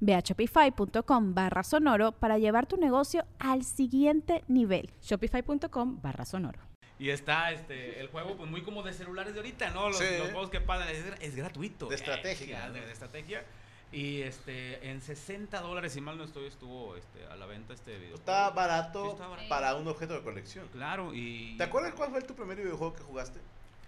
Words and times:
Ve 0.00 0.14
a 0.14 0.20
shopify.com 0.20 1.34
barra 1.34 1.62
sonoro 1.62 2.12
para 2.12 2.38
llevar 2.38 2.66
tu 2.66 2.76
negocio 2.76 3.24
al 3.38 3.64
siguiente 3.64 4.44
nivel. 4.48 4.90
Shopify.com 5.02 6.00
barra 6.02 6.24
sonoro. 6.24 6.60
Y 6.98 7.10
está 7.10 7.52
este, 7.52 8.00
el 8.00 8.08
juego 8.08 8.36
pues 8.36 8.50
muy 8.50 8.62
como 8.62 8.82
de 8.82 8.92
celulares 8.92 9.32
de 9.32 9.38
ahorita, 9.40 9.70
¿no? 9.70 9.88
Los, 9.88 9.98
Sí. 9.98 10.04
los 10.18 10.30
juegos 10.32 10.50
que 10.50 10.60
pagan 10.60 10.88
es, 10.88 11.04
es 11.20 11.36
gratuito. 11.36 11.86
De 11.86 11.94
estrategia, 11.94 12.70
de, 12.70 12.90
estrategia. 12.90 13.44
Y 13.92 14.20
este, 14.22 14.90
en 14.90 15.00
60 15.00 15.60
dólares, 15.60 15.92
si 15.92 16.00
mal 16.00 16.18
no 16.18 16.24
estoy, 16.24 16.46
estuvo 16.46 16.96
este, 16.96 17.24
a 17.26 17.36
la 17.36 17.46
venta 17.46 17.72
este 17.72 17.96
video. 17.98 18.16
Está 18.16 18.50
barato 18.50 19.04
Sí, 19.04 19.10
está 19.12 19.28
barato. 19.28 19.48
para 19.48 19.76
un 19.76 19.86
objeto 19.88 20.14
de 20.14 20.22
colección. 20.22 20.66
Claro, 20.72 21.14
y... 21.14 21.56
¿Te 21.56 21.64
acuerdas 21.64 21.94
cuál 21.94 22.10
fue 22.10 22.20
tu 22.22 22.34
primer 22.34 22.58
videojuego 22.58 22.94
que 22.94 23.02
jugaste? 23.02 23.40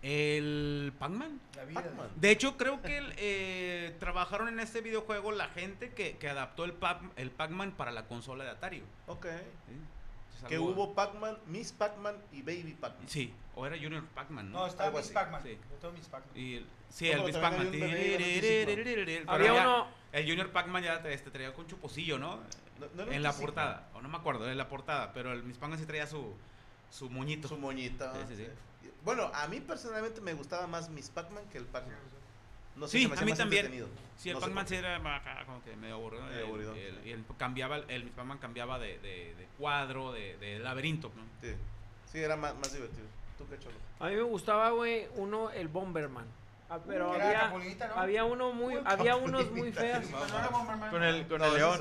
El 0.03 0.93
Pac-Man. 0.98 1.41
Pac-Man. 1.75 2.09
De 2.17 2.31
hecho, 2.31 2.56
creo 2.56 2.81
que 2.81 2.98
el, 2.98 3.12
eh, 3.19 3.97
trabajaron 4.01 4.48
en 4.48 4.59
este 4.61 4.81
videojuego 4.81 5.31
la 5.33 5.48
gente 5.48 5.91
que, 5.93 6.17
que 6.17 6.29
adaptó 6.29 6.65
el 6.65 6.79
Pac- 6.79 7.11
el 7.17 7.31
Pac-Man 7.31 7.73
para 7.73 7.91
la 7.93 8.06
consola 8.06 8.45
de 8.45 8.51
Atari. 8.51 8.83
Ok. 9.06 9.27
Que 10.48 10.59
hubo 10.59 10.95
Pac-Man, 10.95 11.37
Miss 11.48 11.73
Pac-Man 11.73 12.17
y 12.33 12.41
Baby 12.41 12.75
Pac-Man. 12.81 13.06
Sí, 13.06 13.34
o 13.55 13.67
era 13.67 13.77
Junior 13.77 14.03
Pac-Man, 14.15 14.51
¿no? 14.51 14.61
No, 14.61 14.67
está 14.67 14.84
Algo 14.84 14.97
Miss 14.97 15.06
así, 15.06 15.15
Pac-Man. 15.15 15.43
sí. 15.43 15.59
Miss 15.95 16.06
Pac-Man. 16.09 16.37
El- 16.37 16.67
sí, 16.89 17.11
el 17.11 17.23
Miss 17.25 17.37
Pac-Man. 17.37 17.67
había 19.27 19.53
uno- 19.53 19.87
El 20.12 20.27
Junior 20.27 20.51
Pac-Man 20.51 20.83
ya 20.83 21.03
te- 21.03 21.12
este, 21.12 21.31
traía 21.31 21.53
con 21.53 21.67
chuposillo, 21.67 22.19
¿no? 22.19 22.37
No- 22.81 22.87
no 22.95 23.03
era 23.03 23.15
en 23.15 23.23
la 23.23 23.33
portada. 23.34 23.89
O 23.95 24.01
no 24.01 24.09
me 24.09 24.17
acuerdo, 24.17 24.51
en 24.51 24.56
la 24.56 24.67
portada. 24.69 25.12
Pero 25.12 25.33
el 25.33 25.43
Miss 25.43 25.59
Pac-Man 25.59 25.78
sí 25.78 25.84
traía 25.84 26.06
su, 26.06 26.34
su 26.91 27.11
moñito. 27.11 27.47
Su 27.47 27.59
moñita. 27.59 28.15
Sí, 28.15 28.21
sí, 28.34 28.37
sí. 28.45 28.47
Bueno, 29.05 29.31
a 29.34 29.47
mí 29.48 29.61
personalmente 29.61 30.20
me 30.20 30.34
gustaba 30.34 30.67
más 30.67 30.89
Miss 30.91 31.09
Pac-Man 31.11 31.45
que 31.50 31.59
el 31.59 31.64
Pac-Man. 31.64 31.97
No 32.77 32.87
sé, 32.87 32.98
Sí, 32.98 33.03
se 33.05 33.09
me 33.09 33.14
hacía 33.14 33.22
a 33.22 33.27
mí 33.27 33.31
más 33.33 33.39
también. 33.39 33.67
entretenido. 33.67 33.89
Sí, 34.17 34.28
el 34.28 34.34
No 34.34 34.41
Pac-Man 34.41 34.69
sí 34.69 34.75
era 34.77 35.00
como 35.47 35.62
que 35.64 35.77
medio 35.77 35.95
aburrido. 35.97 36.22
Medio 36.25 36.39
El- 36.41 36.47
aburrido, 36.47 36.75
el- 36.75 37.06
y 37.06 37.11
el 37.12 37.25
cambiaba, 37.39 37.78
el 37.78 38.05
Miss 38.05 38.12
Pac-Man 38.14 38.39
cambiaba 38.39 38.78
de, 38.78 38.98
de, 38.98 39.34
de 39.34 39.48
cuadro, 39.59 40.12
de, 40.12 40.37
de 40.39 40.59
laberinto. 40.59 41.11
¿no? 41.17 41.22
Sí, 41.41 41.55
sí 42.12 42.19
era 42.19 42.37
más, 42.37 42.55
más 42.56 42.72
divertido. 42.72 43.06
¿Tú 43.39 43.47
qué 43.48 43.59
cholo? 43.59 43.77
A 43.98 44.09
mí 44.09 44.17
me 44.17 44.22
gustaba, 44.22 44.70
güey, 44.70 45.09
uno, 45.17 45.50
el 45.50 45.69
Bomberman. 45.69 46.27
Ah, 46.73 46.79
pero 46.87 47.13
había, 47.13 47.53
había 47.97 48.25
uno 48.25 48.53
muy, 48.53 48.77
Uy, 48.77 48.83
había 48.87 49.17
unos 49.17 49.51
muy 49.51 49.73
feos. 49.73 50.05
Con 50.91 51.03
el, 51.03 51.27
con 51.27 51.39
No, 51.41 51.47
el 51.47 51.55
león. 51.55 51.78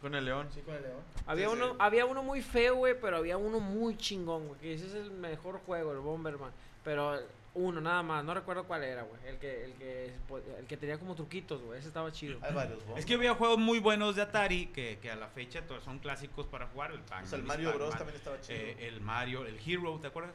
Con 0.00 0.14
el 0.14 0.24
león. 0.26 0.48
Sí, 0.52 0.60
con 0.60 0.74
el 0.74 0.82
león. 0.82 1.00
Había 1.26 1.48
Sí, 1.48 1.52
uno, 1.54 1.70
sí. 1.70 1.76
había 1.78 2.04
uno 2.04 2.22
muy 2.22 2.42
feo, 2.42 2.76
güey, 2.76 3.00
pero 3.00 3.16
había 3.16 3.38
uno 3.38 3.60
muy 3.60 3.96
chingón, 3.96 4.48
güey. 4.48 4.60
Que 4.60 4.74
ese 4.74 4.86
es 4.86 4.94
el 4.94 5.10
mejor 5.10 5.60
juego, 5.64 5.92
el 5.92 5.98
Bomberman. 6.00 6.50
Pero 6.84 7.18
uno 7.54 7.80
nada 7.80 8.02
más, 8.02 8.22
no 8.24 8.34
recuerdo 8.34 8.64
cuál 8.64 8.84
era, 8.84 9.02
güey. 9.04 9.18
El 9.26 9.38
que, 9.38 9.64
el 9.64 9.72
que, 9.72 10.12
el 10.58 10.66
que 10.66 10.76
tenía 10.76 10.98
como 10.98 11.14
truquitos, 11.14 11.62
güey. 11.62 11.78
Ese 11.78 11.88
estaba 11.88 12.12
chido. 12.12 12.38
Hay 12.42 12.52
varios, 12.52 12.84
¿no? 12.86 12.96
Es 12.98 13.06
que 13.06 13.14
había 13.14 13.34
juegos 13.34 13.56
muy 13.58 13.78
buenos 13.80 14.16
de 14.16 14.22
Atari 14.22 14.66
que, 14.66 14.98
que 15.00 15.10
a 15.10 15.16
la 15.16 15.28
fecha 15.28 15.62
todos 15.66 15.82
son 15.82 15.98
clásicos 15.98 16.46
para 16.46 16.66
jugar. 16.66 16.92
El 16.92 17.00
Pac-Man, 17.00 17.24
O 17.24 17.26
sea, 17.26 17.38
el 17.38 17.44
Mario 17.44 17.72
Bros. 17.72 17.96
También 17.96 18.16
estaba 18.16 18.38
chido. 18.42 18.58
eh, 18.58 18.76
el 18.86 19.00
Mario, 19.00 19.46
el 19.46 19.58
Hero, 19.66 19.98
¿te 20.00 20.08
acuerdas? 20.08 20.32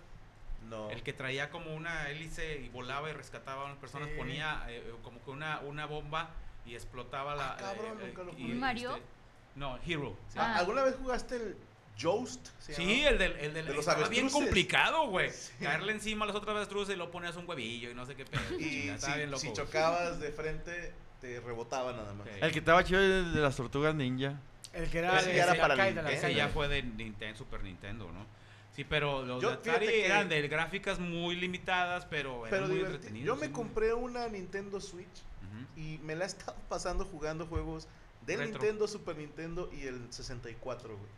No. 0.69 0.89
El 0.89 1.03
que 1.03 1.13
traía 1.13 1.49
como 1.49 1.73
una 1.75 2.09
hélice 2.09 2.61
y 2.61 2.69
volaba 2.69 3.09
y 3.09 3.13
rescataba 3.13 3.63
a 3.63 3.65
unas 3.65 3.77
personas, 3.77 4.09
Sí. 4.09 4.15
ponía 4.17 4.63
eh, 4.69 4.93
como 5.03 5.23
que 5.23 5.31
una, 5.31 5.59
una 5.61 5.85
bomba 5.85 6.29
y 6.65 6.75
explotaba 6.75 7.35
la. 7.35 7.53
Ah, 7.53 7.57
cabrón, 7.57 7.97
eh, 8.01 8.07
nunca 8.07 8.23
lo 8.23 8.31
y, 8.31 8.41
jugué. 8.43 8.53
¿Mario? 8.55 8.91
este, 8.95 9.03
no, 9.55 9.79
Hero. 9.85 10.15
sí. 10.29 10.37
Ah, 10.39 10.57
¿Alguna 10.59 10.83
vez 10.83 10.95
jugaste 10.95 11.35
el 11.35 11.57
Joust? 12.01 12.47
Sí, 12.59 13.03
el 13.03 13.17
del, 13.17 13.33
el 13.33 13.53
del 13.53 13.65
De 13.65 13.73
los 13.73 13.85
estaba 13.87 14.07
bien 14.07 14.29
complicado, 14.29 15.07
güey. 15.07 15.29
Caerle 15.61 15.91
encima 15.91 16.23
a 16.25 16.27
los 16.27 16.35
otros 16.35 16.55
avestruces 16.55 16.93
y 16.93 16.97
luego 16.97 17.11
ponías 17.11 17.35
un 17.35 17.47
huevillo 17.49 17.89
y 17.91 17.93
no 17.95 18.05
sé 18.05 18.15
qué 18.15 18.25
pedo. 18.25 18.41
Y 18.59 18.69
Chingada, 18.69 18.95
estaba 18.95 19.15
bien 19.17 19.27
si, 19.27 19.31
loco. 19.31 19.39
si 19.41 19.47
güey. 19.47 19.57
chocabas 19.57 20.19
de 20.19 20.31
frente, 20.31 20.93
te 21.19 21.39
rebotaba 21.41 21.91
nada 21.91 22.13
más. 22.13 22.27
El 22.39 22.51
que 22.51 22.59
estaba 22.59 22.83
chido 22.83 23.01
era 23.01 23.17
el 23.17 23.33
de 23.33 23.41
las 23.41 23.55
tortugas 23.55 23.93
ninja. 23.93 24.39
El 24.73 24.89
que 24.89 24.99
era 24.99 25.21
de 25.21 25.35
ya 25.35 25.43
era 25.43 25.53
de 25.53 25.59
para 25.59 25.75
Nintendo. 25.75 26.09
Ese 26.09 26.33
ya 26.33 26.47
fue 26.47 26.69
de 26.69 26.81
Nintendo, 26.83 27.37
Super 27.37 27.61
Nintendo, 27.61 28.09
¿no? 28.11 28.25
Sí, 28.75 28.83
pero 28.85 29.23
los 29.25 29.41
Yo, 29.41 29.49
de 29.49 29.55
Atari 29.55 29.85
que- 29.87 30.05
eran 30.05 30.29
de 30.29 30.47
gráficas 30.47 30.97
muy 30.99 31.35
limitadas, 31.35 32.05
pero, 32.05 32.43
Pero 32.49 32.65
eran 32.65 32.69
muy 32.71 32.79
entretenidos. 32.79 33.27
Yo 33.27 33.35
me 33.35 33.47
sí. 33.47 33.51
compré 33.51 33.93
una 33.93 34.27
Nintendo 34.29 34.79
Switch 34.79 35.23
y 35.75 35.99
me 36.03 36.15
la 36.15 36.23
he 36.23 36.27
estado 36.27 36.55
pasando 36.69 37.05
jugando 37.05 37.45
juegos 37.47 37.87
del 38.25 38.39
Retro. 38.39 38.53
Nintendo, 38.59 38.87
Super 38.87 39.17
Nintendo 39.17 39.69
y 39.73 39.87
el 39.87 40.11
64, 40.11 40.89
güey. 40.97 41.09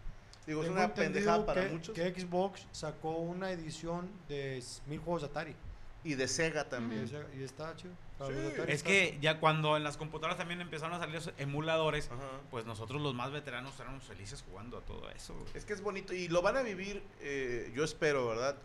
Digo, 0.48 0.64
es 0.64 0.70
una 0.70 0.94
pendejada 0.94 1.46
para 1.46 1.66
que, 1.68 1.70
muchos. 1.74 1.96
que 1.96 2.12
Xbox 2.14 2.66
sacó 2.72 3.12
una 3.18 3.52
edición 3.52 4.10
de 4.28 4.62
mil 4.88 5.00
juegos 5.00 5.22
de 5.22 5.28
Atari. 5.30 5.56
Y 6.04 6.16
de 6.16 6.28
Sega 6.28 6.68
también. 6.68 7.10
y 7.38 7.44
está 7.44 7.76
chido. 7.76 7.94
Sí. 8.28 8.62
Es 8.68 8.84
que 8.84 9.18
ya 9.22 9.40
cuando 9.40 9.76
en 9.78 9.84
las 9.84 9.98
computadoras 9.98 10.38
también 10.38 10.62
empezaron 10.62 10.94
a 10.96 11.00
salir 11.00 11.16
los 11.16 11.32
emuladores, 11.38 12.10
Ajá. 12.12 12.22
pues 12.52 12.66
nosotros 12.66 13.02
los 13.02 13.14
más 13.16 13.32
veteranos 13.32 13.78
éramos 13.80 14.04
felices 14.04 14.44
jugando 14.50 14.78
a 14.78 14.82
todo 14.82 15.10
eso. 15.12 15.34
güey. 15.34 15.48
Es 15.56 15.66
que 15.66 15.74
es 15.74 15.82
bonito 15.82 16.14
y 16.14 16.28
lo 16.28 16.42
van 16.42 16.58
a 16.58 16.62
vivir, 16.62 17.04
eh, 17.22 17.72
yo 17.76 17.84
espero, 17.84 18.28
¿verdad? 18.28 18.56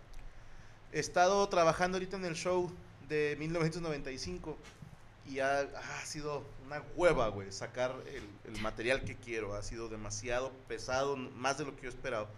He 0.93 1.01
estado 1.01 1.49
trabajando 1.49 1.97
ahorita 1.97 2.17
en 2.17 2.25
el 2.25 2.35
show 2.35 2.73
de 3.09 3.37
1995 3.39 4.57
y 5.27 5.41
ha, 5.41 5.61
ha 5.61 6.07
sido 6.07 6.45
una 6.67 6.83
hueva, 6.97 7.29
güey, 7.29 7.53
sacar 7.53 7.95
el, 8.07 8.55
el 8.55 8.61
material 8.63 9.03
que 9.05 9.17
quiero. 9.17 9.55
Ha 9.55 9.63
sido 9.63 9.89
demasiado 9.89 10.53
pesado, 10.69 11.17
más 11.17 11.59
de 11.59 11.65
lo 11.67 11.77
que 11.77 11.83
yo 11.83 11.89
esperaba. 11.89 12.29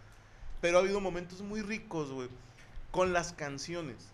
Pero 0.60 0.78
ha 0.78 0.81
habido 0.81 1.00
momentos 1.00 1.41
muy 1.43 1.62
ricos, 1.62 2.10
güey, 2.10 2.28
con 2.91 3.12
las 3.12 3.33
canciones. 3.33 4.09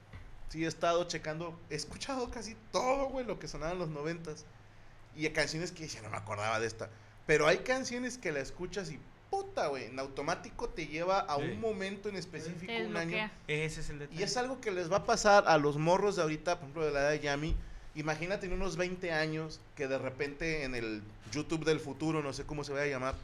Sí, 0.49 0.65
he 0.65 0.69
estado 0.69 1.05
checando, 1.05 1.59
he 1.71 1.75
escuchado 1.75 2.31
casi 2.31 2.57
todo, 2.73 3.07
güey, 3.09 3.27
lo 3.27 3.39
que 3.39 3.49
sonaba 3.49 3.73
en 3.73 3.79
los 3.79 3.89
noventas. 3.89 4.45
Y 5.17 5.25
hay 5.27 5.33
canciones 5.33 5.73
que 5.73 5.87
ya 5.89 6.03
no 6.03 6.11
me 6.11 6.17
acordaba 6.17 6.61
de 6.61 6.67
esta. 6.67 6.89
Pero 7.27 7.47
hay 7.47 7.59
canciones 7.59 8.19
que 8.19 8.31
la 8.33 8.41
escuchas 8.41 8.91
y 8.91 9.01
puta, 9.31 9.67
güey, 9.67 9.85
en 9.87 9.99
automático 9.99 10.69
te 10.69 10.87
lleva 10.87 11.19
a 11.21 11.37
Sí. 11.37 11.43
un 11.43 11.61
momento 11.61 12.09
en 12.09 12.17
específico, 12.17 12.73
un 12.87 12.97
año. 12.97 13.31
Ese 13.49 13.81
es 13.81 13.91
el 13.91 13.99
detalle. 13.99 14.21
Y 14.21 14.23
es 14.23 14.37
algo 14.37 14.61
que 14.61 14.71
les 14.71 14.91
va 14.91 14.99
a 14.99 15.05
pasar 15.05 15.45
a 15.49 15.59
los 15.59 15.79
morros 15.79 16.15
de 16.17 16.23
ahorita, 16.23 16.55
por 16.57 16.65
ejemplo, 16.65 16.85
de 16.87 16.93
la 16.93 17.01
edad 17.01 17.11
de 17.11 17.21
Yami. 17.21 17.57
Imagínate 17.97 18.45
en 18.45 18.53
unos 18.53 18.77
20 18.77 19.11
años 19.11 19.59
que 19.75 19.89
de 19.89 19.97
repente 19.97 20.65
en 20.65 20.75
el 20.75 21.03
YouTube 21.33 21.65
del 21.65 21.81
futuro, 21.81 22.23
no 22.23 22.35
sé 22.35 22.45
cómo 22.45 22.63
se 22.63 22.73
vaya 22.73 22.85
a 22.85 22.89
llamar, 22.89 23.15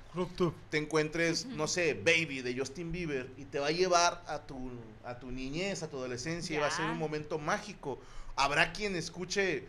te 0.70 0.78
encuentres, 0.78 1.44
no 1.44 1.68
sé, 1.68 1.92
Baby 1.92 2.40
de 2.40 2.56
Justin 2.58 2.90
Bieber 2.90 3.28
y 3.36 3.44
te 3.44 3.58
va 3.58 3.66
a 3.66 3.70
llevar 3.70 4.24
a 4.26 4.38
tu, 4.38 4.70
a 5.04 5.18
tu 5.18 5.30
niñez, 5.30 5.82
a 5.82 5.90
tu 5.90 5.98
adolescencia 5.98 6.56
y 6.56 6.58
va 6.58 6.68
a 6.68 6.70
ser 6.70 6.86
un 6.86 6.96
momento 6.96 7.38
mágico. 7.38 8.00
Habrá 8.34 8.72
quien 8.72 8.96
escuche, 8.96 9.64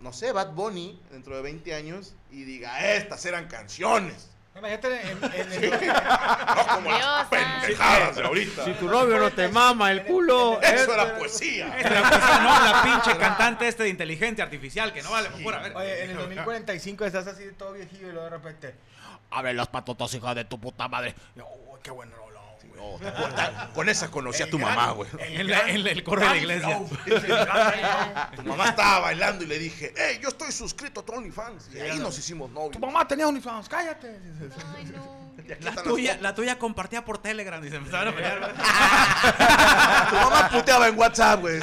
no 0.00 0.14
sé, 0.14 0.32
Bad 0.32 0.54
Bunny 0.54 0.98
dentro 1.10 1.36
de 1.36 1.42
20 1.42 1.74
años 1.74 2.14
y 2.30 2.44
diga, 2.44 2.94
estas 2.94 3.26
eran 3.26 3.46
canciones. 3.46 4.30
Imagínate 4.56 5.10
en, 5.10 5.18
en 5.22 5.70
No 5.80 6.66
como 6.74 6.90
las 6.90 7.26
pendejadas 7.28 8.16
de 8.16 8.22
ahorita. 8.24 8.64
Si 8.64 8.72
tu 8.72 8.88
novio 8.88 9.18
no 9.18 9.30
te 9.30 9.48
mama 9.48 9.92
el 9.92 10.04
culo. 10.04 10.60
Eso 10.60 10.92
era 10.92 11.16
poesía. 11.16 11.78
Era, 11.78 12.08
pues, 12.08 12.20
no, 12.42 12.60
la 12.64 12.82
pinche 12.82 13.16
cantante 13.18 13.68
este 13.68 13.84
de 13.84 13.88
inteligencia 13.90 14.44
artificial, 14.44 14.92
que 14.92 15.02
no 15.02 15.12
vale 15.12 15.30
por 15.30 15.42
pura 15.42 15.58
ver. 15.60 15.76
Oye, 15.76 16.04
en 16.04 16.10
el 16.10 16.16
2045 16.16 17.04
estás 17.04 17.26
así 17.28 17.44
todo 17.56 17.72
viejillo 17.72 18.08
y 18.08 18.12
luego 18.12 18.24
de 18.24 18.30
repente. 18.30 18.74
Abre 19.30 19.54
las 19.54 19.68
patotas, 19.68 20.12
hija 20.14 20.34
de 20.34 20.44
tu 20.44 20.58
puta 20.58 20.88
madre. 20.88 21.14
"Uy, 21.36 21.78
qué 21.82 21.92
bueno 21.92 22.12
rola, 22.16 22.39
No, 22.80 23.28
ta- 23.34 23.70
con 23.74 23.88
esa 23.88 24.10
conocí 24.10 24.42
a 24.42 24.50
tu 24.50 24.58
mamá, 24.58 24.92
güey. 24.92 25.08
En, 25.18 25.48
la- 25.50 25.68
en 25.68 25.86
el 25.86 26.02
coro 26.02 26.22
de 26.22 26.28
la 26.28 26.36
iglesia. 26.36 26.80
Tu 28.36 28.42
mamá 28.42 28.68
estaba 28.70 29.00
bailando 29.00 29.44
y 29.44 29.46
le 29.46 29.58
dije, 29.58 29.92
hey, 29.96 30.18
yo 30.22 30.28
estoy 30.30 30.50
suscrito 30.52 31.00
a 31.00 31.04
tu 31.04 31.12
OnlyFans. 31.12 31.68
Y 31.74 31.80
ahí 31.80 31.98
nos 31.98 32.18
hicimos 32.18 32.50
novios. 32.50 32.72
Tu 32.72 32.78
mamá 32.78 33.06
tenía 33.06 33.26
OnlyFans, 33.28 33.68
cállate. 33.68 34.18
Ay, 34.76 34.84
no. 34.86 35.20
La 35.60 35.74
tuya, 35.82 36.18
la 36.20 36.34
tuya 36.34 36.58
compartía 36.58 37.04
por 37.04 37.18
Telegram 37.18 37.64
y 37.64 37.70
se 37.70 37.76
empezaron 37.76 38.08
a 38.12 38.16
pelear. 38.16 38.54
Tu 40.10 40.14
mamá 40.16 40.48
puteaba 40.50 40.86
en 40.88 40.98
WhatsApp, 40.98 41.40
güey. 41.40 41.58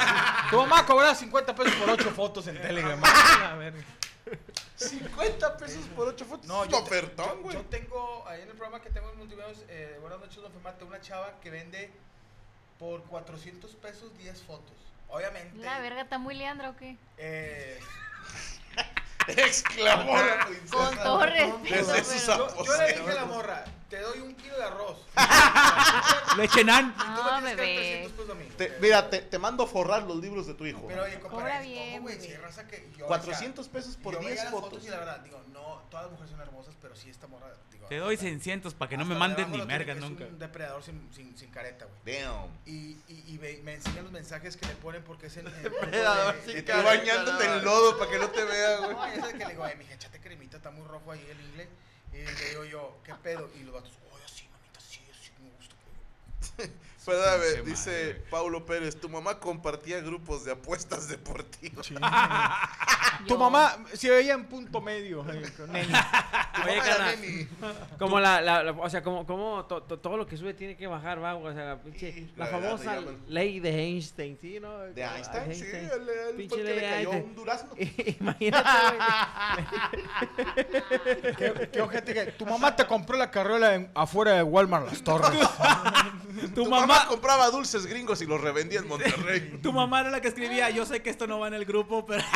Tu 0.50 0.56
mamá 0.56 0.84
cobraba 0.84 1.14
50 1.14 1.54
pesos 1.54 1.72
por 1.74 1.90
8 1.90 2.10
fotos 2.14 2.46
en 2.48 2.60
Telegram. 2.60 3.00
A 3.04 3.54
ver. 3.54 3.74
50 4.78 5.56
pesos 5.56 5.86
por 5.96 6.08
8 6.08 6.24
fotos. 6.24 6.46
No, 6.46 6.64
yo, 6.66 6.78
ofertón, 6.78 7.26
yo- 7.36 7.42
güey. 7.42 7.56
yo 7.56 7.62
tengo, 7.66 8.24
ahí 8.28 8.42
en 8.42 8.48
el 8.48 8.54
programa 8.56 8.80
que 8.82 8.90
tengo 8.90 9.10
en 9.10 9.18
Multimedios, 9.18 9.58
eh, 9.68 9.98
Buenas 10.00 10.20
noches, 10.20 10.36
Don 10.42 10.52
Femate, 10.52 10.84
una 10.84 11.00
chava 11.00 11.32
que 11.42 11.50
vende 11.50 11.90
por 12.78 13.02
400 13.04 13.74
pesos 13.76 14.16
10 14.18 14.42
fotos. 14.42 14.76
Obviamente. 15.08 15.56
La 15.58 15.80
verga, 15.80 16.02
¿está 16.02 16.18
muy 16.18 16.34
Leandra 16.34 16.70
o 16.70 16.76
qué? 16.76 16.96
eh, 17.16 17.80
Exclamó 19.26 20.16
la 20.16 20.38
Con 20.38 20.54
princesa. 20.54 21.02
todo 21.02 21.26
respeto, 21.26 21.92
Desde 21.92 22.04
sus 22.04 22.22
pero... 22.22 22.48
yo, 22.56 22.64
yo 22.64 22.76
le 22.78 22.88
dije 22.94 23.10
a 23.10 23.14
la 23.14 23.24
morra, 23.26 23.64
te 23.90 24.00
doy 24.00 24.20
un 24.20 24.34
kilo 24.36 24.56
de 24.56 24.64
arroz. 24.64 24.98
Leche 26.38 26.64
nan. 26.64 26.94
Te- 28.58 28.76
mira, 28.80 29.08
te, 29.08 29.20
te 29.20 29.38
mando 29.38 29.64
a 29.64 29.66
forrar 29.66 30.02
los 30.02 30.16
libros 30.18 30.46
de 30.46 30.54
tu 30.54 30.66
hijo. 30.66 30.84
Pero 30.86 31.04
oye, 31.04 31.18
compadre, 31.20 31.62
bien, 31.66 32.02
güey, 32.02 32.20
si 32.20 32.34
raza 32.34 32.66
que 32.66 32.90
yo, 32.98 33.06
400 33.06 33.66
pesos 33.68 33.96
por 33.96 34.14
yo 34.14 34.20
10 34.20 34.30
veía 34.32 34.44
las 34.44 34.52
fotos. 34.52 34.84
y 34.84 34.88
la 34.90 34.98
verdad, 34.98 35.20
digo, 35.20 35.40
no, 35.52 35.82
todas 35.90 36.04
las 36.06 36.12
mujeres 36.12 36.30
son 36.32 36.40
hermosas, 36.40 36.74
pero 36.82 36.94
sí 36.94 37.08
esta 37.08 37.26
morra, 37.26 37.46
digo. 37.70 37.86
Te 37.88 37.96
doy 37.96 38.14
hasta- 38.16 38.26
600 38.26 38.74
para 38.74 38.88
que 38.90 38.96
no 38.98 39.04
me 39.06 39.14
debajo 39.14 39.56
ni 39.56 39.62
mergas 39.64 39.96
que 39.96 40.04
es 40.04 40.10
nunca. 40.10 40.24
un 40.26 40.38
depredador 40.38 40.82
sin, 40.82 41.08
sin, 41.14 41.36
sin 41.38 41.50
careta, 41.50 41.86
güey. 41.86 42.20
Damn. 42.22 42.48
Y, 42.66 42.98
y, 43.08 43.24
y 43.28 43.38
ve- 43.38 43.60
me 43.64 43.74
enseñan 43.74 44.02
los 44.04 44.12
mensajes 44.12 44.56
que 44.56 44.66
le 44.66 44.74
ponen 44.74 45.02
porque 45.04 45.28
es 45.28 45.36
en. 45.38 45.46
en 45.46 45.62
Depredador 45.62 46.34
de- 46.36 46.42
sin 46.42 46.50
Y 46.50 46.54
de- 46.54 46.64
careta, 46.64 46.84
bañándote 46.88 47.46
no, 47.46 47.54
en 47.54 47.64
lodo 47.64 47.98
para 47.98 48.10
que 48.10 48.18
no 48.18 48.28
te 48.30 48.44
vea, 48.44 48.76
güey. 48.80 48.90
No, 48.92 49.06
es 49.06 49.24
el 49.24 49.32
que 49.38 49.44
le 49.44 49.50
digo, 49.52 49.64
ay, 49.64 49.76
mija, 49.76 49.94
échate 49.94 50.20
cremita, 50.20 50.56
está 50.58 50.70
muy 50.70 50.86
rojo 50.86 51.12
ahí 51.12 51.24
el 51.30 51.40
inglés. 51.40 51.68
Y 52.12 52.16
le 52.16 52.48
digo 52.50 52.64
yo, 52.64 52.98
¿qué 53.04 53.14
pedo? 53.14 53.48
Y 53.58 53.62
los 53.62 53.72
vatos, 53.74 53.92
oye, 54.12 54.24
sí, 54.26 54.48
mamita, 54.50 54.80
sí, 54.80 55.00
sí, 55.22 55.30
me 55.42 55.50
gusta. 55.56 56.74
Espérame, 57.12 57.54
Pinche 57.64 57.70
dice 57.70 57.90
madre. 57.90 58.24
Paulo 58.30 58.64
Pérez, 58.64 58.96
tu 59.00 59.08
mamá 59.08 59.38
compartía 59.38 60.00
grupos 60.00 60.44
de 60.44 60.52
apuestas 60.52 61.08
deportivas. 61.08 61.88
Tu 63.26 63.34
Yo- 63.34 63.38
mamá 63.38 63.76
se 63.94 64.10
veía 64.10 64.34
en 64.34 64.44
punto 64.44 64.80
medio. 64.80 65.24
eh, 65.32 65.42
Oye, 66.64 67.16
neni. 67.20 67.48
Como 67.98 68.20
la, 68.20 68.40
la, 68.40 68.62
la- 68.62 68.70
o 68.72 68.88
sea, 68.88 69.02
como, 69.02 69.26
como 69.26 69.64
to- 69.64 69.82
to- 69.82 69.98
todo 69.98 70.16
lo 70.16 70.24
que 70.26 70.36
sube 70.36 70.54
tiene 70.54 70.76
que 70.76 70.86
bajar, 70.86 71.20
va, 71.22 71.34
o 71.34 71.52
sea, 71.52 71.80
pinche, 71.82 72.12
Sí, 72.12 72.30
la, 72.36 72.44
la 72.44 72.50
famosa 72.52 72.94
llaman. 72.96 73.16
ley 73.26 73.58
de 73.58 73.70
Einstein, 73.70 74.38
¿sí, 74.40 74.60
no? 74.60 74.78
De 74.78 75.02
Einstein, 75.02 75.52
sí, 75.54 75.64
él, 75.64 75.90
él 76.08 76.36
Pinche 76.36 76.48
fue 76.54 76.60
el 76.60 76.66
que 76.66 76.72
ley 76.74 76.80
le 76.80 76.88
cayó 76.90 77.10
Einstein. 77.12 77.24
un 77.24 77.34
durazno. 77.34 77.70
Imagínate, 78.20 78.68
qué, 81.36 81.70
qué 81.72 81.80
ojete 81.82 82.14
que 82.14 82.26
tu 82.32 82.46
mamá 82.46 82.76
te 82.76 82.86
compró 82.86 83.16
la 83.16 83.30
carriola 83.30 83.74
en- 83.74 83.90
afuera 83.94 84.32
de 84.34 84.42
Walmart 84.42 84.86
Las 84.86 85.02
Torres. 85.02 85.30
Tu 86.40 86.48
Tu 86.50 86.64
mamá 86.70 86.86
mamá, 86.86 86.97
compraba 87.08 87.50
dulces 87.50 87.86
gringos 87.86 88.20
y 88.22 88.26
los 88.26 88.40
revendía 88.40 88.80
en 88.80 88.88
Monterrey. 88.88 89.58
tu 89.62 89.72
mamá 89.72 90.00
era 90.00 90.10
la 90.10 90.20
que 90.20 90.28
escribía, 90.28 90.70
yo 90.70 90.84
sé 90.86 91.02
que 91.02 91.10
esto 91.10 91.26
no 91.26 91.38
va 91.38 91.48
en 91.48 91.54
el 91.54 91.64
grupo, 91.64 92.04
pero... 92.06 92.22
tu 92.22 92.28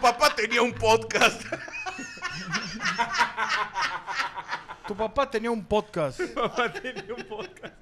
papá 0.00 0.34
tenía 0.34 0.62
un 0.62 0.72
podcast. 0.72 1.42
tu 4.86 4.96
papá 4.96 5.30
tenía 5.30 5.50
un 5.50 5.64
podcast. 5.64 6.20
Papá 6.34 6.72
tenía 6.72 7.14
un 7.14 7.24
podcast. 7.24 7.74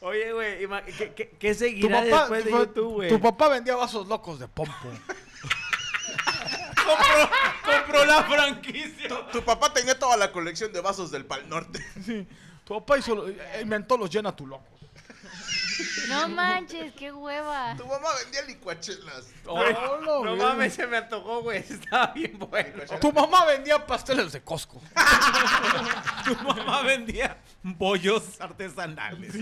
Oye, 0.00 0.32
güey, 0.32 0.68
¿qué, 0.96 1.12
qué, 1.14 1.30
qué 1.30 1.52
Tu 1.52 1.58
seguirá 1.58 2.02
papá, 2.02 2.20
después 2.20 2.44
de 2.44 2.50
tu, 2.50 2.58
YouTube, 2.58 2.92
güey? 2.94 3.08
tu 3.08 3.20
papá 3.20 3.48
vendía 3.48 3.74
vasos 3.74 4.06
locos 4.06 4.38
de 4.38 4.46
pompo. 4.46 4.72
compró, 6.76 7.30
compró 7.64 8.04
la 8.04 8.22
franquicia. 8.24 9.08
Tu 9.32 9.42
papá 9.42 9.72
tenía 9.72 9.98
toda 9.98 10.16
la 10.16 10.30
colección 10.30 10.72
de 10.72 10.80
vasos 10.80 11.10
del 11.10 11.24
Pal 11.24 11.48
Norte. 11.48 11.84
Sí. 12.04 12.26
Tu 12.66 12.74
papá 12.74 12.98
hizo, 12.98 13.28
eh, 13.28 13.60
inventó 13.62 13.96
los 13.96 14.10
llena 14.10 14.34
tu 14.34 14.44
locos. 14.46 14.66
No 16.08 16.28
manches, 16.28 16.92
qué 16.94 17.12
hueva. 17.12 17.74
Tu 17.76 17.86
mamá 17.86 18.08
vendía 18.22 18.42
licuachelas. 18.42 19.26
Güey, 19.44 19.74
Oh, 19.74 20.00
no 20.02 20.18
güey. 20.20 20.36
mames, 20.36 20.74
se 20.74 20.86
me 20.88 20.96
antojó, 20.96 21.42
güey. 21.42 21.58
Estaba 21.70 22.08
bien 22.08 22.36
bueno. 22.38 22.82
Tu 23.00 23.12
mamá 23.12 23.44
vendía 23.46 23.86
pasteles 23.86 24.32
de 24.32 24.42
Costco. 24.42 24.82
Tu 26.24 26.34
mamá 26.42 26.82
vendía 26.82 27.38
bollos 27.62 28.40
artesanales. 28.40 29.32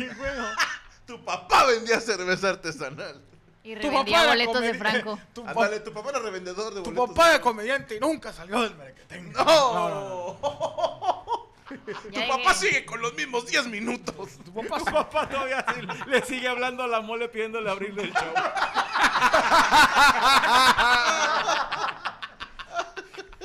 Tu 1.07 1.25
papá 1.25 1.65
vendía 1.67 2.01
cerveza 2.01 2.51
artesanal. 2.51 3.23
Y 3.63 3.77
Tu 3.77 3.87
era 3.87 4.27
boletos 4.27 4.61
de 4.61 4.75
Franco. 4.75 5.19
Tu, 5.33 5.41
tu 5.43 5.93
papá 5.95 6.11
era 6.11 6.19
revendedor 6.19 6.75
de 6.75 6.83
tu 6.83 6.91
boletos. 6.93 7.09
papá 7.17 7.25
de- 7.29 7.35
era 7.37 7.41
comediante 7.41 7.97
y 7.97 8.01
nunca 8.01 8.31
salió 8.35 8.61
del 8.61 8.75
merquetén. 8.77 9.33
¡No! 9.33 10.39
Ya 10.43 11.44
Tu 12.13 12.29
papá 12.29 12.55
sigue 12.55 12.85
con 12.85 13.01
los 13.01 13.15
mismos 13.15 13.47
10 13.47 13.67
minutos. 13.69 14.31
Tu 14.45 14.53
papá 14.53 14.79
Tu 14.79 14.85
papá 14.85 15.29
todavía 15.29 15.65
sí 15.75 15.81
le 16.07 16.23
sigue 16.23 16.49
hablando 16.49 16.83
a 16.83 16.87
la 16.89 17.01
mole 17.01 17.29
pidiéndole 17.29 17.71
abrirle 17.71 18.03
el 18.05 18.13
show. 18.13 18.35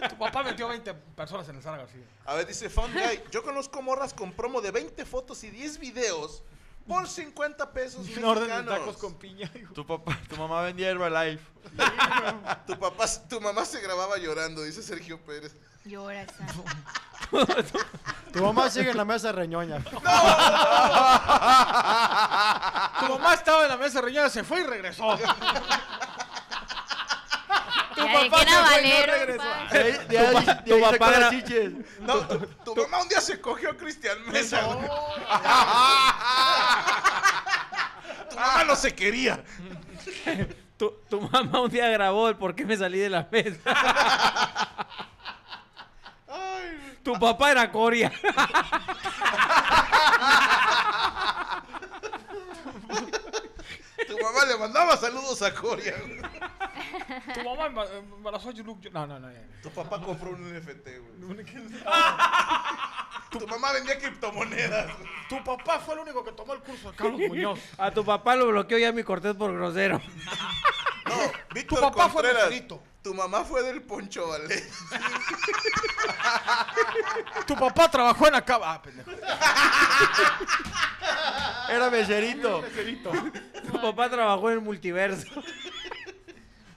Tu 0.10 0.18
papá 0.18 0.44
metió 0.44 0.68
20 0.70 0.94
personas 0.94 1.48
en 1.50 1.58
el 1.58 1.64
Sara 1.64 1.78
García. 1.78 2.04
A 2.26 2.34
ver, 2.36 2.48
dice 2.48 2.70
Fun 2.70 2.92
Guy. 2.94 3.22
Yo 3.32 3.44
conozco 3.44 3.82
morras 3.82 4.14
con 4.14 4.32
promo 4.32 4.62
de 4.62 4.72
20 4.72 5.06
fotos 5.06 5.44
y 5.44 5.50
10 5.50 5.80
videos 5.80 6.44
por 6.88 7.08
50 7.08 7.72
pesos 7.74 8.08
Un 8.18 8.24
orden 8.24 8.48
de 8.48 8.54
mexicanos. 8.54 8.80
tacos 8.80 8.98
con 8.98 9.16
piña. 9.16 9.52
hijo. 9.56 9.74
Tu 9.74 9.86
papá, 9.86 10.18
tu 10.30 10.38
mamá 10.38 10.62
vendía 10.62 10.90
Herbalife. 10.90 11.44
Tu 12.66 12.80
papá, 12.80 13.06
tu 13.30 13.42
mamá 13.42 13.66
se 13.66 13.82
grababa 13.82 14.18
llorando, 14.18 14.64
dice 14.64 14.82
Sergio 14.82 15.20
Pérez. 15.24 15.54
Llora 15.86 16.22
esa. 16.22 16.46
Tu 18.34 18.44
mamá 18.44 18.70
sigue 18.70 18.92
en 18.92 18.98
la 18.98 19.06
mesa 19.06 19.32
reñoña. 19.32 19.80
Tu 19.84 19.92
mamá 23.10 23.34
estaba 23.34 23.64
en 23.64 23.70
la 23.70 23.78
mesa 23.78 24.02
reñida, 24.02 24.30
se 24.30 24.44
fue 24.44 24.62
y 24.62 24.64
regresó. 24.66 25.18
Tu 27.96 28.06
Ya 28.06 28.06
de 28.06 28.24
se 28.24 28.30
fue 28.30 28.42
y 28.42 28.46
no 28.46 28.62
Valero, 28.62 29.14
regresó. 29.14 29.44
pa. 29.44 29.74
De 29.74 29.80
ahí, 29.84 29.92
de 30.08 30.18
ahí, 30.20 30.34
pa- 30.46 30.54
de 30.54 30.62
tu 30.70 30.76
ahí 30.76 30.82
papá 30.82 30.92
sacó 30.92 31.06
las 31.12 31.20
era- 31.20 31.30
chiches. 31.32 31.72
No, 32.02 32.16
tu, 32.28 32.38
tu 32.64 32.76
mamá 32.76 33.02
un 33.02 33.10
día 33.10 33.20
se 33.22 33.42
cogió 33.42 33.72
a 33.72 33.74
Cristian 33.76 34.18
Mesa. 34.32 34.62
güey. 34.64 34.88
tu 38.30 38.36
mamá 38.36 38.64
no 38.66 38.76
se 38.76 38.94
quería. 38.96 39.44
Tu, 40.78 40.92
tu 41.10 41.20
mamá 41.22 41.60
un 41.62 41.70
día 41.70 41.90
grabó 41.90 42.30
el 42.30 42.36
por 42.38 42.56
qué 42.56 42.64
me 42.66 42.78
salí 42.78 43.00
de 43.00 43.10
la 43.10 43.28
mesa. 43.30 44.69
Tu 47.04 47.14
papá 47.20 47.52
era 47.52 47.72
Coria. 47.72 48.12
Tu 54.08 54.18
mamá 54.18 54.46
le 54.46 54.58
mandaba 54.58 54.98
saludos 54.98 55.42
a 55.42 55.54
Coria. 55.54 55.96
Tu 57.34 57.44
mamá 57.44 57.68
emba- 57.68 57.88
embarazó 58.18 58.50
a 58.50 58.54
Yuluk. 58.54 58.84
No, 58.92 59.06
no, 59.06 59.20
no. 59.20 59.32
ya. 59.32 59.42
Tu 59.62 59.70
papá 59.72 60.00
compró 60.02 60.32
un 60.32 60.42
NFT, 60.54 60.88
güey. 61.00 61.46
Tu 63.30 63.48
mamá 63.48 63.74
vendía 63.74 63.98
criptomonedas. 64.00 64.92
Tu 65.28 65.44
papá 65.44 65.80
fue 65.80 65.94
el 65.96 66.00
único 66.02 66.24
que 66.24 66.32
tomó 66.32 66.54
el 66.54 66.62
curso 66.62 66.90
de 66.92 66.98
Carlos 66.98 67.20
Muñoz. 67.28 67.60
A 67.78 67.92
tu 67.92 68.04
papá 68.04 68.36
lo 68.36 68.48
bloqueó 68.48 68.78
ya 68.78 68.92
mi 68.92 69.04
Cortés 69.04 69.36
por 69.36 69.54
grosero. 69.54 70.02
No, 71.06 71.16
Víctor 71.54 71.80
papá 71.82 72.10
fue 72.10 72.24
Contreras, 72.24 72.50
meserito. 72.50 72.82
Tu 73.02 73.14
mamá 73.14 73.46
fue 73.46 73.64
del 73.64 73.82
Poncho 73.82 74.28
Valle. 74.28 74.48
Tu 77.48 77.56
papá 77.56 77.90
trabajó 77.90 78.28
en 78.28 78.34
la 78.34 78.44
cava. 78.44 78.74
Ah, 78.74 78.82
pendejo. 78.82 79.10
Era 81.70 81.88
becerito. 81.90 82.62
Tu 83.72 83.82
papá 83.82 84.10
trabajó 84.10 84.50
en 84.50 84.56
el 84.58 84.62
multiverso. 84.62 85.42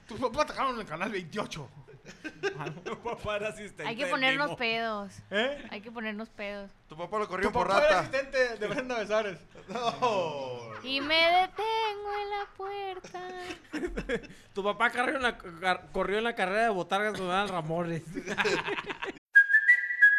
Tus 0.06 0.20
papás 0.20 0.46
trabajaron 0.46 0.74
en 0.74 0.80
el 0.82 0.86
canal 0.86 1.10
28. 1.10 1.68
Tu 2.84 2.98
papá 3.02 3.36
era 3.36 3.48
asistente. 3.48 3.86
Hay 3.86 3.96
que 3.96 4.06
ponernos 4.06 4.46
Mimo. 4.48 4.56
pedos. 4.56 5.12
¿Eh? 5.30 5.66
Hay 5.70 5.80
que 5.80 5.90
ponernos 5.90 6.28
pedos. 6.30 6.70
Tu 6.88 6.96
papá 6.96 7.18
lo 7.18 7.24
Tu 7.24 7.30
corrió 7.30 7.52
por 7.52 7.66
papá 7.68 7.78
era 7.78 7.88
rata. 7.88 8.00
asistente 8.00 8.56
de 8.58 8.66
Brenda 8.66 8.98
Besares. 8.98 9.38
Y 10.84 11.00
me 11.00 11.14
detengo 11.14 12.10
en 12.22 12.30
la 12.30 12.46
puerta. 12.56 14.28
Tu 14.52 14.64
papá 14.64 14.90
corrió 14.90 15.16
en 15.16 15.22
la, 15.22 15.38
car- 15.38 15.86
corrió 15.92 16.18
en 16.18 16.24
la 16.24 16.34
carrera 16.34 16.62
de 16.64 16.68
botargas 16.70 17.16
con 17.18 17.30
Adal 17.30 17.48
Ramones. 17.50 18.02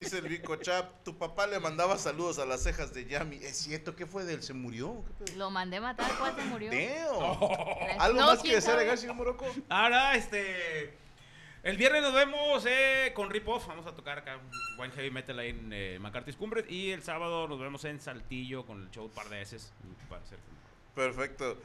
Dice 0.00 0.18
el 0.18 0.28
Vico 0.28 0.54
Chap, 0.54 1.02
tu 1.02 1.18
papá 1.18 1.48
le 1.48 1.58
mandaba 1.58 1.98
saludos 1.98 2.38
a 2.38 2.46
las 2.46 2.62
cejas 2.62 2.94
de 2.94 3.04
Yami. 3.06 3.34
¿Es 3.38 3.56
cierto? 3.56 3.96
¿Qué 3.96 4.06
fue 4.06 4.24
de 4.24 4.34
él? 4.34 4.44
¿Se 4.44 4.52
murió? 4.54 5.02
¿Qué 5.18 5.24
pedo? 5.24 5.38
Lo 5.38 5.50
mandé 5.50 5.80
matar, 5.80 6.08
¿cuál 6.16 6.36
se 6.36 6.44
murió? 6.44 6.70
Damn. 6.70 8.00
¿Algo 8.00 8.20
No, 8.20 8.26
más 8.28 8.36
que 8.36 8.42
quién 8.42 8.54
desear 8.54 8.78
sabe. 8.78 8.96
señor 8.96 9.16
Morocco? 9.16 9.44
Ahora, 9.68 10.14
este. 10.14 10.96
El 11.64 11.76
viernes 11.76 12.02
nos 12.02 12.14
vemos 12.14 12.64
eh, 12.68 13.10
con 13.12 13.28
Rip 13.28 13.48
Off. 13.48 13.66
Vamos 13.66 13.86
a 13.86 13.92
tocar 13.96 14.18
acá 14.18 14.36
un 14.36 14.76
buen 14.76 14.92
heavy 14.92 15.10
metal 15.10 15.36
ahí 15.40 15.48
en 15.48 15.72
eh, 15.72 15.98
McCarthy's 15.98 16.36
Cumbres. 16.36 16.66
Y 16.70 16.92
el 16.92 17.02
sábado 17.02 17.48
nos 17.48 17.58
vemos 17.58 17.84
en 17.84 18.00
Saltillo 18.00 18.64
con 18.64 18.80
el 18.80 18.90
show 18.92 19.10
par 19.10 19.28
de 19.28 19.38
veces. 19.38 19.72
Para 20.08 20.22
hacer- 20.22 20.38
Perfecto. 20.94 21.58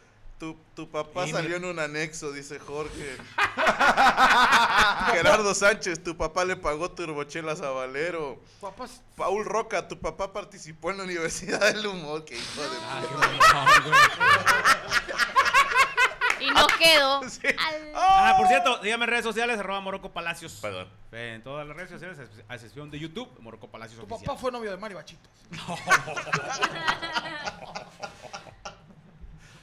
Tu, 0.43 0.57
tu 0.75 0.89
papá 0.89 1.25
Y 1.25 1.31
salió 1.31 1.51
mi- 1.51 1.55
en 1.55 1.63
un 1.71 1.79
anexo, 1.79 2.33
dice 2.33 2.59
Jorge. 2.59 3.15
Gerardo 5.13 5.53
Sánchez, 5.55 6.03
tu 6.03 6.17
papá 6.17 6.43
le 6.43 6.57
pagó 6.57 6.91
turbochelas 6.91 7.62
a 7.62 7.69
Valero. 7.69 8.41
Papás. 8.59 9.01
Paul 9.15 9.45
Roca, 9.45 9.88
tu 9.88 9.97
papá 10.01 10.33
participó 10.33 10.91
en 10.91 10.97
la 10.97 11.05
Universidad 11.05 11.62
del 11.73 11.88
Humor. 11.88 12.25
Que 12.25 12.35
hijo 12.38 12.62
de 12.62 12.67
Y 16.41 16.50
no 16.51 16.67
quedó. 16.77 17.21
Ah, 17.95 18.33
por 18.38 18.47
cierto, 18.47 18.79
dígame 18.79 19.05
en 19.05 19.12
redes 19.12 19.23
sociales, 19.23 19.57
arroba 19.59 19.79
Morocco 19.79 20.12
Palacios. 20.12 20.59
Perdón. 20.62 20.89
En 21.13 21.41
todas 21.41 21.65
las 21.65 21.77
redes 21.77 21.91
sociales, 21.91 22.17
a 22.50 22.55
excepción 22.55 22.91
de 22.91 23.00
YouTube, 23.00 23.29
Morocco 23.39 23.69
Palacios 23.69 23.97
Tu 24.00 24.05
Oficial. 24.13 24.25
papá 24.27 24.38
fue 24.41 24.51
novio 24.51 24.71
de 24.71 24.77
Mario 24.77 24.97
Bachitos. 24.97 25.31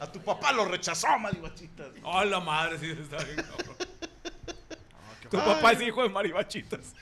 A 0.01 0.11
tu 0.11 0.21
papá 0.21 0.51
lo 0.53 0.65
rechazó, 0.65 1.07
maribachitas. 1.19 1.89
¡Oh, 2.03 2.25
la 2.25 2.41
madre! 2.41 2.79
Sí, 2.79 2.91
está 2.91 3.23
bien, 3.23 3.37
cabrón. 3.37 3.77
Tu 5.31 5.37
papá 5.37 5.73
es 5.73 5.83
hijo 5.83 6.03
de 6.03 6.09
maribachitas. 6.09 6.81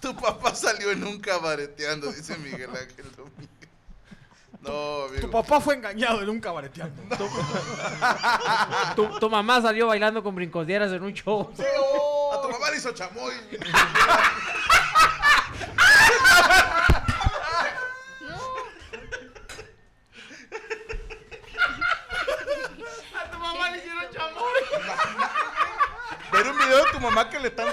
Tu 0.00 0.14
papá 0.14 0.54
salió 0.54 0.90
en 0.90 1.02
un 1.02 1.18
cabareteando, 1.18 2.12
dice 2.12 2.36
Miguel 2.36 2.68
Ángel 2.68 3.10
Domínguez. 3.16 3.48
No, 4.60 5.04
amigo. 5.04 5.20
Tu 5.22 5.30
papá 5.30 5.62
fue 5.62 5.76
engañado 5.76 6.20
en 6.20 6.28
un 6.28 6.40
cabareteando. 6.40 7.02
Tu, 8.96 9.18
tu 9.18 9.30
mamá 9.30 9.62
salió 9.62 9.86
bailando 9.86 10.22
con 10.22 10.34
brincodieras 10.34 10.92
en 10.92 11.04
un 11.04 11.14
show. 11.14 11.50
A 12.34 12.40
tu 12.42 12.50
mamá 12.50 12.70
le 12.70 12.76
hizo 12.76 12.92
chamoy. 12.92 13.32
A 23.14 23.30
tu 23.30 23.38
mamá 23.38 23.70
le 23.70 23.78
hicieron 23.78 24.04
chamoy. 24.12 24.62
Ver 26.32 26.48
un 26.48 26.58
video 26.58 26.84
de 26.84 26.90
tu 26.92 27.00
mamá 27.00 27.30
que 27.30 27.38
le 27.38 27.48
están 27.48 27.68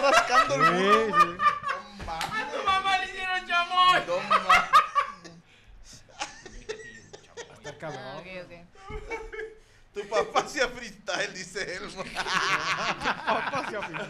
rascando 0.58 1.02
el 1.02 1.12
burro. 1.12 1.38
A 2.08 2.52
tu 2.52 2.64
mamá 2.66 2.98
le 3.00 3.06
hicieron 3.06 3.48
chamoy. 3.48 4.02
No 4.08 4.18
mames. 4.30 4.70
Está 7.58 7.78
cabrón. 7.78 8.02
Ah, 8.04 8.18
ok, 8.20 8.28
ok. 8.46 8.54
Tu 9.94 10.08
papá 10.08 10.40
hacía 10.40 10.68
freestyle, 10.70 11.34
dice 11.34 11.76
Elmo. 11.76 12.04
Papá 12.14 13.68
se 13.70 13.78
afinó. 13.78 14.04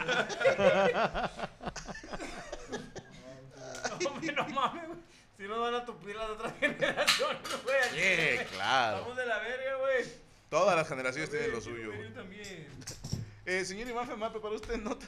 Hombre, 4.10 4.31
no 4.33 4.48
mames, 4.50 4.88
güey. 4.88 5.00
Si 5.38 5.43
no 5.48 5.60
van 5.60 5.74
a 5.75 5.86
tupir 5.86 6.15
las 6.15 6.29
otras 6.29 6.53
generaciones, 6.60 7.41
güey. 7.63 7.77
Sí, 7.91 8.45
claro. 8.53 8.98
Estamos 8.98 9.17
de 9.17 9.25
la 9.25 9.39
verga, 9.39 9.75
güey. 9.77 10.05
Todas 10.50 10.75
las 10.75 10.88
generaciones 10.88 11.29
tienen 11.31 11.51
lo 11.51 11.62
suyo. 11.62 11.88
güey. 11.88 12.10
Yo 12.10 12.13
también. 12.13 12.67
Eh, 13.45 13.65
señor 13.65 13.88
Iván 13.88 14.07
Femá, 14.07 14.31
¿preparó 14.31 14.55
usted 14.55 14.77
nota? 14.77 15.07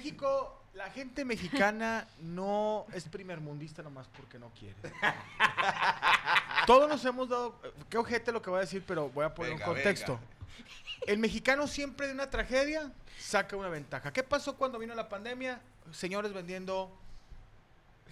México, 0.00 0.62
la 0.72 0.88
gente 0.90 1.24
mexicana 1.26 2.06
no 2.20 2.86
es 2.94 3.04
primermundista 3.04 3.82
nomás 3.82 4.06
porque 4.16 4.38
no 4.38 4.50
quiere. 4.58 4.74
Todos 6.66 6.88
nos 6.88 7.04
hemos 7.04 7.28
dado. 7.28 7.54
Qué 7.90 7.98
ojete 7.98 8.32
lo 8.32 8.40
que 8.40 8.48
voy 8.50 8.58
a 8.58 8.60
decir, 8.62 8.82
pero 8.86 9.10
voy 9.10 9.24
a 9.26 9.34
poner 9.34 9.52
Venga, 9.52 9.66
un 9.68 9.74
contexto. 9.74 10.18
El 11.06 11.18
mexicano 11.18 11.66
siempre 11.66 12.06
de 12.06 12.14
una 12.14 12.30
tragedia 12.30 12.90
saca 13.18 13.56
una 13.56 13.68
ventaja. 13.68 14.10
¿Qué 14.12 14.22
pasó 14.22 14.56
cuando 14.56 14.78
vino 14.78 14.94
la 14.94 15.08
pandemia? 15.08 15.60
Señores 15.92 16.32
vendiendo 16.32 16.96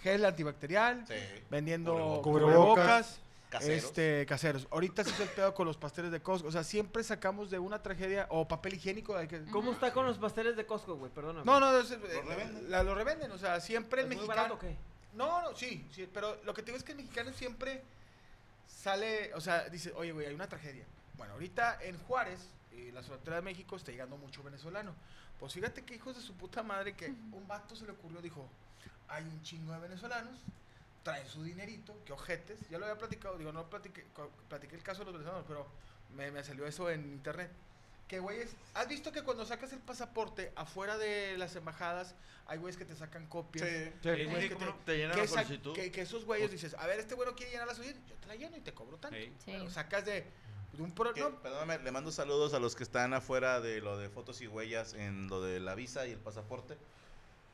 gel 0.03 0.23
antibacterial, 0.25 1.05
Sí. 1.07 1.13
vendiendo 1.49 2.21
Cubrebocas. 2.23 2.23
cubrebocas, 2.23 3.19
Caseros. 3.49 3.83
este 3.85 4.25
caseros. 4.27 4.67
Ahorita 4.69 5.03
se 5.03 5.09
hizo 5.09 5.23
el 5.23 5.29
pedo 5.29 5.53
con 5.55 5.65
los 5.65 5.75
pasteles 5.75 6.11
de 6.11 6.21
Costco. 6.21 6.47
O 6.47 6.51
sea, 6.51 6.63
siempre 6.63 7.03
sacamos 7.03 7.49
de 7.49 7.57
una 7.57 7.81
tragedia 7.81 8.27
o 8.29 8.47
papel 8.47 8.75
higiénico. 8.75 9.15
hay 9.17 9.27
que- 9.27 9.43
¿Cómo 9.45 9.71
está 9.71 9.91
con 9.91 10.05
los 10.05 10.17
pasteles 10.19 10.55
de 10.55 10.65
Costco, 10.67 10.95
güey? 10.95 11.11
Perdóname. 11.11 11.45
No, 11.45 11.59
no, 11.59 11.75
es- 11.77 11.89
eh, 11.91 11.97
revenden? 11.97 12.69
la- 12.69 12.83
lo 12.83 12.93
revenden. 12.93 13.31
O 13.31 13.37
sea, 13.39 13.59
siempre 13.59 14.01
el 14.01 14.05
¿Es 14.07 14.15
muy 14.17 14.27
mexicano. 14.27 14.53
barato 14.53 14.55
o 14.55 14.59
qué? 14.59 14.75
No, 15.13 15.41
no, 15.41 15.55
sí, 15.55 15.87
sí, 15.91 16.07
pero 16.13 16.37
lo 16.43 16.53
que 16.53 16.61
te 16.61 16.67
digo 16.67 16.77
es 16.77 16.83
que 16.83 16.91
el 16.91 16.97
mexicano 16.99 17.33
siempre 17.33 17.81
sale, 18.67 19.33
o 19.33 19.41
sea, 19.41 19.67
dice, 19.69 19.91
oye, 19.95 20.11
güey, 20.11 20.27
hay 20.27 20.33
una 20.35 20.47
tragedia. 20.47 20.85
Bueno, 21.17 21.33
ahorita 21.33 21.79
en 21.81 21.97
Juárez, 22.03 22.39
y 22.71 22.91
la 22.91 23.01
frontera 23.01 23.37
de 23.37 23.41
México, 23.41 23.75
está 23.75 23.91
llegando 23.91 24.17
mucho 24.17 24.43
venezolano. 24.43 24.93
Pues 25.39 25.53
fíjate 25.53 25.83
que 25.83 25.95
hijos 25.95 26.15
de 26.15 26.21
su 26.21 26.33
puta 26.33 26.63
madre 26.63 26.93
que 26.95 27.07
un 27.07 27.47
vato 27.47 27.75
se 27.75 27.85
le 27.85 27.91
ocurrió, 27.93 28.21
dijo, 28.21 28.47
hay 29.07 29.23
un 29.23 29.41
chingo 29.41 29.73
de 29.73 29.79
venezolanos, 29.79 30.35
traen 31.03 31.27
su 31.27 31.43
dinerito, 31.43 31.95
que 32.05 32.13
ojetes, 32.13 32.59
ya 32.69 32.77
lo 32.77 32.85
había 32.85 32.97
platicado, 32.97 33.37
digo, 33.37 33.51
no 33.51 33.69
platiqué, 33.69 34.05
platiqué 34.47 34.75
el 34.75 34.83
caso 34.83 34.99
de 34.99 35.05
los 35.05 35.13
venezolanos, 35.13 35.45
pero 35.47 35.67
me, 36.15 36.31
me 36.31 36.43
salió 36.43 36.65
eso 36.67 36.89
en 36.89 37.01
internet. 37.13 37.51
Que 38.07 38.19
güeyes, 38.19 38.49
¿has 38.73 38.87
visto 38.87 39.11
que 39.11 39.21
cuando 39.21 39.45
sacas 39.45 39.71
el 39.71 39.79
pasaporte 39.79 40.51
afuera 40.55 40.97
de 40.97 41.37
las 41.37 41.55
embajadas 41.55 42.15
hay 42.47 42.57
güeyes 42.57 42.75
que 42.75 42.83
te 42.85 42.95
sacan 42.95 43.27
copias? 43.27 43.67
Sí. 43.67 43.91
Sí, 44.01 44.09
Hay 44.09 44.25
güeyes 44.25 44.49
sí, 44.51 44.57
que 44.57 44.73
te- 44.85 44.97
llenan 44.97 45.15
que 45.15 45.21
la 45.21 45.27
solicitud. 45.27 45.75
Que, 45.75 45.91
que 45.91 46.01
esos 46.01 46.25
güeyes 46.25 46.49
dices, 46.49 46.73
a 46.79 46.87
ver, 46.87 46.99
este 46.99 47.13
güey 47.13 47.29
no 47.29 47.35
quiere 47.35 47.51
llenar 47.51 47.67
la 47.67 47.75
solicitud, 47.75 48.01
yo 48.07 48.15
te 48.15 48.27
la 48.27 48.35
lleno 48.35 48.57
y 48.57 48.61
te 48.61 48.73
cobro 48.73 48.97
tanto. 48.97 49.15
Sí. 49.45 49.53
Sacas 49.69 50.05
de, 50.05 50.25
de 50.73 50.81
un 50.81 50.91
pro, 50.95 51.13
no, 51.15 51.39
perdóname, 51.41 51.77
le 51.83 51.91
mando 51.91 52.11
saludos 52.11 52.55
a 52.55 52.59
los 52.59 52.75
que 52.75 52.81
están 52.81 53.13
afuera 53.13 53.61
de 53.61 53.79
lo 53.79 53.95
de 53.99 54.09
fotos 54.09 54.41
y 54.41 54.47
huellas 54.47 54.95
en 54.95 55.27
lo 55.27 55.41
de 55.43 55.59
la 55.59 55.75
visa 55.75 56.07
y 56.07 56.11
el 56.11 56.19
pasaporte. 56.19 56.77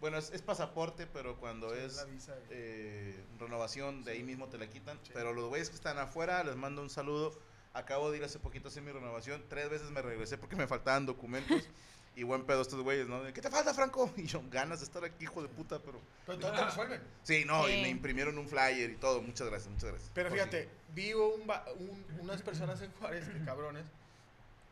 Bueno, 0.02 0.18
es, 0.18 0.30
es 0.32 0.42
pasaporte, 0.42 1.08
pero 1.08 1.38
cuando 1.38 1.70
Sí, 1.74 1.80
es 1.82 1.96
la 1.96 2.04
visa 2.06 2.36
y- 2.36 2.48
eh, 2.52 3.24
renovación, 3.40 4.04
de 4.04 4.12
ahí 4.12 4.24
mismo 4.24 4.48
te 4.48 4.58
la 4.58 4.68
quitan. 4.68 5.00
Sí. 5.04 5.12
Pero 5.14 5.34
los 5.34 5.46
güeyes 5.50 5.70
que 5.70 5.76
están 5.76 5.98
afuera, 5.98 6.44
les 6.44 6.56
mando 6.56 6.82
un 6.82 6.90
saludo. 6.90 7.34
Acabo 7.74 8.12
de 8.12 8.18
ir 8.20 8.24
hace 8.24 8.40
poquito 8.40 8.68
a 8.68 8.72
hacer 8.72 8.84
mi 8.84 8.92
renovación. 8.92 9.44
Tres 9.50 9.70
veces 9.70 9.90
me 9.92 10.02
regresé 10.02 10.38
porque 10.38 10.56
me 10.56 10.68
faltaban 10.68 11.06
documentos. 11.06 11.64
y 12.18 12.24
buen 12.24 12.46
pedo 12.46 12.62
estos 12.62 12.82
güeyes, 12.82 13.08
¿no? 13.08 13.22
¿Qué 13.34 13.42
te 13.42 13.50
falta, 13.50 13.74
Franco? 13.74 14.10
Y 14.18 14.26
yo, 14.28 14.42
ganas 14.50 14.80
de 14.80 14.86
estar 14.86 15.04
aquí, 15.04 15.24
hijo 15.26 15.42
de 15.42 15.50
puta, 15.50 15.80
pero... 15.80 16.00
pero 16.26 16.40
todo 16.40 16.54
te 16.54 16.64
resuelven. 16.66 17.02
Sí, 17.24 17.44
no, 17.46 17.68
y 17.68 17.82
me 17.82 17.90
imprimieron 17.90 18.38
un 18.38 18.48
flyer 18.48 18.90
y 18.92 18.96
todo. 18.96 19.22
Muchas 19.22 19.48
gracias, 19.50 19.70
muchas 19.72 19.90
gracias. 19.90 20.12
Pero 20.14 20.30
Por 20.30 20.38
fíjate, 20.38 20.70
vi 20.94 21.14
un 21.14 21.42
un- 21.42 22.06
unas 22.22 22.42
personas 22.42 22.82
en 22.82 22.92
Juárez, 22.94 23.28
que 23.28 23.44
cabrones, 23.44 23.86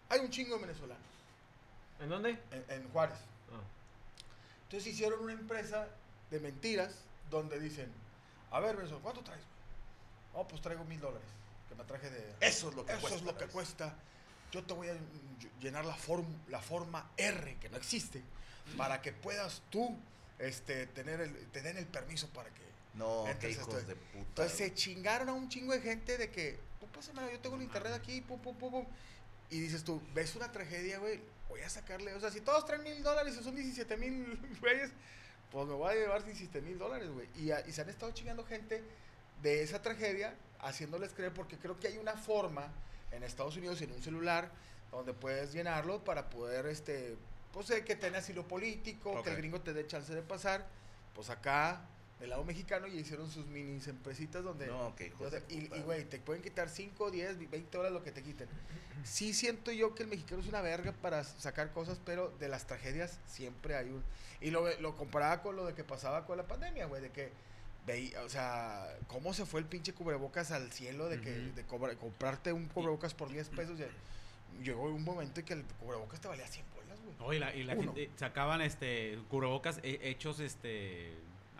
hay 0.09 0.19
un 0.21 0.29
chingo 0.29 0.55
de 0.55 0.61
venezolanos 0.67 1.03
¿En 1.99 2.07
dónde? 2.09 2.37
en, 2.51 2.65
en 2.69 2.89
Juárez. 2.89 3.17
Ah. 3.51 3.59
Entonces 4.73 4.91
hicieron 4.95 5.19
una 5.19 5.33
empresa 5.33 5.87
de 6.31 6.39
mentiras 6.39 6.95
donde 7.29 7.59
dicen, 7.59 7.91
a 8.49 8.59
ver, 8.59 8.75
venezolano, 8.75 9.03
¿cuánto 9.03 9.21
traes? 9.21 9.39
güey?" 9.43 10.41
Oh, 10.43 10.47
pues 10.47 10.63
traigo 10.63 10.83
mil 10.85 10.99
dólares, 10.99 11.27
que 11.69 11.75
me 11.75 11.83
traje 11.83 12.09
de... 12.09 12.33
Eso 12.39 12.69
es 12.69 12.75
lo 12.75 12.83
que 12.83 12.93
Eso 12.93 13.01
cuesta. 13.01 13.17
es 13.19 13.23
lo 13.23 13.37
que 13.37 13.45
cuesta. 13.45 13.93
Yo 14.51 14.63
te 14.63 14.73
voy 14.73 14.89
a 14.89 14.95
mm, 14.95 15.59
llenar 15.61 15.85
la, 15.85 15.95
form- 15.95 16.25
la 16.47 16.59
forma 16.59 17.07
R, 17.17 17.55
que 17.59 17.69
no 17.69 17.77
existe, 17.77 18.23
para 18.75 18.99
que 18.99 19.13
puedas 19.13 19.61
tú 19.69 19.95
este, 20.39 20.87
tener 20.87 21.21
el, 21.21 21.35
te 21.51 21.61
den 21.61 21.77
el 21.77 21.85
permiso 21.85 22.27
para 22.29 22.49
que... 22.49 22.63
No, 22.95 23.25
qué 23.39 23.51
hijos 23.51 23.67
esto". 23.67 23.85
de 23.87 23.95
puta. 23.95 24.17
Entonces 24.27 24.57
se 24.57 24.73
chingaron 24.73 25.29
a 25.29 25.33
un 25.33 25.49
chingo 25.49 25.71
de 25.73 25.81
gente 25.81 26.17
de 26.17 26.31
que, 26.31 26.59
tú 26.79 26.87
pásamelo, 26.87 27.29
yo 27.31 27.39
tengo 27.41 27.57
el 27.57 27.61
internet 27.61 27.93
aquí, 27.93 28.21
pum, 28.21 28.39
pum, 28.41 28.55
pum, 28.57 28.71
pum. 28.71 28.85
Y 29.51 29.59
dices 29.59 29.83
tú, 29.83 30.01
ves 30.15 30.35
una 30.35 30.51
tragedia, 30.51 30.97
güey, 30.97 31.21
voy 31.53 31.61
a 31.61 31.69
sacarle, 31.69 32.15
o 32.15 32.19
sea, 32.19 32.31
si 32.31 32.41
todos 32.41 32.65
traen 32.65 32.81
mil 32.81 33.03
dólares 33.03 33.35
son 33.35 33.53
17 33.53 33.95
mil 33.97 34.39
güeyes, 34.59 34.89
pues 35.51 35.67
me 35.67 35.75
voy 35.75 35.91
a 35.91 35.93
llevar 35.93 36.23
17 36.23 36.61
mil 36.61 36.79
dólares, 36.79 37.11
güey. 37.11 37.27
Y, 37.35 37.71
se 37.71 37.81
han 37.81 37.89
estado 37.89 38.11
chingando 38.11 38.43
gente 38.43 38.83
de 39.43 39.61
esa 39.61 39.79
tragedia, 39.79 40.33
haciéndoles 40.61 41.13
creer, 41.13 41.31
porque 41.31 41.59
creo 41.59 41.79
que 41.79 41.87
hay 41.89 41.99
una 41.99 42.13
forma 42.13 42.73
en 43.11 43.21
Estados 43.21 43.55
Unidos, 43.55 43.79
en 43.83 43.91
un 43.91 44.01
celular, 44.01 44.49
donde 44.89 45.13
puedes 45.13 45.53
llenarlo 45.53 46.03
para 46.03 46.31
poder, 46.31 46.65
este, 46.65 47.17
pues, 47.51 47.67
que 47.85 47.95
tenga 47.95 48.17
asilo 48.17 48.47
político, 48.47 49.21
que 49.21 49.29
el 49.29 49.35
gringo 49.35 49.61
te 49.61 49.73
dé 49.73 49.85
chance 49.85 50.11
de 50.11 50.23
pasar. 50.23 50.65
pues 51.13 51.29
acá, 51.29 51.85
del 52.23 52.29
lado 52.29 52.43
mexicano, 52.45 52.87
y 52.87 52.97
hicieron 52.97 53.29
sus 53.29 53.45
mini 53.47 53.81
empresitas 53.85 54.43
donde... 54.45 54.67
No, 54.67 54.95
que 54.95 55.09
de 55.09 55.43
y, 55.49 55.67
güey, 55.81 56.05
te 56.05 56.19
pueden 56.19 56.41
quitar 56.41 56.69
5, 56.69 57.11
10, 57.11 57.49
20 57.49 57.77
horas 57.77 57.91
lo 57.91 58.01
que 58.01 58.11
te 58.13 58.23
quiten. 58.23 58.47
Sí 59.03 59.33
siento 59.33 59.71
yo 59.73 59.93
que 59.93 60.03
el 60.03 60.09
mexicano 60.09 60.41
es 60.41 60.47
una 60.47 60.61
verga 60.61 60.93
para 60.93 61.25
sacar 61.25 61.71
cosas, 61.73 61.99
pero 62.05 62.29
de 62.39 62.47
las 62.47 62.65
tragedias 62.65 63.19
siempre 63.27 63.75
hay 63.75 63.89
un... 63.89 64.01
Y 64.39 64.51
lo, 64.51 64.65
lo 64.79 64.95
comparaba 64.95 65.41
con 65.41 65.57
lo 65.57 65.65
de 65.65 65.73
que 65.73 65.83
pasaba 65.83 66.25
con 66.25 66.37
la 66.37 66.47
pandemia, 66.47 66.85
güey, 66.85 67.01
de 67.01 67.09
que 67.11 67.29
veía, 67.85 68.23
o 68.23 68.29
sea, 68.29 68.87
cómo 69.07 69.33
se 69.33 69.45
fue 69.45 69.59
el 69.59 69.65
pinche 69.65 69.93
cubrebocas 69.93 70.51
al 70.51 70.71
cielo 70.71 71.09
de 71.09 71.19
que 71.19 71.29
de 71.31 71.65
cobra- 71.65 71.95
comprarte 71.97 72.53
un 72.53 72.67
cubrebocas 72.69 73.13
por 73.13 73.29
10 73.29 73.49
pesos. 73.49 73.77
ya- 73.77 73.87
llegó 74.63 74.83
un 74.83 75.03
momento 75.03 75.41
en 75.41 75.45
que 75.45 75.53
el 75.53 75.63
cubrebocas 75.81 76.21
te 76.21 76.29
valía 76.29 76.47
100 76.47 76.65
bolas, 76.73 76.99
güey. 77.01 77.15
No, 77.19 77.33
y 77.33 77.39
la, 77.39 77.53
y 77.53 77.63
la 77.63 77.75
gente 77.75 78.09
sacaban 78.15 78.61
este 78.61 79.19
cubrebocas 79.29 79.79
he- 79.83 79.99
hechos 80.09 80.39
este 80.39 81.13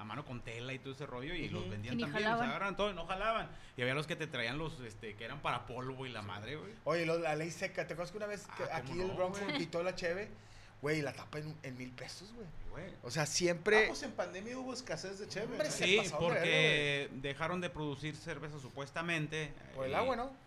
a 0.03 0.05
mano 0.05 0.23
con 0.25 0.41
tela 0.41 0.73
y 0.73 0.79
todo 0.79 0.93
ese 0.93 1.05
rollo 1.05 1.33
y 1.33 1.49
los 1.49 1.69
vendían 1.69 1.97
Y 1.97 2.01
también, 2.03 2.23
jalaban. 2.23 2.47
agarraban 2.49 2.77
todo 2.77 2.91
y 2.91 2.93
no 2.93 3.05
jalaban. 3.05 3.49
Y 3.75 3.81
había 3.81 3.93
los 3.95 4.05
que 4.07 4.15
te 4.15 4.27
traían 4.27 4.57
los 4.57 4.79
este 4.81 5.15
que 5.15 5.25
eran 5.25 5.41
para 5.41 5.65
polvo 5.65 6.05
y 6.05 6.09
la 6.09 6.21
madre, 6.21 6.55
güey. 6.57 6.71
Oye, 6.83 7.05
lo- 7.05 7.17
la 7.19 7.35
ley 7.35 7.49
seca, 7.51 7.87
¿te 7.87 7.93
acuerdas 7.93 8.11
que 8.11 8.17
una 8.17 8.27
vez 8.27 8.45
que 8.57 8.63
Ah, 8.63 8.77
aquí 8.77 8.89
¿cómo 8.89 9.01
el 9.03 9.07
no, 9.09 9.15
Bronx 9.15 9.39
quitó 9.57 9.81
la 9.83 9.95
cheve? 9.95 10.29
Güey, 10.81 11.01
la 11.01 11.13
tapa 11.13 11.39
en, 11.39 11.55
en 11.63 11.77
mil 11.77 11.91
pesos, 11.91 12.33
güey. 12.33 12.45
Güey. 12.71 12.93
O 13.03 13.09
sea, 13.11 13.23
Ah, 13.23 13.25
siempre... 13.25 13.87
pues 13.87 14.03
en 14.03 14.11
pandemia 14.11 14.57
hubo 14.57 14.73
escasez 14.73 15.17
de. 15.19 15.41
Hombre, 15.41 15.57
¿no? 15.59 15.63
se 15.71 15.85
Sí, 15.85 16.01
porque 16.19 17.09
dejaron 17.13 17.61
de 17.61 17.69
producir 17.69 18.15
cerveza 18.17 18.59
supuestamente. 18.59 19.53
Por 19.75 19.85
el 19.85 19.95
agua, 19.95 20.15
¿no? 20.17 20.42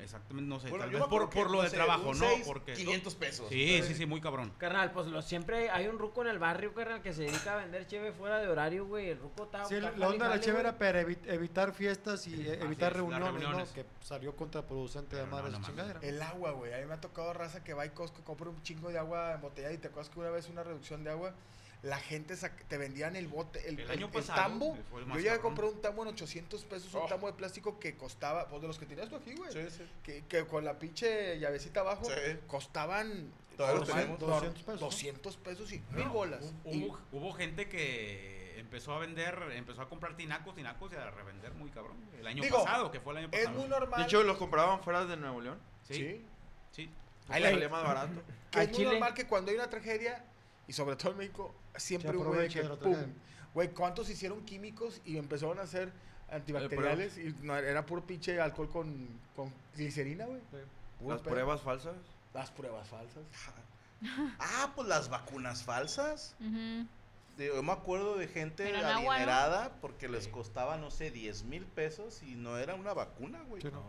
Exactamente, 0.00 0.48
no 0.48 0.60
sé, 0.60 0.68
Bueno, 0.70 0.84
tal 0.84 0.94
vez 0.94 1.02
por, 1.04 1.28
por 1.30 1.50
lo 1.50 1.58
no 1.58 1.62
de 1.62 1.70
sé, 1.70 1.76
trabajo, 1.76 2.10
un 2.10 2.18
¿no? 2.18 2.26
seis, 2.28 2.46
Porque 2.46 2.72
500 2.74 3.14
pesos. 3.14 3.48
Sí, 3.48 3.82
sí, 3.82 3.94
sí, 3.94 4.06
muy 4.06 4.20
cabrón. 4.20 4.52
Carnal, 4.58 4.92
pues 4.92 5.06
lo, 5.08 5.22
siempre 5.22 5.70
hay 5.70 5.86
un 5.86 5.98
ruco 5.98 6.22
en 6.22 6.28
el 6.28 6.38
barrio, 6.38 6.74
carnal, 6.74 7.02
que 7.02 7.12
se 7.12 7.22
dedica 7.22 7.54
a 7.54 7.56
vender 7.56 7.86
cheve 7.86 8.12
fuera 8.12 8.38
de 8.38 8.48
horario, 8.48 8.86
güey. 8.86 9.10
El 9.10 9.18
ruco 9.18 9.44
está... 9.44 9.64
Sí, 9.64 9.80
la 9.80 9.90
onda 10.08 10.28
de 10.28 10.36
la 10.38 10.42
güey. 10.52 10.60
era 10.60 10.78
para 10.78 11.02
evi- 11.02 11.18
evitar 11.26 11.72
fiestas 11.72 12.26
y 12.26 12.34
eh, 12.48 12.58
evitar 12.62 12.92
es, 12.92 12.96
reuniones, 12.98 13.28
reuniones. 13.28 13.68
¿no? 13.68 13.74
Que 13.74 13.84
salió 14.00 14.34
contraproducente 14.36 15.16
de 15.16 15.26
madre 15.26 15.50
no, 15.52 15.60
chingadera. 15.62 16.00
El 16.02 16.20
agua, 16.22 16.52
güey. 16.52 16.72
A 16.74 16.78
mí 16.78 16.86
me 16.86 16.94
ha 16.94 17.00
tocado 17.00 17.32
raza 17.32 17.62
que 17.62 17.74
va 17.74 17.84
a 17.84 17.92
Costco, 17.92 18.22
compra 18.24 18.48
un 18.48 18.62
chingo 18.62 18.88
de 18.88 18.98
agua 18.98 19.34
embotellada 19.34 19.74
y 19.74 19.78
te 19.78 19.88
acuerdas 19.88 20.08
que 20.12 20.18
una 20.18 20.30
vez 20.30 20.48
una 20.48 20.62
reducción 20.62 21.04
de 21.04 21.10
agua, 21.10 21.34
la 21.82 21.98
gente 21.98 22.36
te 22.68 22.78
vendían 22.78 23.16
el 23.16 23.26
bote, 23.26 23.58
el, 23.68 23.74
El 23.74 23.80
el- 23.80 23.90
año 23.90 24.06
el 24.06 24.12
pasado, 24.12 24.40
tambo. 24.40 24.76
Yo 24.92 25.06
más 25.06 25.16
llegué 25.16 25.30
a 25.30 25.32
cabrón. 25.34 25.54
comprar 25.56 25.70
un 25.72 25.80
tambo 25.80 26.02
en 26.02 26.08
800 26.08 26.64
pesos, 26.64 26.94
un 26.94 27.02
Oh. 27.02 27.06
tambo 27.06 27.26
de 27.26 27.32
plástico 27.32 27.78
que 27.80 27.96
costaba, 27.96 28.46
pues 28.48 28.62
de 28.62 28.68
los 28.68 28.78
que 28.78 28.86
tenías 28.86 29.08
tú 29.08 29.16
aquí, 29.16 29.34
güey. 29.34 29.50
Sí, 29.52 29.68
sí. 29.70 29.84
Que, 30.04 30.24
que 30.26 30.46
con 30.46 30.64
la 30.64 30.78
pinche 30.78 31.38
llavecita 31.40 31.80
abajo 31.80 32.04
Sí. 32.04 32.38
costaban 32.46 33.32
Todavía 33.56 33.80
los 33.80 33.88
normal, 33.88 34.04
tenemos. 34.16 34.20
dor- 34.20 34.28
200 34.30 34.62
pesos, 34.62 34.80
¿no? 34.80 34.86
200 34.86 35.36
pesos 35.38 35.72
y 35.72 35.82
mil 35.90 36.08
bolas. 36.08 36.40
Hubo, 36.64 36.72
Y- 36.72 36.84
hubo- 36.84 36.98
hubo 37.12 37.32
gente 37.32 37.68
que 37.68 38.58
empezó 38.60 38.94
a 38.94 38.98
vender, 39.00 39.36
empezó 39.54 39.82
a 39.82 39.88
comprar 39.88 40.16
tinacos, 40.16 40.54
tinacos 40.54 40.92
y 40.92 40.96
a 40.96 41.10
revender 41.10 41.52
muy 41.54 41.70
cabrón. 41.70 41.96
El 42.18 42.26
año 42.28 42.42
Digo, 42.44 42.62
pasado, 42.64 42.90
que 42.92 43.00
fue 43.00 43.12
el 43.14 43.18
año 43.18 43.28
es 43.32 43.40
pasado. 43.40 43.58
muy 43.58 43.68
normal. 43.68 44.00
De 44.00 44.06
hecho, 44.06 44.22
los 44.22 44.38
compraban 44.38 44.80
fuera 44.84 45.04
de 45.04 45.16
Nuevo 45.16 45.40
León. 45.40 45.58
Sí, 45.82 45.94
sí. 45.94 46.24
sí. 46.70 46.90
Ahí 47.28 47.42
la- 47.42 47.68
más 47.68 47.82
barato. 47.82 48.22
Que 48.52 48.62
es 48.62 48.72
muy 48.72 48.84
normal 48.84 49.14
que 49.14 49.26
cuando 49.26 49.50
hay 49.50 49.56
una 49.56 49.68
tragedia, 49.70 50.24
y 50.68 50.72
sobre 50.72 50.96
todo 50.96 51.12
en 51.12 51.18
México, 51.18 51.54
siempre 51.76 52.16
hubo 52.16 52.32
güey 52.32 52.48
que 52.48 52.62
pum. 52.62 52.96
Güey, 53.54 53.68
¿cuántos 53.72 54.08
hicieron 54.08 54.44
químicos 54.44 55.00
y 55.04 55.18
empezaron 55.18 55.58
a 55.58 55.62
hacer 55.62 55.92
antibacteriales? 56.30 57.18
Y 57.18 57.34
no, 57.42 57.56
era 57.56 57.84
puro 57.84 58.06
pinche 58.06 58.40
alcohol 58.40 58.70
con, 58.70 59.08
con 59.36 59.52
glicerina, 59.76 60.24
güey. 60.26 60.40
Las 61.06 61.20
pedo. 61.20 61.32
pruebas 61.34 61.60
falsas. 61.60 61.96
Las 62.34 62.50
pruebas 62.50 62.88
falsas. 62.88 63.22
Ah, 64.40 64.72
pues 64.74 64.88
las 64.88 65.10
vacunas 65.10 65.62
falsas. 65.62 66.34
Yo 67.38 67.62
me 67.62 67.70
acuerdo 67.70 68.16
de 68.16 68.26
gente 68.26 68.64
Pero 68.64 68.78
en 68.78 68.84
agua, 68.84 69.00
¿no? 69.00 69.10
adinerada 69.12 69.72
porque 69.80 70.08
les 70.08 70.26
costaba, 70.26 70.76
no 70.76 70.90
sé, 70.90 71.12
10 71.12 71.44
mil 71.44 71.64
pesos 71.66 72.20
y 72.24 72.34
no 72.34 72.58
era 72.58 72.74
una 72.74 72.94
vacuna, 72.94 73.40
güey. 73.44 73.62
Sí, 73.62 73.68
no. 73.72 73.84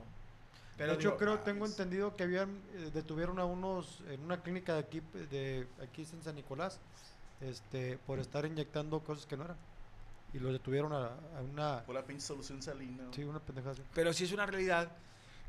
Pero 0.77 0.91
de 0.93 0.95
hecho, 0.99 1.09
digo, 1.09 1.17
creo, 1.17 1.33
ah, 1.33 1.43
tengo 1.43 1.65
es- 1.65 1.71
entendido 1.71 2.15
que 2.15 2.23
habían, 2.23 2.61
eh, 2.73 2.89
detuvieron 2.93 3.39
a 3.39 3.45
unos 3.45 4.01
en 4.09 4.21
una 4.23 4.41
clínica 4.41 4.73
de 4.73 4.79
aquí, 4.79 4.99
de 5.29 5.67
aquí 5.81 6.01
en 6.11 6.21
San 6.23 6.35
Nicolás, 6.35 6.79
este, 7.41 7.97
por 7.97 8.19
estar 8.19 8.45
inyectando 8.45 9.03
cosas 9.03 9.25
que 9.25 9.37
no 9.37 9.45
eran. 9.45 9.57
Y 10.33 10.39
los 10.39 10.51
detuvieron 10.51 10.93
a, 10.93 11.07
a 11.37 11.41
una, 11.41 11.81
Fue 11.85 11.93
la 11.93 12.03
pinche 12.05 12.25
solución 12.25 12.61
salina. 12.61 13.03
sí, 13.11 13.23
una 13.23 13.39
pendejada. 13.39 13.75
Pero 13.93 14.11
sí 14.13 14.23
es 14.23 14.31
una 14.31 14.45
realidad 14.47 14.91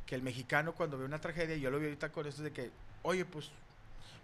que 0.05 0.15
el 0.15 0.23
mexicano 0.23 0.75
cuando 0.75 0.99
ve 0.99 1.07
una 1.07 1.21
tragedia, 1.21 1.57
y 1.57 1.61
yo 1.61 1.71
lo 1.71 1.79
vi 1.79 1.87
ahorita 1.87 2.13
con 2.13 2.27
esto 2.27 2.43
de 2.43 2.53
que, 2.53 2.71
oye, 3.03 3.25
pues 3.25 3.51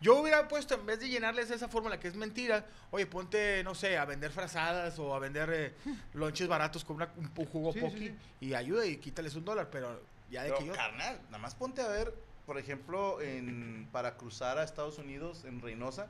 yo 0.02 0.20
hubiera 0.20 0.46
puesto, 0.48 0.74
en 0.74 0.84
vez 0.84 1.00
de 1.00 1.08
llenarles 1.08 1.50
esa 1.50 1.68
fórmula 1.68 1.98
que 1.98 2.08
es 2.08 2.14
mentira, 2.16 2.66
oye, 2.90 3.06
ponte, 3.06 3.64
no 3.64 3.74
sé, 3.74 3.96
a 3.96 4.04
vender 4.04 4.30
frazadas 4.32 4.98
o 4.98 5.14
a 5.14 5.18
vender 5.18 5.50
eh, 5.50 5.74
lonches 6.14 6.46
baratos 6.48 6.84
con 6.84 6.96
una- 6.96 7.10
un, 7.16 7.30
un 7.34 7.46
jugo 7.46 7.72
Sí, 7.72 7.80
sí, 7.80 7.86
poqui 7.86 8.08
sí. 8.08 8.14
y 8.40 8.52
ayuda 8.54 8.84
y 8.84 8.98
quítales 8.98 9.34
un 9.36 9.44
dólar, 9.46 9.70
pero 9.70 10.09
ya 10.30 10.42
de 10.42 10.50
Pero, 10.50 10.58
que 10.60 10.66
yo... 10.66 10.72
carnal, 10.72 11.20
nada 11.26 11.38
más 11.38 11.54
ponte 11.54 11.82
a 11.82 11.88
ver, 11.88 12.14
por 12.46 12.58
ejemplo, 12.58 13.20
en, 13.20 13.88
para 13.92 14.16
cruzar 14.16 14.58
a 14.58 14.64
Estados 14.64 14.98
Unidos, 14.98 15.44
en 15.44 15.60
Reynosa, 15.60 16.08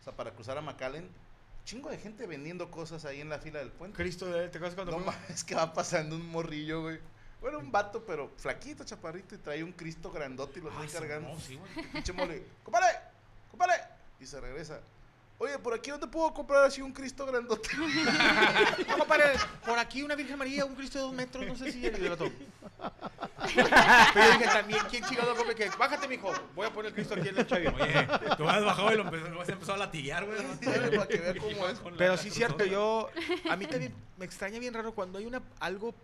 o 0.00 0.04
sea, 0.04 0.14
para 0.14 0.32
cruzar 0.32 0.58
a 0.58 0.60
McAllen, 0.60 1.08
chingo 1.64 1.90
de 1.90 1.98
gente 1.98 2.26
vendiendo 2.26 2.70
cosas 2.70 3.04
ahí 3.04 3.20
en 3.20 3.28
la 3.28 3.38
fila 3.38 3.58
del 3.58 3.70
puente. 3.70 3.96
Cristo, 3.96 4.26
¿te 4.26 4.46
acuerdas 4.46 4.74
cuando 4.74 4.92
No 4.92 4.98
fuimos? 4.98 5.14
mames, 5.22 5.44
que 5.44 5.54
va 5.54 5.72
pasando 5.72 6.16
un 6.16 6.26
morrillo, 6.28 6.82
güey. 6.82 6.98
Bueno, 7.40 7.58
un 7.58 7.70
vato, 7.70 8.04
pero 8.06 8.30
flaquito, 8.38 8.84
chaparrito, 8.84 9.34
y 9.34 9.38
trae 9.38 9.62
un 9.62 9.72
Cristo 9.72 10.10
grandote 10.10 10.60
y 10.60 10.62
lo 10.62 10.82
está 10.82 11.00
cargando. 11.00 11.28
no, 11.28 11.40
sí, 11.40 11.56
güey. 11.56 11.70
Y 11.76 11.82
pinche 11.92 12.12
mole, 12.12 12.42
¡compadre! 12.62 12.98
¡compadre! 13.50 13.74
Y 14.18 14.26
se 14.26 14.40
regresa. 14.40 14.80
Oye, 15.38 15.58
por 15.58 15.74
aquí 15.74 15.90
dónde 15.90 16.06
puedo 16.06 16.32
comprar 16.32 16.64
así 16.64 16.80
un 16.80 16.92
Cristo 16.92 17.26
grandote. 17.26 17.68
No, 18.88 18.98
compadre, 18.98 19.34
por 19.64 19.78
aquí 19.78 20.02
una 20.02 20.14
Virgen 20.14 20.38
María, 20.38 20.64
un 20.64 20.74
Cristo 20.74 20.98
de 20.98 21.04
dos 21.04 21.12
metros, 21.12 21.46
no 21.46 21.56
sé 21.56 21.70
si 21.72 21.84
el 21.84 22.08
vato. 22.08 22.30
Pero 23.54 24.26
yo 24.26 24.38
dije 24.38 24.44
también, 24.46 24.80
¿quién 24.90 25.04
chingado 25.04 25.34
come 25.36 25.54
que? 25.54 25.68
Bájate, 25.78 26.08
mijo, 26.08 26.32
voy 26.54 26.66
a 26.66 26.72
poner 26.72 26.88
el 26.90 26.94
Cristo 26.94 27.14
aquí 27.14 27.28
en 27.28 27.38
el 27.38 27.46
chavi. 27.46 27.66
Oye, 27.66 28.08
tú 28.36 28.48
has 28.48 28.64
bajado 28.64 28.92
y 28.92 28.96
lo 28.96 29.02
empezó, 29.04 29.44
se 29.44 29.52
empezó 29.52 29.74
a 29.74 29.76
latiguear, 29.76 30.24
güey. 30.26 30.38
para 30.96 31.06
que 31.06 31.18
vea 31.18 31.34
cómo 31.36 31.68
es. 31.68 31.78
Con 31.78 31.92
la- 31.92 31.98
Pero 31.98 32.16
sí 32.16 32.28
es 32.28 32.34
cierto, 32.34 32.64
yo 32.64 33.08
a 33.48 33.56
mí 33.56 33.66
también 33.66 33.94
me 34.16 34.24
extraña 34.24 34.58
bien 34.58 34.74
raro 34.74 34.94
cuando 34.94 35.18
hay 35.18 35.26
una 35.26 35.42
algo 35.60 35.94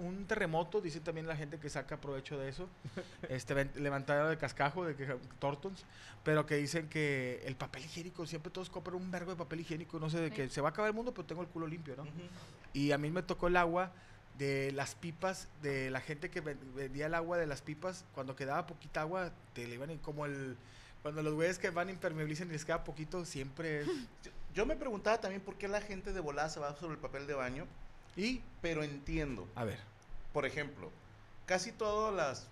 un, 0.00 0.26
terremoto, 0.26 0.80
dice 0.80 1.00
también 1.00 1.26
la 1.26 1.36
gente 1.36 1.58
que 1.58 1.70
saca 1.70 1.96
provecho 2.00 2.38
de 2.38 2.48
eso, 2.48 2.68
este 3.28 3.54
levantado 3.76 4.28
de 4.28 4.36
cascajo 4.36 4.84
de 4.84 4.96
que 4.96 5.06
Tortons, 5.38 5.84
pero 6.24 6.46
que 6.46 6.56
dicen 6.56 6.88
que 6.88 7.42
el 7.46 7.56
papel 7.56 7.84
higiénico 7.84 8.26
siempre 8.26 8.50
todos 8.50 8.70
compran 8.70 8.96
un 8.96 9.10
vergo 9.10 9.30
de 9.30 9.36
papel 9.36 9.60
higiénico, 9.60 9.98
no 9.98 10.10
sé 10.10 10.20
de 10.20 10.30
que 10.30 10.48
se 10.48 10.60
va 10.60 10.68
a 10.68 10.70
acabar 10.70 10.88
el 10.88 10.94
mundo, 10.94 11.12
pero 11.14 11.26
tengo 11.26 11.42
el 11.42 11.48
culo 11.48 11.66
limpio, 11.66 11.94
¿no? 11.96 12.04
Y 12.72 12.92
a 12.92 12.98
mí 12.98 13.10
me 13.10 13.22
tocó 13.22 13.46
el 13.46 13.56
agua 13.56 13.92
de 14.38 14.70
las 14.72 14.94
pipas, 14.94 15.48
de 15.62 15.90
la 15.90 16.00
gente 16.00 16.30
que 16.30 16.40
ven- 16.40 16.58
vendía 16.74 17.06
el 17.06 17.14
agua 17.14 17.38
de 17.38 17.46
las 17.46 17.62
pipas, 17.62 18.04
cuando 18.14 18.36
quedaba 18.36 18.66
poquita 18.66 19.00
agua, 19.02 19.32
te 19.54 19.66
le 19.66 19.74
iban 19.74 19.90
en- 19.90 19.98
como 19.98 20.26
el... 20.26 20.56
Cuando 21.02 21.22
los 21.22 21.34
güeyes 21.34 21.58
que 21.58 21.70
van 21.70 21.88
impermeabilizan 21.88 22.48
y 22.48 22.52
les 22.52 22.64
queda 22.64 22.82
poquito, 22.84 23.24
siempre 23.24 23.82
es... 23.82 23.86
Yo, 24.24 24.30
yo 24.54 24.66
me 24.66 24.76
preguntaba 24.76 25.20
también 25.20 25.40
por 25.42 25.56
qué 25.56 25.68
la 25.68 25.80
gente 25.80 26.12
de 26.12 26.20
volada 26.20 26.48
se 26.48 26.58
va 26.60 26.74
sobre 26.76 26.94
el 26.94 26.98
papel 27.00 27.26
de 27.26 27.34
baño, 27.34 27.66
Y, 28.16 28.40
pero 28.62 28.82
entiendo. 28.82 29.46
a 29.54 29.64
ver, 29.64 29.78
Por 30.32 30.46
ejemplo, 30.46 30.90
casi 31.46 31.72
todas 31.72 32.14
las, 32.14 32.48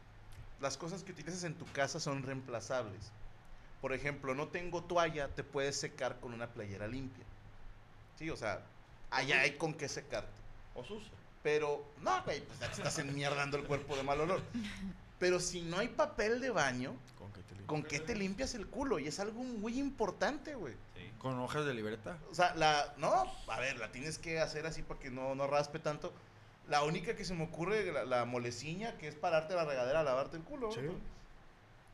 las 0.61 0.77
cosas 0.77 1.03
que 1.03 1.13
utilizas 1.13 1.45
en 1.45 1.55
tu 1.55 1.65
casa 1.73 1.99
son 2.01 2.23
reemplazables. 2.23 3.11
Por 3.81 3.93
ejemplo, 3.93 4.35
no 4.35 4.49
tengo 4.49 4.83
toalla, 4.85 5.29
te 5.29 5.43
puedes 5.45 5.77
secar 5.81 6.21
con 6.21 6.33
una 6.35 6.47
playera 6.49 6.87
limpia. 6.87 7.25
Sí, 8.19 8.31
o 8.31 8.37
sea, 8.37 8.61
allá 9.11 9.41
hay 9.41 9.57
con 9.57 9.75
qué 9.75 9.89
secarte. 9.89 10.29
O 10.75 10.85
sucia. 10.85 11.11
Pero, 11.45 11.85
no, 12.01 12.23
güey, 12.25 12.41
pues 12.41 12.59
ya 12.59 12.69
te 12.69 12.79
estás 12.79 12.99
enmierdando 12.99 13.59
el 13.59 13.65
cuerpo 13.65 13.95
de 13.97 14.03
mal 14.03 14.19
olor. 14.19 14.41
Pero 15.19 15.39
si 15.39 15.61
no 15.61 15.79
hay 15.79 15.89
papel 15.89 16.41
de 16.41 16.49
baño, 16.49 16.97
¿con 17.19 17.31
qué 17.33 17.43
te 17.43 17.67
¿con 17.67 17.83
qué 17.83 18.01
te 18.01 18.17
limpias 18.17 18.55
el 18.55 18.67
culo? 18.67 18.99
Y 18.99 19.09
es 19.09 19.21
algo 19.21 19.43
muy 19.45 19.79
importante, 19.79 20.55
güey. 20.55 20.73
Sí. 20.97 21.13
Con 21.19 21.39
hojas 21.39 21.67
de 21.67 21.75
libreta. 21.75 22.17
O 22.31 22.35
sea, 22.35 22.55
la, 22.55 22.95
no, 22.97 23.31
a 23.47 23.61
ver, 23.61 23.79
la 23.79 23.93
tienes 23.93 24.19
que 24.19 24.41
hacer 24.41 24.65
así 24.67 24.83
para 24.83 24.99
que 24.99 25.11
no, 25.11 25.35
no 25.35 25.47
raspe 25.47 25.79
tanto. 25.79 26.15
La 26.67 26.83
única 26.83 27.15
que 27.15 27.27
se 27.27 27.35
me 27.35 27.45
ocurre, 27.45 27.93
la, 27.93 28.05
la 28.05 28.25
moleciña, 28.25 28.97
que 28.97 29.07
es 29.07 29.15
pararte 29.15 29.53
a 29.53 29.57
la 29.57 29.65
regadera 29.67 30.01
a 30.01 30.03
lavarte 30.03 30.39
el 30.39 30.45
culo. 30.45 30.73
Sí. 30.73 30.81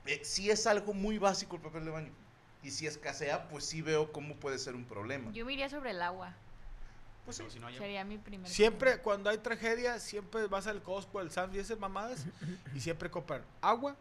Eh, 0.06 0.20
sí 0.22 0.48
es 0.48 0.68
algo 0.68 0.94
muy 0.94 1.18
básico 1.18 1.56
el 1.56 1.62
papel 1.62 1.86
de 1.86 1.90
baño. 1.90 2.12
Y 2.62 2.70
si 2.70 2.86
escasea, 2.86 3.48
pues 3.48 3.64
sí 3.64 3.82
veo 3.82 4.12
cómo 4.12 4.36
puede 4.36 4.60
ser 4.60 4.76
un 4.76 4.84
problema. 4.84 5.32
Yo 5.32 5.44
me 5.44 5.54
iría 5.54 5.68
sobre 5.68 5.90
el 5.90 6.02
agua. 6.02 6.36
Pues 7.24 7.36
sí. 7.36 7.42
Pero 7.42 7.52
si 7.52 7.60
no 7.60 7.66
hay- 7.68 7.76
Sería 7.78 8.04
mi 8.04 8.18
primer. 8.18 8.48
Siempre 8.50 8.98
cuando 8.98 9.30
hay 9.30 9.38
tragedia, 9.38 9.98
siempre 9.98 10.46
vas 10.46 10.66
al 10.66 10.82
Costco, 10.82 11.18
al 11.18 11.30
Sam's 11.30 11.54
y 11.54 11.58
esas 11.58 11.78
mamadas 11.78 12.24
y 12.74 12.80
siempre 12.80 13.10
compran 13.10 13.42
agua, 13.60 13.96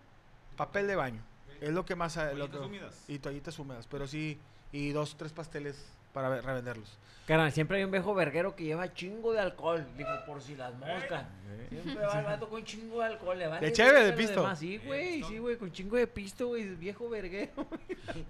papel 0.56 0.88
de 0.88 0.96
baño. 0.96 1.22
Es 1.62 1.72
lo 1.72 1.86
que 1.86 1.96
más 1.96 2.16
eh, 2.18 2.34
lo 2.36 2.48
Toallitas 2.48 2.60
que- 2.60 2.66
húmedas. 2.66 3.04
y 3.08 3.20
toallitas 3.20 3.60
húmedas, 3.60 3.88
pero 3.88 4.08
sí 4.08 4.40
y 4.72 4.92
dos 4.92 5.16
tres 5.18 5.34
pasteles 5.34 5.86
para 6.14 6.30
ve- 6.30 6.42
revenderlos. 6.42 6.98
Carnal, 7.28 7.52
siempre 7.52 7.78
hay 7.78 7.84
un 7.84 7.92
viejo 7.92 8.16
verguero 8.16 8.56
que 8.56 8.64
lleva 8.64 8.92
chingo 8.92 9.34
de 9.34 9.40
alcohol. 9.40 9.86
Digo, 9.96 10.10
por 10.26 10.42
si 10.42 10.56
las 10.56 10.74
moscas. 10.74 11.26
Siempre 11.70 12.04
va 12.04 12.20
el 12.20 12.26
vato 12.26 12.50
con 12.50 12.64
chingo 12.64 13.00
de 13.02 13.06
alcohol. 13.06 13.38
Le 13.38 13.48
vale 13.48 13.68
¿De 13.68 13.72
cheve, 13.74 13.92
verga 13.92 14.06
de 14.06 14.12
lo 14.12 14.18
pisto? 14.18 14.42
demás. 14.42 14.58
Sí, 14.60 14.78
güey, 14.80 15.24
sí, 15.24 15.38
güey, 15.38 15.58
con 15.58 15.72
chingo 15.72 15.96
de 15.98 16.08
pisto, 16.08 16.48
güey, 16.48 16.64
viejo 16.76 17.08
verguero. 17.10 17.68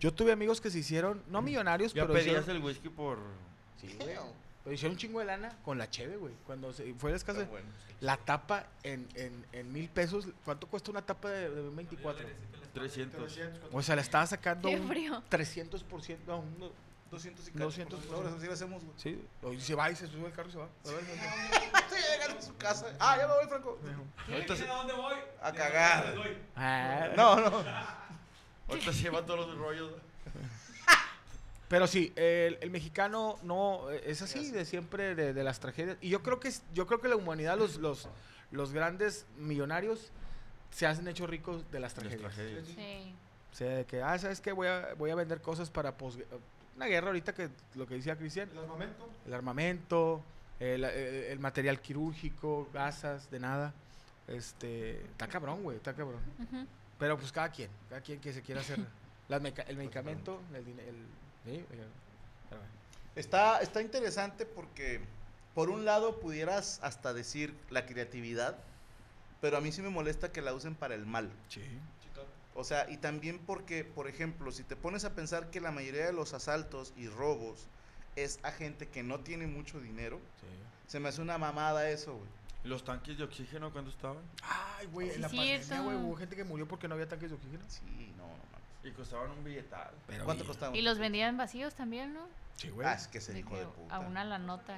Yo 0.02 0.14
tuve 0.14 0.34
amigos 0.34 0.60
que 0.60 0.70
se 0.70 0.80
hicieron 0.80 1.24
no 1.30 1.42
millonarios, 1.42 1.94
Ya 1.94 2.02
pero 2.04 2.14
pedías 2.16 2.42
hicieron- 2.42 2.58
el 2.58 2.64
whisky 2.64 2.90
por 2.90 3.20
Sí, 3.80 3.96
güey. 3.98 4.18
Pero 4.64 4.74
hicieron 4.74 4.94
un 4.94 4.98
chingo 4.98 5.20
de 5.20 5.26
lana 5.26 5.58
con 5.64 5.78
la 5.78 5.90
cheve, 5.90 6.18
güey. 6.18 6.34
Cuando 6.46 6.72
se 6.74 6.94
fue 6.96 7.12
a 7.12 7.14
las 7.14 7.24
casas, 7.24 7.42
Está 7.44 7.52
bueno. 7.52 7.68
la 8.02 8.18
tapa 8.18 8.66
en, 8.84 9.08
en, 9.16 9.46
en 9.54 9.72
mil 9.72 9.90
pesos. 9.90 10.28
¿Cuánto 10.46 10.68
cuesta 10.68 10.92
una 10.92 11.02
tapa 11.02 11.30
de, 11.30 11.50
de 11.50 11.70
24? 11.70 12.26
300. 12.74 13.40
O 13.72 13.82
sea, 13.82 13.96
la 13.96 14.02
estaba 14.02 14.26
sacando 14.28 14.70
Qué 14.70 14.76
un 14.80 14.88
frío. 14.88 15.24
300%. 15.32 16.18
No, 16.28 16.40
un- 16.40 16.72
200 17.10 17.48
y 17.48 17.52
200 17.54 17.58
200 18.00 18.08
dólares, 18.08 18.38
así 18.38 18.46
lo 18.46 18.54
hacemos, 18.54 18.84
güey. 18.84 18.96
sí. 18.98 19.26
Y 19.52 19.60
se 19.62 19.74
va 19.74 19.90
y 19.90 19.96
se 19.96 20.06
sube 20.06 20.28
el 20.28 20.32
carro 20.32 20.48
y 20.50 20.52
se 20.52 20.60
va. 20.60 20.66
A 20.66 20.92
ver, 20.92 21.02
Sí, 21.90 21.96
llegan 22.14 22.38
a 22.38 22.42
su 22.44 22.56
casa. 22.58 22.96
Ah, 23.00 23.18
ya 23.18 23.28
me 23.28 23.34
voy, 23.34 23.48
Franco. 23.48 23.80
Ahorita 24.32 24.56
se, 24.56 24.70
¿A 24.70 24.74
dónde 24.76 24.94
voy? 24.94 25.16
A 25.42 25.52
cagar. 25.52 26.14
Ah, 26.56 27.08
No, 27.18 27.36
no. 27.50 27.64
ahorita 28.68 28.94
se 28.94 29.02
llevan 29.02 29.26
todos 29.26 29.48
los 29.48 29.58
rollos. 29.58 29.92
Pero 31.70 31.88
sí, 31.88 32.12
el, 32.16 32.58
el 32.62 32.70
mexicano 32.72 33.38
no 33.44 33.90
eh, 33.92 34.02
es 34.06 34.22
así 34.22 34.50
de 34.52 34.66
siempre 34.66 35.16
de, 35.16 35.34
de 35.34 35.44
las 35.44 35.60
tragedias. 35.60 35.98
Y 36.02 36.10
yo 36.10 36.22
creo 36.24 36.40
que 36.40 36.48
es- 36.50 36.64
yo 36.74 36.86
creo 36.88 37.00
que 37.00 37.08
la 37.08 37.16
humanidad, 37.16 37.58
los, 37.58 37.78
los, 37.78 38.10
los 38.52 38.74
grandes 38.74 39.26
millonarios 39.38 40.12
se 40.72 40.86
hacen 40.88 41.08
hechos 41.08 41.30
ricos 41.30 41.64
de 41.72 41.80
las 41.80 41.94
Las 41.96 42.02
tragedias. 42.04 42.34
tragedias. 42.34 42.66
Sí. 42.68 43.16
O 43.52 43.56
sea, 43.56 43.70
de 43.78 43.86
que, 43.86 44.02
ah, 44.02 44.18
¿sabes 44.20 44.42
qué? 44.42 44.52
Voy 44.52 44.68
a, 44.68 44.94
voy 44.98 45.12
a 45.12 45.16
vender 45.16 45.42
cosas 45.42 45.70
para 45.70 45.96
pos- 45.98 46.18
una 46.76 46.86
guerra 46.88 47.08
ahorita 47.08 47.34
que 47.34 47.50
lo 47.76 47.86
que 47.88 47.96
decía 47.96 48.16
Cristian. 48.18 48.50
El 48.52 48.58
armamento. 48.60 49.10
El 49.28 49.34
armamento, 49.34 50.24
el, 50.60 50.84
el- 50.84 51.24
el 51.26 51.40
material 51.40 51.80
quirúrgico, 51.82 52.68
gasas, 52.74 53.30
de 53.30 53.40
nada. 53.40 53.74
Este, 54.28 55.02
está 55.06 55.28
cabrón, 55.28 55.64
güey, 55.64 55.78
está 55.78 55.94
cabrón. 55.94 56.22
Pero 56.98 57.18
pues 57.18 57.32
cada 57.32 57.50
quien, 57.52 57.70
cada 57.90 58.02
quien 58.02 58.20
que 58.20 58.34
se 58.34 58.42
quiera 58.42 58.62
hacer 58.62 58.80
las 59.28 59.42
meca- 59.42 59.64
el 59.68 59.78
medicamento, 59.78 60.42
el, 60.52 60.58
el, 60.68 61.06
sí, 61.46 61.52
eh, 61.52 61.66
pero. 61.70 61.84
Está, 63.16 63.60
está 63.60 63.82
interesante 63.82 64.46
porque, 64.46 65.02
por 65.54 65.70
un 65.70 65.84
lado, 65.84 66.20
pudieras 66.20 66.80
hasta 66.84 67.14
decir 67.14 67.54
la 67.70 67.86
creatividad, 67.86 68.58
pero 69.42 69.58
a 69.58 69.62
mí 69.62 69.72
sí 69.72 69.82
me 69.82 69.90
molesta 69.90 70.32
que 70.32 70.42
la 70.42 70.54
usen 70.54 70.76
para 70.76 70.96
el 70.96 71.06
mal. 71.06 71.30
O 72.56 72.64
sea, 72.64 72.90
y 72.90 72.98
también 72.98 73.40
porque, 73.40 73.84
por 73.84 74.08
ejemplo, 74.08 74.52
si 74.52 74.64
te 74.64 74.76
pones 74.76 75.06
a 75.06 75.14
pensar 75.16 75.50
que 75.50 75.62
la 75.62 75.72
mayoría 75.72 76.06
de 76.06 76.14
los 76.14 76.34
asaltos 76.34 76.94
y 76.98 77.08
robos 77.08 77.68
es 78.16 78.40
a 78.44 78.52
gente 78.52 78.88
que 78.88 79.04
no 79.04 79.20
tiene 79.22 79.48
mucho 79.48 79.80
dinero, 79.80 80.20
se 80.88 81.00
me 81.00 81.10
hace 81.10 81.22
una 81.22 81.38
mamada 81.38 81.90
eso, 81.90 82.16
güey. 82.16 82.30
¿Los 82.64 82.84
tanques 82.84 83.18
de 83.18 83.24
oxígeno 83.24 83.72
cuándo 83.72 83.90
estaban? 83.90 84.24
Ay, 84.44 84.88
güey, 84.88 85.10
Sí, 85.10 85.16
en 85.16 85.22
la 85.22 85.28
pandemia, 85.30 85.82
güey, 85.82 85.98
hubo 85.98 86.16
gente 86.18 86.36
que 86.36 86.44
murió 86.44 86.68
porque 86.68 86.88
no 86.90 86.96
había 86.96 87.08
tanques 87.08 87.30
de 87.30 87.36
oxígeno. 87.36 87.64
Sí, 87.70 88.14
no, 88.18 88.24
no 88.24 88.30
mames. 88.52 88.69
Y 88.84 88.92
costaban 88.92 89.32
un 89.32 89.44
billetal. 89.44 89.92
Pero 90.08 90.26
¿Cuánto 90.26 90.44
bien. 90.44 90.48
costaba? 90.54 90.78
Y 90.78 90.82
los 90.82 90.98
vendían 91.00 91.36
vacíos 91.38 91.74
también, 91.76 92.14
¿no? 92.14 92.28
Sí, 92.56 92.70
güey. 92.70 92.88
Ah, 92.88 92.94
es 92.94 93.08
que 93.08 93.20
De 93.20 93.40
hijo 93.40 93.58
de 93.58 93.66
puta. 93.66 93.96
a 93.96 94.00
una 94.00 94.24
la 94.24 94.38
nota. 94.38 94.76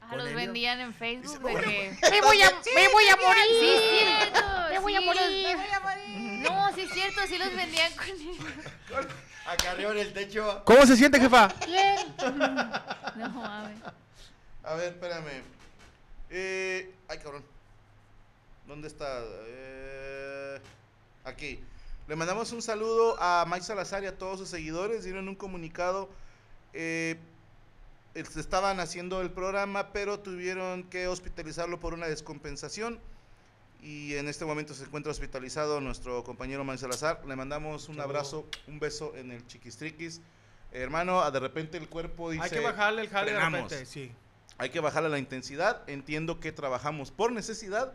Ah, 0.00 0.16
los 0.16 0.32
vendían 0.32 0.80
en 0.80 0.94
Facebook 0.94 1.32
Dice, 1.32 1.38
de 1.38 1.54
"Me 1.54 1.60
que... 2.00 2.10
¡Me 2.10 2.20
voy 2.22 2.40
a, 2.42 2.50
me 2.74 2.88
voy 2.88 3.08
a 3.08 3.16
morir! 3.16 3.44
Sí, 3.60 3.68
es 3.68 3.90
cierto. 3.90 4.40
¡Me 4.70 4.78
voy 4.78 4.94
a 4.94 5.00
morir! 5.00 6.42
No, 6.42 6.74
sí 6.74 6.80
es 6.82 6.90
cierto, 6.92 7.20
sí 7.26 7.36
los 7.38 7.54
vendían 7.54 7.92
con... 7.94 9.06
Acá 9.46 9.70
arriba 9.72 9.90
en 9.92 9.98
el 9.98 10.12
techo. 10.12 10.62
¿Cómo 10.64 10.84
se 10.86 10.96
siente, 10.96 11.18
jefa? 11.20 11.48
No, 13.16 13.28
mames. 13.30 13.78
A 14.62 14.74
ver, 14.74 14.92
espérame. 14.92 15.42
Eh, 16.30 16.94
ay, 17.08 17.18
cabrón. 17.18 17.44
¿Dónde 18.66 18.88
está? 18.88 19.20
Eh, 19.46 20.60
aquí. 21.24 21.64
Le 22.08 22.16
mandamos 22.16 22.52
un 22.52 22.62
saludo 22.62 23.16
a 23.20 23.44
Mike 23.46 23.64
Salazar 23.64 24.02
y 24.02 24.06
a 24.06 24.16
todos 24.16 24.38
sus 24.38 24.48
seguidores. 24.48 25.04
Dieron 25.04 25.28
un 25.28 25.34
comunicado. 25.34 26.08
Eh, 26.72 27.18
es- 28.14 28.36
estaban 28.36 28.80
haciendo 28.80 29.20
el 29.20 29.30
programa, 29.30 29.92
pero 29.92 30.18
tuvieron 30.18 30.84
que 30.84 31.06
hospitalizarlo 31.06 31.78
por 31.80 31.92
una 31.94 32.06
descompensación. 32.06 32.98
Y 33.82 34.14
en 34.14 34.26
este 34.26 34.44
momento 34.44 34.74
se 34.74 34.84
encuentra 34.84 35.12
hospitalizado 35.12 35.80
nuestro 35.80 36.24
compañero 36.24 36.64
Mike 36.64 36.78
Salazar. 36.78 37.22
Le 37.26 37.36
mandamos 37.36 37.88
un 37.88 38.00
abrazo, 38.00 38.46
un 38.66 38.80
beso 38.80 39.14
en 39.14 39.30
el 39.30 39.46
chiquistriquis. 39.46 40.20
Hermano, 40.72 41.20
ah, 41.20 41.30
de 41.30 41.40
repente 41.40 41.76
el 41.78 41.88
cuerpo 41.88 42.30
dice... 42.30 42.44
Hay 42.44 42.50
que 42.50 42.60
bajarle 42.60 43.02
el 43.02 43.08
jale 43.08 43.30
de 43.32 43.36
"Frenamos". 43.36 43.70
repente, 43.70 43.86
sí. 43.86 44.10
Hay 44.56 44.70
que 44.70 44.80
bajarle 44.80 45.08
la 45.10 45.18
intensidad. 45.18 45.88
Entiendo 45.88 46.40
que 46.40 46.50
trabajamos 46.52 47.10
por 47.12 47.30
necesidad, 47.32 47.92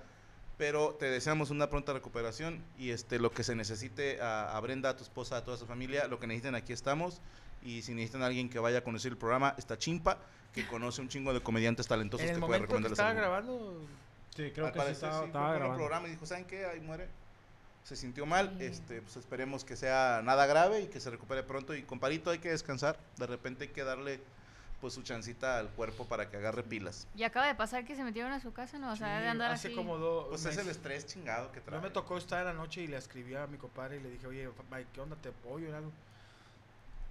pero 0.57 0.95
te 0.99 1.05
deseamos 1.05 1.49
una 1.49 1.69
pronta 1.69 1.93
recuperación 1.93 2.63
y 2.77 2.91
este 2.91 3.19
lo 3.19 3.31
que 3.31 3.43
se 3.43 3.55
necesite 3.55 4.21
a, 4.21 4.55
a 4.55 4.59
Brenda, 4.59 4.89
a 4.89 4.95
tu 4.97 5.03
esposa, 5.03 5.37
a 5.37 5.43
toda 5.43 5.57
su 5.57 5.65
familia, 5.65 6.07
lo 6.07 6.19
que 6.19 6.27
necesiten 6.27 6.55
aquí 6.55 6.73
estamos. 6.73 7.21
Y 7.63 7.81
si 7.81 7.93
necesitan 7.93 8.23
a 8.23 8.25
alguien 8.27 8.49
que 8.49 8.59
vaya 8.59 8.79
a 8.79 8.83
conocer 8.83 9.11
el 9.13 9.17
programa, 9.17 9.55
está 9.57 9.77
Chimpa, 9.77 10.17
que 10.53 10.67
conoce 10.67 11.01
un 11.01 11.07
chingo 11.09 11.33
de 11.33 11.41
comediantes 11.41 11.87
talentosos 11.87 12.25
En 12.27 12.35
el 12.35 12.41
que 12.41 12.45
puede 12.45 12.59
que 12.59 12.65
recomendarles. 12.65 12.99
estaba 12.99 13.13
grabando, 13.13 13.81
Sí, 14.35 14.51
creo 14.51 14.65
Al 14.65 14.73
que 14.73 14.79
sí 14.79 14.83
parecer, 14.85 14.93
estaba, 15.09 15.19
sí, 15.21 15.25
estaba 15.27 15.45
por 15.45 15.53
un 15.53 15.59
grabando. 15.59 15.77
programa 15.77 16.07
y 16.07 16.11
dijo, 16.11 16.25
¿saben 16.25 16.45
qué? 16.45 16.65
Ahí 16.65 16.79
muere. 16.81 17.07
Se 17.83 17.95
sintió 17.95 18.25
mal, 18.25 18.53
Sí. 18.57 18.65
este, 18.65 19.01
pues 19.01 19.15
esperemos 19.17 19.63
que 19.63 19.75
sea 19.75 20.21
nada 20.23 20.45
grave 20.45 20.81
y 20.81 20.87
que 20.87 20.99
se 20.99 21.09
recupere 21.09 21.43
pronto. 21.43 21.73
Y 21.75 21.83
comparito 21.83 22.31
hay 22.31 22.39
que 22.39 22.49
descansar, 22.49 22.97
de 23.17 23.27
repente 23.27 23.65
hay 23.65 23.69
que 23.71 23.83
darle 23.83 24.19
pues 24.83 24.95
su 24.95 25.01
chancita 25.01 25.59
al 25.59 25.69
cuerpo 25.69 26.05
para 26.05 26.29
que 26.29 26.35
agarre 26.35 26.61
pilas. 26.61 27.07
Y 27.15 27.23
acaba 27.23 27.47
de 27.47 27.55
pasar 27.55 27.85
que 27.85 27.95
se 27.95 28.03
metieron 28.03 28.33
a 28.33 28.41
su 28.41 28.51
casa, 28.51 28.77
¿no? 28.79 28.91
O 28.91 28.95
sea, 28.97 29.15
sí, 29.15 29.23
de 29.23 29.29
andar 29.29 29.49
hace 29.53 29.69
así. 29.69 29.75
como 29.77 29.97
dos 29.97 30.27
Pues 30.27 30.43
es 30.45 30.57
el 30.57 30.67
estrés 30.67 31.05
chingado 31.07 31.53
que 31.53 31.61
trae. 31.61 31.77
No 31.79 31.81
me 31.81 31.89
tocó 31.89 32.17
estar 32.17 32.41
en 32.41 32.47
la 32.47 32.53
noche 32.53 32.81
y 32.81 32.87
le 32.87 32.97
escribí 32.97 33.33
a 33.33 33.47
mi 33.47 33.57
compadre 33.57 33.95
y 33.95 34.01
le 34.01 34.09
dije, 34.09 34.27
oye, 34.27 34.49
Mike, 34.69 34.87
¿qué 34.93 34.99
onda? 34.99 35.15
¿Te 35.15 35.29
apoyo 35.29 35.69
en 35.69 35.75
algo? 35.75 35.91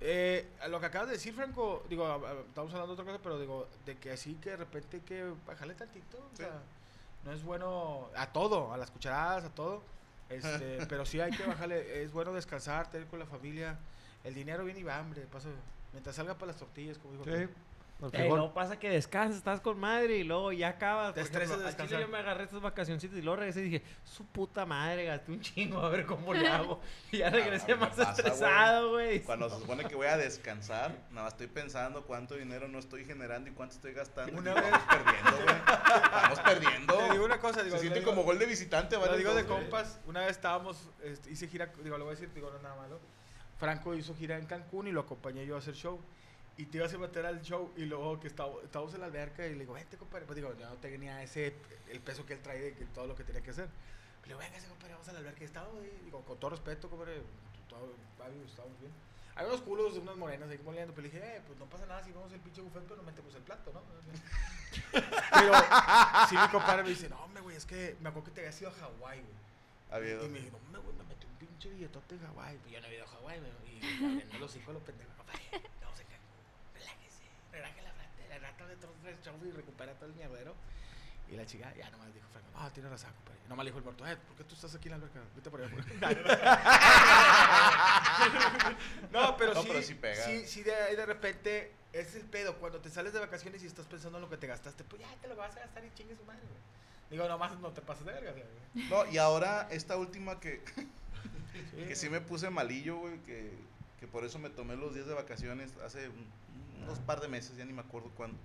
Eh, 0.01 0.47
lo 0.69 0.81
que 0.81 0.87
acabas 0.87 1.09
de 1.09 1.15
decir, 1.15 1.33
Franco, 1.33 1.83
digo, 1.89 2.05
estamos 2.47 2.71
hablando 2.75 2.89
de 2.95 3.01
otra 3.01 3.05
cosa, 3.07 3.21
pero 3.23 3.39
digo, 3.41 3.67
de 3.87 3.97
que 3.97 4.11
así 4.13 4.35
que 4.35 4.51
de 4.51 4.57
repente 4.57 4.99
hay 4.99 5.03
que 5.05 5.33
bajarle 5.47 5.73
tantito, 5.75 6.19
o 6.19 6.37
Sí. 6.37 6.43
sea, 6.43 6.51
no 7.25 7.33
es 7.33 7.43
bueno 7.43 8.11
a 8.17 8.27
todo, 8.33 8.71
a 8.75 8.77
las 8.77 8.91
cucharadas, 8.91 9.45
a 9.45 9.49
todo, 9.55 9.83
este, 10.29 10.85
pero 10.91 11.07
sí 11.07 11.21
hay 11.21 11.31
que 11.31 11.47
bajarle, 11.47 12.03
es 12.03 12.13
bueno 12.13 12.35
descansar, 12.35 12.91
tener 12.91 13.07
con 13.07 13.19
la 13.19 13.25
familia, 13.27 13.79
el 14.25 14.35
dinero 14.35 14.63
viene 14.67 14.81
y 14.81 14.83
va 14.83 14.99
hambre, 14.99 15.23
pasa, 15.33 15.49
mientras 15.93 16.17
salga 16.17 16.35
para 16.35 16.53
las 16.53 16.57
tortillas, 16.59 16.99
como 16.99 17.13
dijo. 17.15 17.25
Sí. 17.25 17.49
Ey, 18.15 18.29
no 18.31 18.53
pasa 18.53 18.81
que 18.81 18.91
descansas, 18.91 19.37
estás 19.37 19.61
con 19.61 19.79
madre 19.79 20.17
y 20.17 20.25
luego 20.25 20.51
ya 20.51 20.71
acabas. 20.71 21.15
Te 21.15 21.21
estresas 21.21 21.51
de 21.61 21.67
al 21.67 21.71
chile 21.71 21.83
descansar. 21.85 22.01
yo 22.01 22.09
me 22.09 22.19
agarré 22.19 22.43
estas 22.43 22.61
vacacioncitas 22.61 23.17
y 23.17 23.23
luego 23.23 23.37
regresé 23.37 23.61
y 23.61 23.65
dije, 23.71 23.83
su 24.03 24.27
puta 24.27 24.67
madre, 24.67 25.05
gasté 25.05 25.31
un 25.31 25.41
chingo, 25.41 25.79
a 25.79 25.89
ver 25.89 26.05
cómo 26.05 26.35
le 26.35 26.49
hago. 26.49 26.81
Y 27.13 27.19
ya 27.19 27.31
regresé 27.31 27.75
Ah, 27.75 27.77
más 27.77 27.91
pasa, 27.91 28.11
estresado, 28.11 28.91
güey. 28.91 29.23
Cuando 29.23 29.49
se 29.49 29.57
supone 29.61 29.85
que 29.85 29.95
voy 29.95 30.09
a 30.09 30.17
descansar, 30.17 30.91
nada 31.11 31.27
más 31.27 31.35
estoy 31.35 31.47
pensando 31.47 32.03
cuánto 32.03 32.35
dinero 32.35 32.67
no 32.67 32.81
estoy 32.81 33.05
generando 33.05 33.49
y 33.51 33.53
cuánto 33.53 33.77
estoy 33.77 33.93
gastando. 33.93 34.37
Una 34.37 34.53
vez- 34.55 34.65
vamos 34.73 34.81
perdiendo, 34.91 35.45
güey. 35.45 35.57
Vamos 36.11 36.41
perdiendo. 36.41 36.99
Te 36.99 37.13
digo 37.13 37.25
una 37.25 37.39
cosa, 37.39 37.63
digo, 37.63 37.77
se 37.77 37.83
siente 37.83 38.01
lo 38.01 38.05
digo- 38.07 38.11
como 38.17 38.25
gol 38.25 38.39
de 38.41 38.47
visitante, 38.47 38.97
Lo 38.97 39.03
¿vale? 39.03 39.17
digo 39.19 39.33
de 39.33 39.47
compas, 39.47 40.01
una 40.07 40.23
vez 40.23 40.31
estábamos, 40.31 40.91
este, 41.05 41.31
hice 41.31 41.47
gira, 41.47 41.67
digo, 41.85 41.97
lo 41.99 42.05
voy 42.07 42.15
a 42.15 42.17
decir, 42.17 42.35
digo, 42.35 42.51
no 42.51 42.57
es 42.57 42.63
nada 42.65 42.75
malo. 42.75 42.99
Franco 43.63 43.95
hizo 43.95 44.13
gira 44.17 44.37
en 44.39 44.47
Cancún 44.47 44.89
y 44.89 44.91
lo 44.91 45.03
acompañé 45.03 45.47
yo 45.47 45.55
a 45.55 45.61
hacer 45.61 45.75
show. 45.75 46.01
Y 46.57 46.67
te 46.67 46.79
ibas 46.79 46.93
a 46.95 46.99
meter 46.99 47.25
al 47.25 47.41
show 47.43 47.73
y 47.77 47.85
luego 47.85 48.19
que 48.19 48.27
estaba- 48.27 48.61
estábamos 48.65 48.93
en 48.95 49.01
la 49.03 49.07
alberca 49.07 49.47
y 49.47 49.53
le 49.53 49.61
digo, 49.61 49.75
vente, 49.75 49.97
compadre. 49.97 50.27
Pues 50.27 50.35
digo, 50.35 50.53
yo 50.59 50.69
no 50.69 50.75
tenía 50.79 51.23
ese, 51.23 51.55
el 51.89 52.01
peso 52.01 52.27
que 52.27 52.33
él 52.35 52.41
trae 52.41 52.61
de 52.61 52.75
que 52.75 52.85
todo 52.87 53.07
lo 53.07 53.15
que 53.15 53.23
tenía 53.23 53.41
que 53.41 53.51
hacer. 53.51 53.69
Le 54.23 54.27
digo, 54.29 54.41
venga, 54.41 54.59
compadre, 54.69 54.95
vamos 54.95 55.09
a 55.09 55.13
la 55.13 55.19
alberca. 55.21 55.45
Y 55.45 55.47
ahí, 55.47 56.01
digo, 56.05 56.21
con 56.25 56.39
todo 56.41 56.51
respeto, 56.51 56.91
compadre, 56.91 57.23
todo, 57.69 57.95
estábamos 58.49 58.81
bien. 58.81 58.93
Hay 59.37 59.47
unos 59.47 59.63
culos 59.63 59.95
de 59.95 60.01
unas 60.01 60.17
morenas 60.17 60.51
ahí 60.51 60.59
moleando, 60.65 60.93
pero 60.93 61.07
le 61.07 61.13
dije, 61.15 61.37
eh, 61.37 61.41
pues 61.47 61.57
no 61.59 61.65
pasa 61.67 61.87
nada 61.87 62.03
si 62.03 62.11
vamos 62.13 62.33
el 62.33 62.41
pinche 62.41 62.61
buffet, 62.63 62.83
pero 62.83 62.97
no 62.97 63.03
metemos 63.05 63.33
el 63.37 63.43
plato, 63.43 63.73
¿no? 63.73 63.81
Pero 64.93 65.53
sí, 66.29 66.37
mi 66.37 66.49
compadre 66.49 66.83
me 66.83 66.89
dice, 66.91 67.09
no, 67.09 67.17
hombre, 67.25 67.43
güey, 67.43 67.57
es 67.57 67.65
que 67.67 67.97
me 68.01 68.09
acuerdo 68.09 68.27
que 68.27 68.31
te 68.33 68.41
habías 68.41 68.61
ido 68.61 68.71
a 68.71 68.75
Hawái, 68.75 69.21
güey. 69.21 69.35
Y 70.25 70.29
me 70.29 70.41
dijo, 70.41 70.59
no, 70.73 70.83
güey, 70.83 70.95
me 71.09 71.12
pinche 71.63 71.77
billetote 71.77 72.15
en 72.17 72.21
Hawái. 72.27 72.59
Pues 72.59 72.73
yo 72.73 72.81
no 72.81 72.87
he 72.89 72.95
ido 72.95 73.05
a 73.05 73.09
Hawái. 73.09 73.39
Y 73.39 73.41
abriendo 74.05 74.39
los 74.39 74.57
hijos 74.57 74.75
los 74.75 74.83
pendejos. 74.83 75.15
Papá, 75.17 75.33
vamos 75.81 76.01
a 76.01 76.03
Cancún. 76.03 76.19
Relájese. 76.75 77.23
Relaje 77.53 77.83
la 77.83 77.93
frente. 77.93 78.39
Rata 78.39 78.67
de 78.67 78.77
todos 78.77 78.95
tres 79.03 79.17
shows 79.25 79.43
y 79.45 79.51
recupera 79.51 79.95
todo 79.95 80.07
el 80.07 80.15
mierdero. 80.15 80.55
Y 81.29 81.37
la 81.37 81.47
chica 81.47 81.73
ya 81.75 81.89
nomás 81.91 82.13
dijo, 82.13 82.27
Franco, 82.31 82.49
ah, 82.57 82.69
tiene 82.75 82.91
razón, 82.91 83.11
compadre. 83.15 83.39
Nomás 83.49 83.65
le 83.65 83.71
dijo 83.71 83.79
el 83.79 83.85
muerto, 83.85 84.07
eh, 84.07 84.17
¿por 84.17 84.37
qué 84.37 84.45
tú 84.45 84.55
estás 84.55 84.75
aquí 84.75 84.89
en 84.89 84.91
la 84.91 84.97
alberca? 84.97 85.21
Vete 85.35 85.51
por 85.51 85.63
allá. 85.63 85.71
no, 89.13 89.37
pero 89.39 89.55
No, 89.55 89.63
sí, 89.63 89.69
pero 89.69 89.83
sí 89.83 89.95
pega. 89.95 90.25
sí, 90.25 90.47
sí, 90.47 90.63
de, 90.63 90.95
de 90.97 91.07
repente, 91.07 91.73
es 91.93 92.15
el 92.17 92.25
pedo. 92.27 92.59
Cuando 92.59 92.81
te 92.81 92.91
sales 92.91 93.15
de 93.15 93.21
vacaciones 93.21 93.63
y 93.63 93.67
estás 93.67 93.87
pensando 93.87 94.19
en 94.19 94.23
lo 94.23 94.29
que 94.29 94.37
te 94.37 94.47
gastaste, 94.47 94.85
pues 94.85 95.01
ya 95.01 95.09
te 95.23 95.29
lo 95.29 95.37
vas 95.37 95.57
a 95.57 95.61
gastar 95.61 95.83
y 95.85 95.95
chingue 95.95 96.17
su 96.17 96.25
madre, 96.25 96.43
güey. 96.43 96.61
Digo, 97.09 97.27
nomás 97.29 97.59
no 97.61 97.71
te 97.73 97.81
pases 97.81 98.05
de 98.05 98.13
verga, 98.13 98.33
güey. 98.33 98.89
No, 98.89 99.07
y 99.11 99.17
ahora 99.17 99.69
esta 99.71 99.97
última 99.97 100.39
que, 100.39 100.63
que 101.87 101.97
sí 101.97 102.09
me 102.11 102.21
puse 102.21 102.51
malillo, 102.51 102.97
güey, 102.99 103.19
que, 103.23 103.53
que 104.01 104.07
por 104.07 104.25
eso 104.25 104.39
me 104.39 104.51
tomé 104.51 104.77
los 104.77 104.95
días 104.95 105.07
de 105.07 105.15
vacaciones 105.15 105.77
hace 105.85 106.09
un- 106.09 106.33
unos 106.85 106.99
par 107.01 107.21
de 107.21 107.29
meses, 107.29 107.57
ya 107.57 107.65
ni 107.65 107.73
me 107.73 107.81
acuerdo 107.83 108.11
cuándo. 108.17 108.39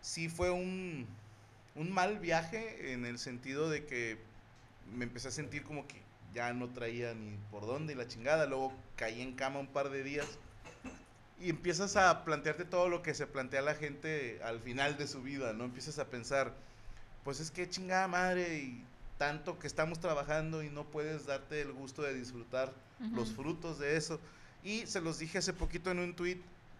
Sí 0.00 0.28
fue 0.28 0.50
un, 0.50 1.06
un 1.74 1.92
mal 1.92 2.18
viaje 2.18 2.92
en 2.92 3.04
el 3.06 3.18
sentido 3.18 3.68
de 3.70 3.86
que 3.86 4.18
me 4.96 5.04
empecé 5.04 5.28
a 5.28 5.32
sentir 5.32 5.62
como 5.64 5.86
que 5.86 6.02
ya 6.34 6.52
no 6.54 6.70
traía 6.72 7.14
ni 7.14 7.36
por 7.50 7.66
dónde 7.66 7.92
y 7.94 7.96
la 7.96 8.08
chingada. 8.08 8.46
Luego 8.46 8.72
caí 8.96 9.20
en 9.22 9.34
cama 9.36 9.60
un 9.60 9.68
par 9.72 9.90
de 9.90 10.02
días 10.02 10.26
y 11.38 11.50
empiezas 11.50 11.96
a 11.96 12.24
plantearte 12.24 12.64
todo 12.64 12.88
lo 12.88 13.02
que 13.02 13.14
se 13.14 13.26
plantea 13.26 13.62
la 13.62 13.74
gente 13.74 14.40
al 14.44 14.60
final 14.60 14.96
de 14.98 15.06
su 15.06 15.22
vida, 15.22 15.52
¿no? 15.52 15.64
Empiezas 15.64 15.98
a 15.98 16.10
pensar, 16.10 16.52
pues 17.24 17.40
es 17.40 17.50
que 17.50 17.68
chingada 17.68 18.08
madre 18.08 18.58
y 18.58 18.89
tanto 19.20 19.58
que 19.58 19.66
estamos 19.66 20.00
trabajando 20.00 20.62
y 20.62 20.70
no 20.70 20.84
puedes 20.84 21.26
darte 21.26 21.60
el 21.60 21.72
gusto 21.72 22.00
de 22.00 22.14
disfrutar 22.14 22.72
los 23.12 23.30
frutos 23.34 23.78
de 23.78 23.98
eso. 23.98 24.18
Y 24.64 24.86
se 24.86 25.02
los 25.02 25.18
dije 25.18 25.36
hace 25.36 25.52
poquito 25.52 25.90
en 25.90 25.98
un 25.98 26.16
tweet 26.16 26.38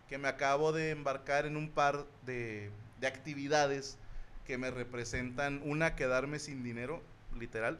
que 0.08 0.16
me 0.16 0.26
acabo 0.26 0.72
de 0.72 0.88
embarcar 0.88 1.44
en 1.44 1.58
un 1.58 1.68
par 1.68 2.06
de, 2.24 2.70
de 2.98 3.06
actividades 3.06 3.98
que 4.46 4.56
me 4.56 4.70
representan 4.70 5.60
una 5.66 5.96
quedarme 5.96 6.38
sin 6.38 6.64
dinero, 6.64 7.02
literal. 7.38 7.78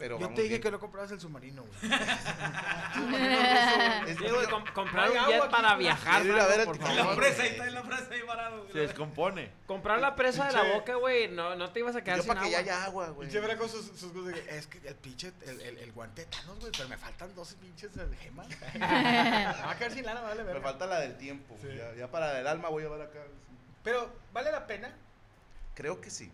Pero 0.00 0.16
Yo 0.16 0.22
vamos 0.22 0.34
te 0.36 0.42
dije 0.44 0.54
bien. 0.54 0.62
que 0.62 0.70
no 0.70 0.80
compraras 0.80 1.10
el 1.12 1.20
submarino, 1.20 1.62
güey. 1.62 1.92
Es- 4.08 4.18
güey, 4.18 4.46
com- 4.48 4.64
comprar 4.72 5.04
hay 5.04 5.10
un 5.10 5.26
jet 5.26 5.34
agua 5.34 5.48
para 5.50 5.76
viajar, 5.76 6.22
Quiero 6.22 6.36
ir 6.36 6.42
a 6.42 6.46
ver 6.46 6.60
el 6.60 6.66
por 6.66 6.78
favor. 6.78 6.96
la 6.96 7.14
presa, 7.16 7.42
ahí 7.42 7.48
está 7.50 7.66
en 7.66 7.74
la 7.74 7.82
presa 7.82 8.08
ahí 8.10 8.20
parado. 8.26 8.60
güey. 8.62 8.72
Se 8.72 8.78
descompone. 8.78 9.52
Comprar 9.66 10.00
la 10.00 10.16
presa 10.16 10.46
de 10.46 10.52
la 10.54 10.62
Pinche- 10.62 10.72
boca, 10.74 10.94
güey, 10.94 11.28
no, 11.28 11.54
no 11.54 11.70
te 11.70 11.80
ibas 11.80 11.96
a 11.96 12.02
quedar 12.02 12.16
Yo 12.16 12.22
sin 12.22 12.28
para 12.28 12.40
que 12.40 12.46
agua. 12.46 12.62
ya 12.62 12.74
haya 12.76 12.84
agua, 12.86 13.08
güey. 13.10 13.28
Pinche 13.28 13.44
Franco 13.46 13.68
sus, 13.68 13.86
sus 13.86 14.10
cosas 14.12 14.26
de 14.34 14.42
que, 14.42 14.56
es 14.56 14.66
que 14.68 14.88
el 14.88 14.94
pinche, 14.94 15.32
el, 15.46 15.60
el, 15.60 15.78
el 15.78 15.92
guante 15.92 16.24
de 16.24 16.30
Thanos, 16.30 16.58
güey, 16.60 16.72
pero 16.74 16.88
me 16.88 16.96
faltan 16.96 17.34
dos 17.34 17.54
pinches 17.54 17.90
eh, 17.96 18.16
gemas. 18.22 18.48
me 18.74 18.78
va 18.80 19.70
a 19.70 19.76
quedar 19.76 19.92
sin 19.92 20.06
lana, 20.06 20.22
vale, 20.22 20.42
Me 20.42 20.44
verga. 20.52 20.62
falta 20.62 20.86
la 20.86 21.00
del 21.00 21.18
tiempo. 21.18 21.58
Sí. 21.60 21.68
Ya, 21.76 21.94
ya 21.94 22.10
para 22.10 22.40
el 22.40 22.46
alma 22.46 22.70
voy 22.70 22.84
a 22.84 22.88
ver 22.88 23.02
acá. 23.02 23.18
Pero, 23.84 24.10
¿vale 24.32 24.50
la 24.50 24.66
pena? 24.66 24.92
Creo 25.74 26.00
que 26.00 26.08
sí. 26.10 26.32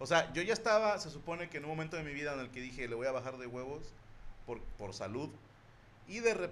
O 0.00 0.06
sea, 0.06 0.32
yo 0.32 0.42
ya 0.42 0.52
estaba, 0.52 0.98
se 0.98 1.10
supone 1.10 1.48
que 1.48 1.58
en 1.58 1.64
un 1.64 1.70
momento 1.70 1.96
de 1.96 2.04
mi 2.04 2.12
vida 2.12 2.32
en 2.34 2.40
el 2.40 2.50
que 2.50 2.60
dije, 2.60 2.86
le 2.88 2.94
voy 2.94 3.06
a 3.06 3.12
bajar 3.12 3.36
de 3.38 3.46
huevos 3.46 3.82
por, 4.46 4.60
por 4.78 4.94
salud. 4.94 5.28
Y 6.06 6.20
de 6.20 6.34
rep- 6.36 6.50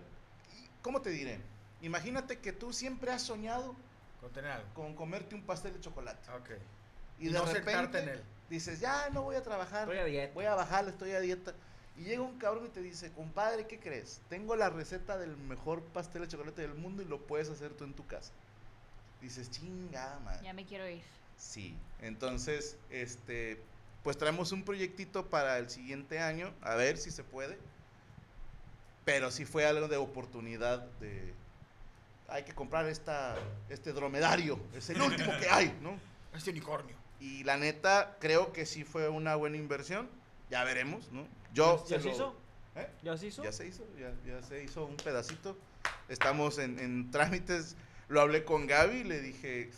y, 0.61 0.69
¿Cómo 0.83 1.01
te 1.01 1.11
diré? 1.11 1.39
Imagínate 1.83 2.39
que 2.41 2.53
tú 2.53 2.73
siempre 2.73 3.11
has 3.13 3.23
soñado 3.23 3.75
Con 4.21 4.31
tener 4.33 4.51
algo. 4.51 4.69
con 4.75 4.95
comerte 4.95 5.35
un 5.35 5.43
pastel 5.43 5.73
de 5.75 5.81
chocolate. 5.81 6.31
Ok. 6.33 6.51
Y, 7.19 7.29
Y 7.29 7.33
de 7.33 7.39
no 7.39 7.45
repente 7.47 8.01
en 8.01 8.09
él. 8.09 8.23
dices, 8.51 8.81
ya 8.81 9.09
no 9.11 9.23
voy 9.23 9.37
a 9.37 9.43
trabajar. 9.43 9.83
Estoy 9.83 9.99
a 9.99 10.05
dieta. 10.05 10.35
Voy 10.35 10.45
a 10.47 10.55
bajar, 10.55 10.89
estoy 10.89 11.13
a 11.13 11.21
dieta. 11.21 11.55
Y 11.97 12.03
llega 12.05 12.23
un 12.23 12.39
cabrón 12.39 12.67
y 12.67 12.69
te 12.71 12.83
dice, 12.83 13.11
compadre, 13.13 13.67
¿qué 13.67 13.79
crees? 13.79 14.21
Tengo 14.29 14.55
la 14.57 14.69
receta 14.71 15.17
del 15.17 15.35
mejor 15.37 15.83
pastel 15.83 16.23
de 16.23 16.29
chocolate 16.29 16.63
del 16.63 16.75
mundo 16.75 17.01
y 17.03 17.07
lo 17.07 17.21
puedes 17.27 17.49
hacer 17.49 17.73
tú 17.73 17.85
en 17.85 17.95
tu 17.95 18.07
casa. 18.07 18.33
Dices, 19.23 19.51
chingada, 19.51 20.19
madre. 20.21 20.45
Ya 20.45 20.53
me 20.53 20.67
quiero 20.67 20.87
ir. 20.89 21.03
Sí, 21.37 21.77
entonces, 22.01 22.77
este, 22.91 23.61
pues 24.03 24.17
traemos 24.19 24.53
un 24.53 24.65
proyectito 24.65 25.27
para 25.27 25.59
el 25.59 25.69
siguiente 25.71 26.19
año, 26.19 26.53
a 26.63 26.75
ver 26.75 26.97
si 26.99 27.11
se 27.11 27.25
puede. 27.25 27.59
Pero 29.05 29.31
sí 29.31 29.45
fue 29.45 29.65
algo 29.67 29.87
de 29.89 29.97
oportunidad 29.97 30.81
de, 31.01 31.33
hay 32.29 32.43
que 32.43 32.55
comprar 32.55 32.87
esta, 32.89 33.37
este 33.69 33.93
dromedario, 33.93 34.59
es 34.75 34.91
el 34.91 35.01
último 35.01 35.33
que 35.39 35.49
hay, 35.49 35.77
¿no? 35.81 35.99
Este 36.37 36.51
unicornio. 36.51 36.95
Y 37.19 37.45
la 37.45 37.57
neta, 37.57 38.17
creo 38.21 38.53
que 38.53 38.67
sí 38.67 38.85
fue 38.85 39.09
una 39.09 39.37
buena 39.37 39.57
inversión, 39.57 40.07
ya 40.51 40.65
veremos, 40.65 41.11
¿no? 41.13 41.27
Yo 41.55 41.83
¿Ya 41.89 41.97
se 41.97 42.03
se 42.03 42.09
lo- 42.09 42.15
hizo? 42.15 42.37
¿Eh? 42.75 42.91
¿Ya 43.03 43.17
se 43.17 43.27
hizo? 43.29 43.43
Ya 43.45 43.53
se 43.53 43.67
hizo, 43.67 43.85
ya, 43.99 44.13
ya 44.27 44.43
se 44.43 44.63
hizo 44.63 44.85
un 44.85 44.97
pedacito. 44.99 45.57
Estamos 46.11 46.59
en, 46.59 46.79
en 46.79 47.11
trámites. 47.11 47.75
Lo 48.09 48.21
hablé 48.21 48.45
con 48.45 48.67
Gaby, 48.67 49.05
le 49.05 49.21
dije, 49.23 49.71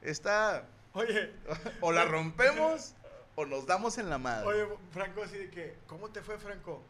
está, 0.00 0.66
Oye, 0.92 1.32
o 1.80 1.92
la 1.92 2.04
rompemos 2.04 2.94
o 3.36 3.46
nos 3.46 3.64
damos 3.66 3.96
en 3.98 4.10
la 4.10 4.18
madre. 4.18 4.46
oye, 4.46 4.66
Franco, 4.92 5.22
así 5.22 5.38
de 5.38 5.50
que, 5.50 5.76
¿cómo 5.86 6.08
te 6.10 6.20
fue, 6.22 6.38
Franco? 6.38 6.82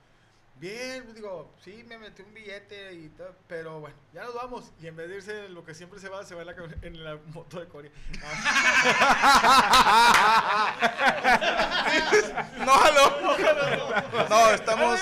Bien, 0.57 1.03
pues, 1.05 1.15
digo, 1.15 1.51
sí, 1.65 1.85
me 1.89 1.97
metí 1.97 2.21
un 2.21 2.35
billete 2.35 2.93
y 2.93 3.09
tal, 3.11 3.35
pero 3.49 3.81
bueno, 3.81 3.97
ya 4.13 4.25
nos 4.25 4.35
vamos. 4.35 4.71
Y 4.83 4.89
en 4.89 4.97
vez 4.97 5.09
de 5.09 5.17
irse 5.17 5.47
en 5.47 5.55
lo 5.55 5.65
que 5.65 5.75
siempre 5.75 5.99
se 5.99 6.11
va, 6.11 6.23
se 6.23 6.35
va 6.35 6.43
en 6.43 6.49
la, 6.49 6.55
en 6.83 7.03
la 7.05 7.17
moto 7.33 7.61
de 7.61 7.67
Corea. 7.67 7.91
no, 12.59 12.77
no, 12.93 14.29
no, 14.29 14.51
estamos, 14.51 15.01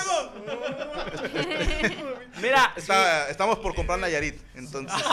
Mira, 2.41 2.71
está- 2.77 3.29
estamos 3.29 3.59
por 3.59 3.75
comprar 3.75 3.99
Nayarit, 3.99 4.39
entonces. 4.55 4.97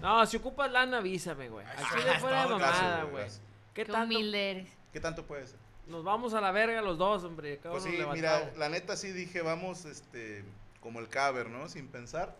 No, 0.00 0.24
si 0.26 0.36
ocupas 0.36 0.70
lana, 0.70 0.98
avísame, 0.98 1.48
güey. 1.48 1.66
Aquí 1.66 2.02
de 2.04 2.18
fuera 2.18 2.42
de 2.44 2.48
mamada, 2.50 3.04
güey. 3.04 3.26
¿Qué 3.74 3.84
Qué 3.84 3.84
tanto? 3.92 4.04
humilde 4.06 4.50
eres. 4.50 4.68
¿Qué 4.92 5.00
tanto 5.00 5.24
puede 5.24 5.46
ser? 5.46 5.58
Nos 5.86 6.04
vamos 6.04 6.34
a 6.34 6.40
la 6.40 6.50
verga 6.52 6.82
los 6.82 6.98
dos, 6.98 7.24
hombre. 7.24 7.58
Pues 7.62 7.82
sí, 7.82 7.92
levantado. 7.92 8.44
mira, 8.46 8.58
la 8.58 8.68
neta 8.68 8.96
sí 8.96 9.10
dije, 9.12 9.40
vamos, 9.42 9.84
este, 9.86 10.44
como 10.80 11.00
el 11.00 11.08
caber, 11.08 11.48
¿no? 11.48 11.68
Sin 11.68 11.88
pensar, 11.88 12.36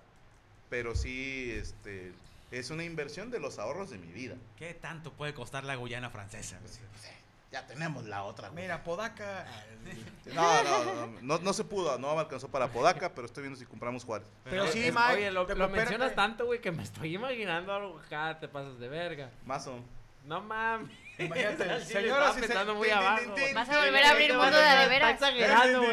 pero 0.68 0.94
sí, 0.94 1.50
este, 1.50 2.12
es 2.50 2.70
una 2.70 2.84
inversión 2.84 3.30
de 3.30 3.40
los 3.40 3.58
ahorros 3.58 3.90
de 3.90 3.98
mi 3.98 4.12
vida. 4.12 4.36
¿Qué 4.56 4.74
tanto 4.74 5.12
puede 5.12 5.34
costar 5.34 5.64
la 5.64 5.76
Guyana 5.76 6.10
francesa? 6.10 6.58
güey? 6.60 7.17
Ya 7.50 7.66
tenemos 7.66 8.04
la 8.04 8.24
otra, 8.24 8.48
güey. 8.50 8.64
Mira, 8.64 8.82
Podaca. 8.84 9.46
No, 10.34 10.62
no, 10.64 10.84
no, 10.84 11.06
no, 11.22 11.38
no 11.38 11.52
se 11.54 11.64
pudo, 11.64 11.98
no 11.98 12.14
me 12.14 12.20
alcanzó 12.20 12.48
para 12.48 12.68
Podaca, 12.68 13.14
pero 13.14 13.26
estoy 13.26 13.42
viendo 13.44 13.58
si 13.58 13.64
compramos 13.64 14.04
Juárez. 14.04 14.28
Pero 14.44 14.66
sí, 14.66 14.84
Es- 14.88 14.94
Mike, 14.94 15.14
Oye, 15.14 15.30
lo, 15.30 15.46
te 15.46 15.54
lo 15.54 15.68
mencionas 15.70 16.14
tanto, 16.14 16.44
güey, 16.44 16.60
que 16.60 16.70
me 16.72 16.82
estoy 16.82 17.14
imaginando 17.14 17.72
algo 17.72 17.98
acá, 17.98 18.38
te 18.38 18.48
pasas 18.48 18.78
de 18.78 18.88
verga. 18.88 19.30
Mazo. 19.46 19.80
No 20.24 20.42
mames. 20.42 20.90
Imagínate, 21.18 21.80
señoras 21.86 22.36
y 22.36 22.40
se- 22.40 22.46
pensando 22.48 22.74
muy 22.74 22.90
abajo. 22.90 23.34
Vas 23.54 23.68
a 23.70 23.78
volver 23.84 24.04
a 24.04 24.10
abrir 24.10 24.34
mundo 24.34 24.56
de 24.58 24.76
de 24.76 24.88
veras. 24.88 25.20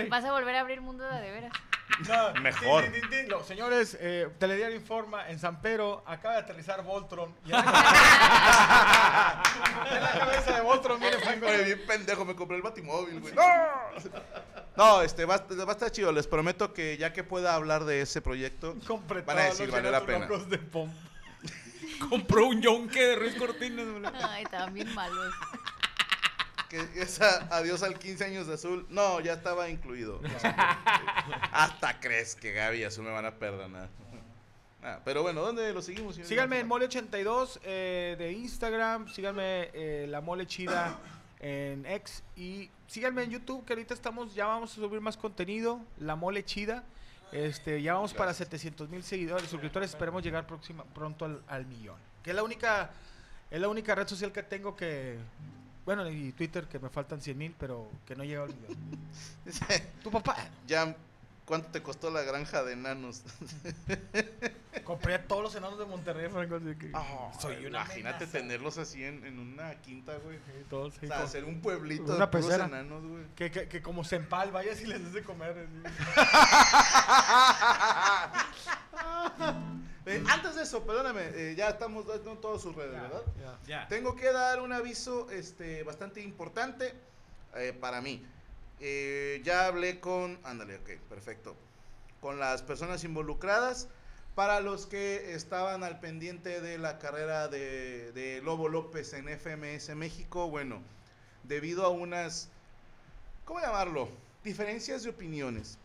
Vas 0.10 0.26
a 0.26 0.32
volver 0.34 0.56
a 0.56 0.60
abrir 0.60 0.82
mundo 0.82 1.06
de 1.10 1.22
de 1.22 1.32
veras. 1.32 1.54
No, 2.08 2.34
Mejor. 2.42 2.84
tin, 2.84 2.92
tin, 2.94 3.10
tin. 3.10 3.28
No, 3.28 3.44
señores, 3.44 3.98
eh, 4.00 4.30
Telediario 4.38 4.76
informa, 4.76 5.30
en 5.30 5.40
San 5.40 5.62
Pedro 5.62 6.04
acaba 6.06 6.34
de 6.36 6.42
aterrizar 6.42 6.84
Voltron. 6.84 7.34
Y 7.46 7.52
en 7.52 7.58
la 7.58 7.62
en 9.92 10.02
la 10.04 10.12
cabeza 10.12 10.56
de 10.56 10.62
Voltron, 10.62 11.00
mire, 11.00 11.18
Franco. 11.20 11.46
Oye, 11.48 11.64
bien 11.64 11.82
pendejo, 11.88 12.26
me 12.26 12.36
compré 12.36 12.58
el 12.58 12.64
batimóvil, 12.64 13.20
güey. 13.22 13.34
¡No! 13.34 13.44
No, 14.78 15.02
este, 15.02 15.24
va, 15.24 15.36
a- 15.36 15.56
va 15.64 15.70
a 15.70 15.72
estar 15.72 15.90
chido. 15.90 16.12
Les 16.12 16.28
prometo 16.28 16.74
que 16.74 16.98
ya 16.98 17.14
que 17.14 17.24
pueda 17.24 17.56
hablar 17.56 17.86
de 17.86 18.02
ese 18.02 18.22
proyecto, 18.22 18.76
Compré 18.86 19.22
van 19.22 19.38
a 19.38 19.44
decir, 19.44 19.68
los 19.68 19.76
valió 19.76 19.90
la 19.90 20.06
pena. 20.06 20.28
de. 20.28 20.60
Compró 22.10 22.48
un 22.48 22.62
yonque 22.62 23.00
de 23.02 23.16
Ruiz 23.16 23.36
Cortines. 23.36 23.88
güey. 23.90 24.04
Ay, 24.22 24.44
bien 24.74 24.94
malos. 24.94 25.34
Que 26.76 27.02
esa 27.02 27.48
adiós 27.56 27.84
al 27.84 27.98
15 27.98 28.26
años 28.26 28.48
de 28.48 28.56
azul, 28.56 28.86
no, 28.90 29.20
ya 29.22 29.34
estaba 29.34 29.70
incluido. 29.70 30.20
Hasta 31.52 32.00
crees 32.00 32.36
que 32.36 32.52
Gaby 32.52 32.80
y 32.80 32.84
Azul 32.84 33.06
me 33.06 33.12
van 33.12 33.26
a 33.26 33.36
perdonar. 33.36 33.90
Ah, 34.84 35.00
pero 35.04 35.24
bueno, 35.24 35.42
¿dónde 35.42 35.74
lo 35.74 35.82
seguimos? 35.82 36.16
señor? 36.16 36.28
Síganme 36.28 36.60
en 36.60 36.70
Mole82 36.70 37.60
eh, 37.64 38.16
de 38.20 38.34
Instagram, 38.34 39.08
síganme 39.08 39.70
eh, 39.74 40.06
La 40.10 40.22
Mole 40.22 40.46
Chida 40.46 41.00
en 41.40 41.86
X 41.86 42.24
y 42.36 42.70
síganme 42.88 43.24
en 43.24 43.32
YouTube 43.32 43.66
que 43.66 43.74
ahorita 43.74 43.94
estamos, 43.94 44.36
ya 44.36 44.46
vamos 44.46 44.72
a 44.74 44.76
subir 44.76 45.02
más 45.02 45.18
contenido, 45.18 45.82
La 46.00 46.16
Mole 46.16 46.44
Chida. 46.44 46.84
Este, 47.32 47.82
ya 47.82 47.96
vamos 47.96 48.14
para 48.14 48.34
700 48.34 48.90
mil 48.90 49.04
seguidores, 49.04 49.50
suscriptores, 49.50 49.90
esperemos 49.90 50.24
llegar 50.24 50.46
próxima, 50.46 50.84
pronto 50.84 51.26
al, 51.26 51.42
al 51.48 51.66
millón. 51.66 51.98
Que 52.22 52.30
es 52.30 52.36
la 52.36 52.44
única, 52.44 52.92
es 53.50 53.60
la 53.60 53.68
única 53.68 53.96
red 53.96 54.08
social 54.08 54.32
que 54.32 54.44
tengo 54.44 54.76
que, 54.76 55.18
bueno, 55.86 56.10
y 56.10 56.32
Twitter 56.32 56.66
que 56.66 56.80
me 56.80 56.90
faltan 56.90 57.22
100 57.22 57.38
mil, 57.38 57.56
pero 57.60 57.90
que 58.06 58.16
no 58.16 58.24
llega 58.24 58.44
al 58.44 58.56
millón. 58.56 58.78
Tu 60.04 60.12
papá. 60.12 60.36
Ya, 60.68 60.96
¿cuánto 61.46 61.70
te 61.70 61.82
costó 61.82 62.12
la 62.12 62.22
granja 62.24 62.64
de 62.64 62.74
enanos? 62.74 63.24
Compré 64.84 65.16
a 65.16 65.28
todos 65.28 65.42
los 65.42 65.56
enanos 65.56 65.80
de 65.80 65.86
Monterrey, 65.86 66.30
Franco, 66.30 66.56
así 66.56 66.76
que 66.76 66.92
soy 67.40 67.66
una 67.66 67.82
Imagínate 67.82 68.26
amenaza. 68.26 68.32
tenerlos 68.32 68.78
así 68.78 69.04
en, 69.04 69.26
en 69.26 69.40
una 69.40 69.74
quinta, 69.82 70.16
güey. 70.18 70.38
todos, 70.70 70.96
O 70.98 71.00
sea, 71.00 71.24
hacer 71.24 71.46
un 71.46 71.62
pueblito 71.62 72.16
Una 72.16 72.28
de 72.28 72.30
puros 72.40 72.54
enanos, 72.54 73.04
güey. 73.04 73.24
Que, 73.36 73.50
que, 73.50 73.68
que 73.68 73.82
como 73.82 74.04
Sempal, 74.04 74.52
vayas 74.52 74.80
y 74.82 74.86
les 74.86 75.04
des 75.04 75.14
de 75.14 75.24
comer. 75.24 75.56
Eh, 80.08 80.24
antes 80.30 80.56
de 80.56 80.62
eso, 80.62 80.84
perdóname, 80.84 81.24
eh, 81.34 81.56
ya 81.58 81.70
estamos 81.70 82.06
dando 82.06 82.38
todas 82.38 82.62
sus 82.62 82.76
redes, 82.76 82.92
¿verdad? 82.92 83.24
Ya. 83.66 83.88
Tengo 83.88 84.16
que 84.16 84.32
dar 84.32 84.62
un 84.62 84.72
aviso 84.72 85.32
este, 85.32 85.82
bastante 85.82 86.22
importante 86.22 86.94
eh, 87.56 87.74
para 87.74 88.02
mí. 88.02 88.24
Eh, 88.80 89.42
ya 89.44 89.68
hablé 89.68 90.00
con, 90.00 90.38
ándale, 90.44 90.78
ok, 90.78 90.90
perfecto, 91.10 91.56
con 92.22 92.40
las 92.40 92.62
personas 92.62 93.04
involucradas. 93.04 93.88
Para 94.36 94.60
los 94.60 94.86
que 94.86 95.34
estaban 95.34 95.84
al 95.84 96.02
pendiente 96.02 96.60
de 96.60 96.78
la 96.78 97.00
carrera 97.00 97.48
de, 97.48 98.42
Lobo 98.44 98.68
López 98.68 99.14
en 99.14 99.30
FMS 99.30 99.96
México, 99.96 100.50
bueno, 100.50 100.82
debido 101.44 101.86
a 101.86 101.90
unas, 101.90 102.50
¿cómo 103.46 103.62
llamarlo? 103.62 104.10
Diferencias 104.44 105.04
de 105.04 105.12
opiniones 105.12 105.78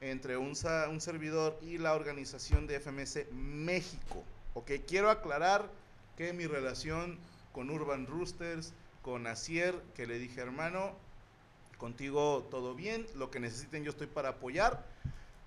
entre 0.00 0.36
un, 0.36 0.52
un 0.88 1.00
servidor 1.00 1.58
y 1.62 1.78
la 1.78 1.94
organización 1.94 2.68
de 2.68 2.78
FMS 2.78 3.26
México. 3.32 4.22
Ok, 4.54 4.70
quiero 4.86 5.10
aclarar 5.10 5.68
que 6.16 6.32
mi 6.32 6.46
relación 6.46 7.18
con 7.52 7.70
Urban 7.70 8.06
Roosters, 8.06 8.72
con 9.02 9.26
Asier, 9.26 9.74
que 9.96 10.06
le 10.06 10.18
dije, 10.20 10.40
hermano, 10.40 10.94
contigo 11.78 12.46
todo 12.50 12.74
bien, 12.74 13.06
lo 13.14 13.30
que 13.30 13.40
necesiten 13.40 13.84
yo 13.84 13.90
estoy 13.90 14.06
para 14.06 14.30
apoyar, 14.30 14.84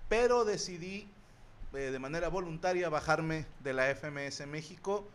pero 0.08 0.44
decidí 0.44 1.08
eh, 1.72 1.90
de 1.90 1.98
manera 1.98 2.28
voluntaria 2.28 2.88
bajarme 2.88 3.46
de 3.62 3.72
la 3.72 3.94
FMS 3.94 4.46
México 4.46 5.06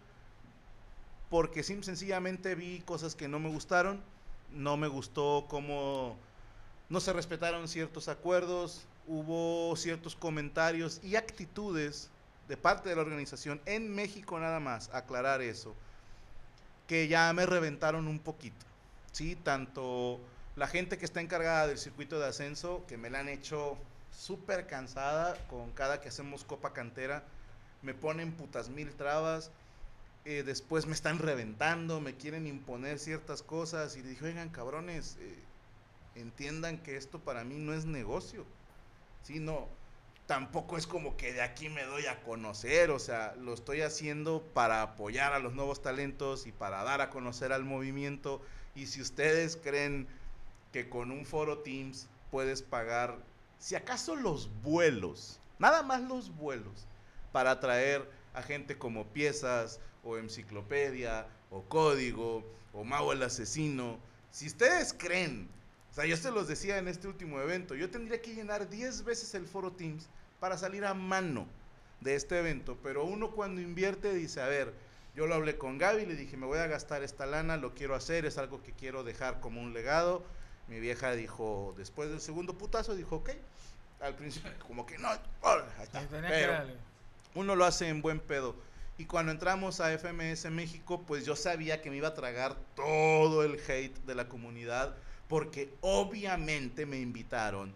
porque 1.30 1.64
sencillamente 1.64 2.56
vi 2.56 2.80
cosas 2.82 3.16
que 3.16 3.28
no 3.28 3.40
me 3.40 3.50
gustaron, 3.50 4.02
no 4.52 4.78
me 4.78 4.88
gustó 4.88 5.46
cómo 5.50 6.18
no 6.90 7.00
se 7.00 7.14
respetaron 7.14 7.68
ciertos 7.68 8.08
acuerdos, 8.08 8.86
hubo 9.08 9.76
ciertos 9.76 10.16
comentarios 10.16 11.02
y 11.04 11.16
actitudes 11.16 12.10
de 12.48 12.58
parte 12.58 12.90
de 12.90 12.96
la 12.96 13.02
organización 13.02 13.60
en 13.66 13.94
México 13.94 14.40
nada 14.40 14.60
más, 14.60 14.90
aclarar 14.94 15.42
eso, 15.42 15.74
que 16.88 17.08
ya 17.08 17.34
me 17.34 17.46
reventaron 17.46 18.08
un 18.08 18.20
poquito. 18.20 18.66
Sí, 19.12 19.36
tanto 19.36 20.20
la 20.56 20.68
gente 20.68 20.98
que 20.98 21.06
está 21.06 21.22
encargada 21.22 21.68
del 21.68 21.78
circuito 21.78 22.20
de 22.20 22.28
ascenso, 22.28 22.86
que 22.88 22.98
me 22.98 23.10
la 23.10 23.20
han 23.20 23.30
hecho 23.30 23.78
súper 24.12 24.68
cansada 24.68 25.36
con 25.48 25.72
cada 25.72 26.00
que 26.00 26.10
hacemos 26.10 26.46
Copa 26.46 26.74
Cantera, 26.74 27.24
me 27.82 27.94
ponen 27.94 28.32
putas 28.32 28.70
mil 28.70 28.94
trabas, 28.94 29.52
eh, 30.24 30.44
después 30.44 30.86
me 30.86 30.94
están 30.94 31.20
reventando, 31.20 32.00
me 32.00 32.16
quieren 32.16 32.48
imponer 32.48 33.00
ciertas 33.00 33.44
cosas 33.44 33.96
y 33.98 34.02
dije, 34.02 34.26
oigan 34.26 34.50
cabrones, 34.50 35.18
eh, 35.20 35.40
entiendan 36.16 36.78
que 36.78 36.96
esto 36.96 37.20
para 37.20 37.44
mí 37.44 37.58
no 37.58 37.74
es 37.74 37.86
negocio, 37.86 38.46
¿sí? 39.24 39.40
No, 39.40 39.68
tampoco 40.26 40.78
es 40.78 40.88
como 40.88 41.18
que 41.18 41.34
de 41.34 41.42
aquí 41.42 41.70
me 41.70 41.84
doy 41.84 42.06
a 42.08 42.22
conocer, 42.24 42.90
o 42.92 43.00
sea, 43.00 43.36
lo 43.36 43.54
estoy 43.54 43.82
haciendo 43.82 44.42
para 44.54 44.82
apoyar 44.82 45.34
a 45.34 45.40
los 45.40 45.54
nuevos 45.54 45.82
talentos 45.82 46.48
y 46.48 46.52
para 46.52 46.84
dar 46.84 47.02
a 47.02 47.10
conocer 47.10 47.52
al 47.54 47.66
movimiento. 47.66 48.42
Y 48.74 48.88
si 48.88 49.02
ustedes 49.02 49.58
creen 49.58 50.08
que 50.76 50.90
con 50.90 51.10
un 51.10 51.26
foro 51.26 51.60
Teams 51.60 52.10
puedes 52.32 52.62
pagar, 52.62 53.18
si 53.60 53.76
acaso 53.76 54.14
los 54.14 54.50
vuelos, 54.62 55.40
nada 55.58 55.84
más 55.84 56.02
los 56.02 56.36
vuelos, 56.36 56.86
para 57.32 57.62
traer 57.62 58.06
a 58.34 58.44
gente 58.44 58.78
como 58.78 59.08
Piezas 59.08 59.80
o 60.04 60.18
Enciclopedia 60.18 61.28
o 61.50 61.62
Código 61.62 62.44
o 62.74 62.84
Mau 62.84 63.14
el 63.14 63.24
Asesino, 63.24 64.00
si 64.32 64.48
ustedes 64.48 64.94
creen, 64.94 65.48
o 65.92 65.94
sea, 65.94 66.06
yo 66.06 66.18
se 66.18 66.30
los 66.30 66.50
decía 66.50 66.78
en 66.78 66.90
este 66.90 67.08
último 67.08 67.40
evento, 67.40 67.74
yo 67.76 67.90
tendría 67.90 68.22
que 68.22 68.36
llenar 68.36 68.70
10 68.70 69.06
veces 69.06 69.34
el 69.34 69.48
foro 69.48 69.72
Teams 69.72 70.10
para 70.42 70.58
salir 70.58 70.84
a 70.84 70.94
mano 70.94 71.48
de 72.02 72.16
este 72.16 72.38
evento, 72.38 72.78
pero 72.84 73.06
uno 73.06 73.32
cuando 73.32 73.62
invierte 73.62 74.14
dice, 74.14 74.42
a 74.42 74.48
ver, 74.48 74.74
yo 75.16 75.26
lo 75.26 75.36
hablé 75.36 75.58
con 75.58 75.78
Gaby, 75.78 76.06
le 76.06 76.18
dije, 76.18 76.36
me 76.36 76.48
voy 76.48 76.60
a 76.60 76.68
gastar 76.68 77.02
esta 77.02 77.26
lana, 77.26 77.56
lo 77.56 77.74
quiero 77.76 77.96
hacer, 77.96 78.26
es 78.26 78.38
algo 78.38 78.62
que 78.62 78.74
quiero 78.74 79.06
dejar 79.06 79.40
como 79.40 79.62
un 79.62 79.74
legado. 79.74 80.26
Mi 80.68 80.80
vieja 80.80 81.12
dijo, 81.14 81.74
después 81.78 82.10
del 82.10 82.22
segundo 82.22 82.58
putazo, 82.58 82.96
dijo, 82.96 83.18
ok. 83.18 83.32
Al 84.02 84.16
principio, 84.16 84.52
como 84.68 84.86
que 84.86 84.98
no, 84.98 85.10
órale, 85.42 85.72
ahí 85.78 85.84
está. 85.84 86.06
Pero 86.10 86.54
uno 87.34 87.56
lo 87.56 87.66
hace 87.66 87.88
en 87.88 88.02
buen 88.02 88.20
pedo. 88.20 88.56
Y 88.98 89.06
cuando 89.06 89.32
entramos 89.32 89.82
a 89.82 89.98
FMS 89.98 90.50
México, 90.52 91.04
pues 91.06 91.26
yo 91.26 91.36
sabía 91.36 91.82
que 91.82 91.90
me 91.90 91.98
iba 91.98 92.10
a 92.10 92.14
tragar 92.14 92.56
todo 92.76 93.44
el 93.44 93.60
hate 93.68 93.98
de 94.06 94.16
la 94.16 94.30
comunidad, 94.30 94.96
porque 95.28 95.74
obviamente 95.82 96.86
me 96.86 97.00
invitaron 97.00 97.74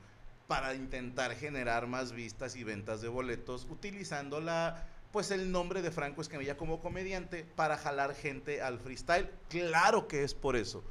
para 0.48 0.74
intentar 0.74 1.36
generar 1.36 1.88
más 1.88 2.12
vistas 2.12 2.56
y 2.56 2.64
ventas 2.64 3.02
de 3.02 3.08
boletos 3.08 3.68
utilizando 3.70 4.40
la 4.40 4.88
pues 5.12 5.32
el 5.32 5.52
nombre 5.52 5.82
de 5.82 5.92
Franco 5.92 6.22
Escamilla 6.22 6.56
como 6.56 6.80
comediante 6.80 7.46
para 7.56 7.78
jalar 7.78 8.14
gente 8.14 8.62
al 8.62 8.80
freestyle. 8.80 9.30
Claro 9.50 10.08
que 10.08 10.24
es 10.24 10.34
por 10.34 10.56
eso. 10.56 10.84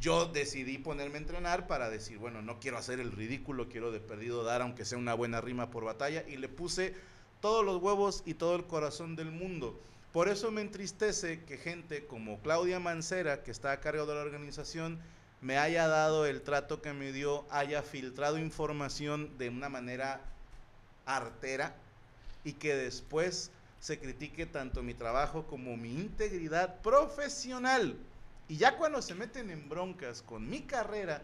Yo 0.00 0.26
decidí 0.26 0.78
ponerme 0.78 1.16
a 1.16 1.20
entrenar 1.20 1.66
para 1.66 1.90
decir, 1.90 2.18
bueno, 2.18 2.40
no 2.40 2.60
quiero 2.60 2.78
hacer 2.78 3.00
el 3.00 3.10
ridículo, 3.10 3.68
quiero 3.68 3.90
de 3.90 3.98
perdido 3.98 4.44
dar 4.44 4.62
aunque 4.62 4.84
sea 4.84 4.96
una 4.96 5.14
buena 5.14 5.40
rima 5.40 5.70
por 5.70 5.84
batalla 5.84 6.24
y 6.28 6.36
le 6.36 6.48
puse 6.48 6.94
todos 7.40 7.64
los 7.64 7.82
huevos 7.82 8.22
y 8.24 8.34
todo 8.34 8.54
el 8.54 8.66
corazón 8.66 9.16
del 9.16 9.32
mundo. 9.32 9.78
Por 10.12 10.28
eso 10.28 10.50
me 10.50 10.60
entristece 10.60 11.44
que 11.44 11.58
gente 11.58 12.06
como 12.06 12.40
Claudia 12.40 12.78
Mancera, 12.78 13.42
que 13.42 13.50
está 13.50 13.72
a 13.72 13.80
cargo 13.80 14.06
de 14.06 14.14
la 14.14 14.20
organización, 14.20 15.00
me 15.40 15.58
haya 15.58 15.86
dado 15.88 16.26
el 16.26 16.42
trato 16.42 16.80
que 16.80 16.92
me 16.92 17.12
dio, 17.12 17.44
haya 17.50 17.82
filtrado 17.82 18.38
información 18.38 19.36
de 19.36 19.48
una 19.48 19.68
manera 19.68 20.20
artera 21.06 21.74
y 22.44 22.52
que 22.54 22.74
después 22.74 23.50
se 23.80 23.98
critique 23.98 24.46
tanto 24.46 24.82
mi 24.82 24.94
trabajo 24.94 25.46
como 25.46 25.76
mi 25.76 25.90
integridad 25.90 26.80
profesional. 26.82 27.96
Y 28.48 28.56
ya 28.56 28.76
cuando 28.76 29.02
se 29.02 29.14
meten 29.14 29.50
en 29.50 29.68
broncas 29.68 30.22
con 30.22 30.48
mi 30.48 30.62
carrera, 30.62 31.22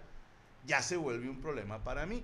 ya 0.67 0.83
se 0.83 0.97
vuelve 0.97 1.29
un 1.29 1.41
problema 1.41 1.83
para 1.83 2.07
mí. 2.07 2.23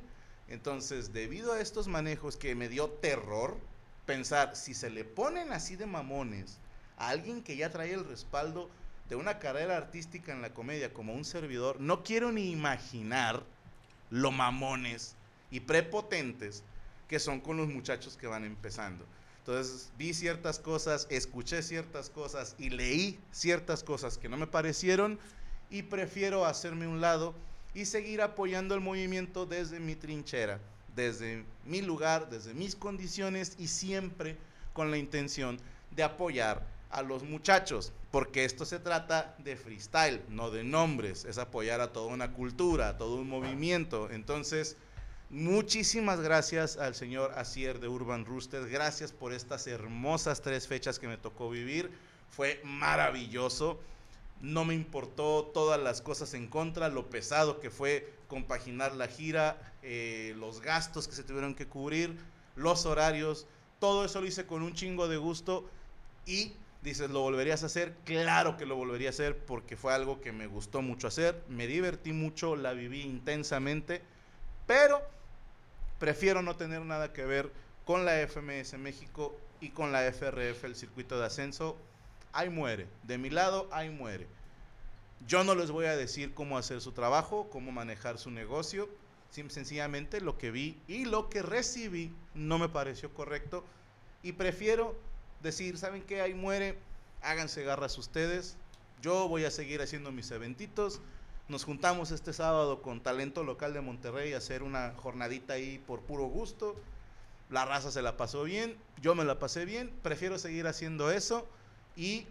Entonces, 0.49 1.13
debido 1.13 1.53
a 1.53 1.61
estos 1.61 1.89
manejos 1.89 2.37
que 2.37 2.55
me 2.55 2.69
dio 2.69 2.91
terror, 2.91 3.57
pensar, 4.05 4.57
si 4.57 4.75
se 4.75 4.91
le 4.91 5.05
ponen 5.05 5.53
así 5.53 5.77
de 5.77 5.87
mamones 5.87 6.59
a 6.99 7.09
alguien 7.09 7.43
que 7.43 7.57
ya 7.57 7.71
trae 7.71 7.95
el 7.95 8.05
respaldo 8.05 8.69
de 9.09 9.17
una 9.17 9.39
carrera 9.39 9.77
artística 9.77 10.33
en 10.33 10.43
la 10.43 10.53
comedia 10.53 10.93
como 10.93 11.15
un 11.15 11.25
servidor, 11.25 11.81
no 11.81 12.03
quiero 12.03 12.31
ni 12.31 12.51
imaginar 12.51 13.43
lo 14.11 14.33
mamones 14.33 15.17
y 15.51 15.61
prepotentes 15.61 16.63
que 17.09 17.19
son 17.19 17.41
con 17.41 17.57
los 17.57 17.69
muchachos 17.69 18.17
que 18.17 18.27
van 18.27 18.45
empezando. 18.45 19.07
Entonces 19.51 19.91
vi 19.99 20.15
ciertas 20.15 20.61
cosas, 20.61 21.09
escuché 21.11 21.61
ciertas 21.63 22.09
cosas 22.09 22.55
y 22.57 22.71
leí 22.71 23.19
ciertas 23.33 23.83
cosas 23.83 24.17
que 24.17 24.29
no 24.29 24.37
me 24.37 24.47
parecieron 24.47 25.19
y 25.71 25.83
prefiero 25.83 26.47
hacerme 26.47 26.87
un 26.87 27.01
lado 27.01 27.35
y 27.75 27.87
seguir 27.87 28.23
apoyando 28.23 28.77
el 28.77 28.81
movimiento 28.81 29.47
desde 29.47 29.81
mi 29.81 29.97
trinchera, 29.97 30.61
desde 30.95 31.45
mi 31.65 31.83
lugar, 31.83 32.31
desde 32.31 32.55
mis 32.55 32.77
condiciones 32.77 33.57
y 33.59 33.67
siempre 33.67 34.37
con 34.73 34.93
la 34.93 34.99
intención 34.99 35.59
de 35.91 36.05
apoyar 36.05 36.65
a 36.89 37.03
los 37.03 37.25
muchachos, 37.25 37.93
porque 38.13 38.45
esto 38.45 38.65
se 38.65 38.79
trata 38.79 39.35
de 39.39 39.57
freestyle, 39.57 40.23
no 40.29 40.53
de 40.53 40.63
nombres, 40.63 41.25
es 41.25 41.39
apoyar 41.39 41.81
a 41.81 41.93
toda 41.93 42.07
una 42.07 42.35
cultura, 42.35 42.91
a 42.91 42.99
todo 42.99 43.17
un 43.17 43.29
movimiento. 43.29 44.11
Entonces, 44.13 44.77
muchísimas 45.31 46.21
gracias 46.21 46.77
al 46.77 46.95
señor 46.95 47.33
Asier 47.37 47.81
de 47.81 47.89
Urban 47.89 48.25
Rooster, 48.25 48.69
gracias 48.69 49.13
por 49.13 49.33
estas 49.33 49.67
hermosas 49.67 50.43
tres 50.43 50.67
fechas 50.67 50.99
que 50.99 51.09
me 51.09 51.17
tocó 51.17 51.49
vivir, 51.51 51.91
fue 52.29 52.61
maravilloso. 52.65 53.81
No 54.41 54.65
me 54.65 54.75
importó 54.75 55.51
todas 55.53 55.79
las 55.79 56.01
cosas 56.01 56.33
en 56.33 56.47
contra, 56.47 56.89
lo 56.89 57.11
pesado 57.11 57.61
que 57.61 57.69
fue 57.69 58.11
compaginar 58.27 58.95
la 58.95 59.07
gira, 59.07 59.75
eh, 59.83 60.35
los 60.39 60.63
gastos 60.63 61.07
que 61.07 61.15
se 61.15 61.25
tuvieron 61.25 61.55
que 61.55 61.67
cubrir, 61.67 62.17
los 62.57 62.87
horarios, 62.87 63.47
todo 63.81 64.05
eso 64.05 64.21
lo 64.21 64.27
hice 64.27 64.47
con 64.47 64.63
un 64.63 64.75
chingo 64.75 65.09
de 65.09 65.19
gusto 65.19 65.69
y 66.27 66.55
dices, 66.83 67.11
¿lo 67.11 67.21
volverías 67.21 67.63
a 67.63 67.67
hacer? 67.67 67.95
Claro 68.05 68.57
que 68.57 68.67
lo 68.67 68.77
volvería 68.77 69.09
a 69.09 69.11
hacer 69.11 69.37
porque 69.37 69.77
fue 69.77 69.93
algo 69.93 70.21
que 70.21 70.33
me 70.33 70.47
gustó 70.47 70.81
mucho 70.81 71.07
hacer, 71.07 71.43
me 71.49 71.67
divertí 71.67 72.13
mucho, 72.13 72.57
la 72.57 72.73
viví 72.73 73.03
intensamente, 73.03 74.03
pero 74.67 75.03
prefiero 76.01 76.43
no 76.43 76.57
tener 76.57 76.83
nada 76.83 77.13
que 77.13 77.25
ver 77.25 77.53
con 77.85 78.05
la 78.05 78.15
FMS 78.27 78.77
México 78.79 79.37
y 79.61 79.71
con 79.71 79.93
la 79.93 80.05
FRF, 80.07 80.65
el 80.65 80.75
circuito 80.75 81.21
de 81.21 81.27
ascenso. 81.27 81.77
Ahí 82.33 82.49
muere, 82.51 82.89
de 83.05 83.19
mi 83.19 83.31
lado, 83.31 83.69
ahí 83.73 83.91
muere. 83.91 84.27
Yo 85.27 85.45
no 85.45 85.55
les 85.55 85.71
voy 85.71 85.87
a 85.87 85.97
decir 85.97 86.35
cómo 86.35 86.59
hacer 86.59 86.81
su 86.81 86.93
trabajo, 86.93 87.49
cómo 87.51 87.71
manejar 87.73 88.19
su 88.19 88.31
negocio. 88.33 88.89
Sim- 89.31 89.51
sencillamente 89.51 90.21
lo 90.21 90.39
que 90.39 90.51
vi 90.51 90.83
y 90.89 91.05
lo 91.05 91.29
que 91.31 91.43
recibí 91.43 92.13
no 92.35 92.59
me 92.59 92.69
pareció 92.69 93.13
correcto. 93.15 93.65
Y 94.23 94.33
prefiero 94.33 94.97
decir, 95.43 95.79
¿saben 95.79 96.03
qué? 96.03 96.21
Ahí 96.23 96.35
muere, 96.35 96.79
háganse 97.23 97.63
garras 97.63 97.99
ustedes. 97.99 98.57
Yo 99.03 99.29
voy 99.29 99.45
a 99.45 99.51
seguir 99.51 99.83
haciendo 99.83 100.11
mis 100.11 100.31
eventitos. 100.31 101.01
Nos 101.51 101.65
juntamos 101.65 102.13
este 102.13 102.33
sábado 102.33 102.81
con 102.81 103.01
talento 103.01 103.43
local 103.43 103.75
de 103.75 103.81
Monterrey 103.81 104.35
a 104.35 104.37
hacer 104.37 104.63
una 104.63 104.95
jornadita 104.95 105.55
ahí 105.55 105.79
por 105.85 106.01
puro 106.01 106.27
gusto. 106.27 106.77
La 107.51 107.65
raza 107.65 107.91
se 107.91 108.03
la 108.03 108.17
pasó 108.17 108.45
bien, 108.45 108.77
yo 109.03 109.17
me 109.17 109.25
la 109.25 109.41
pasé 109.41 109.65
bien. 109.65 109.91
Prefiero 110.05 110.39
seguir 110.39 110.69
haciendo 110.69 111.11
eso. 111.11 111.49
Y 111.97 112.29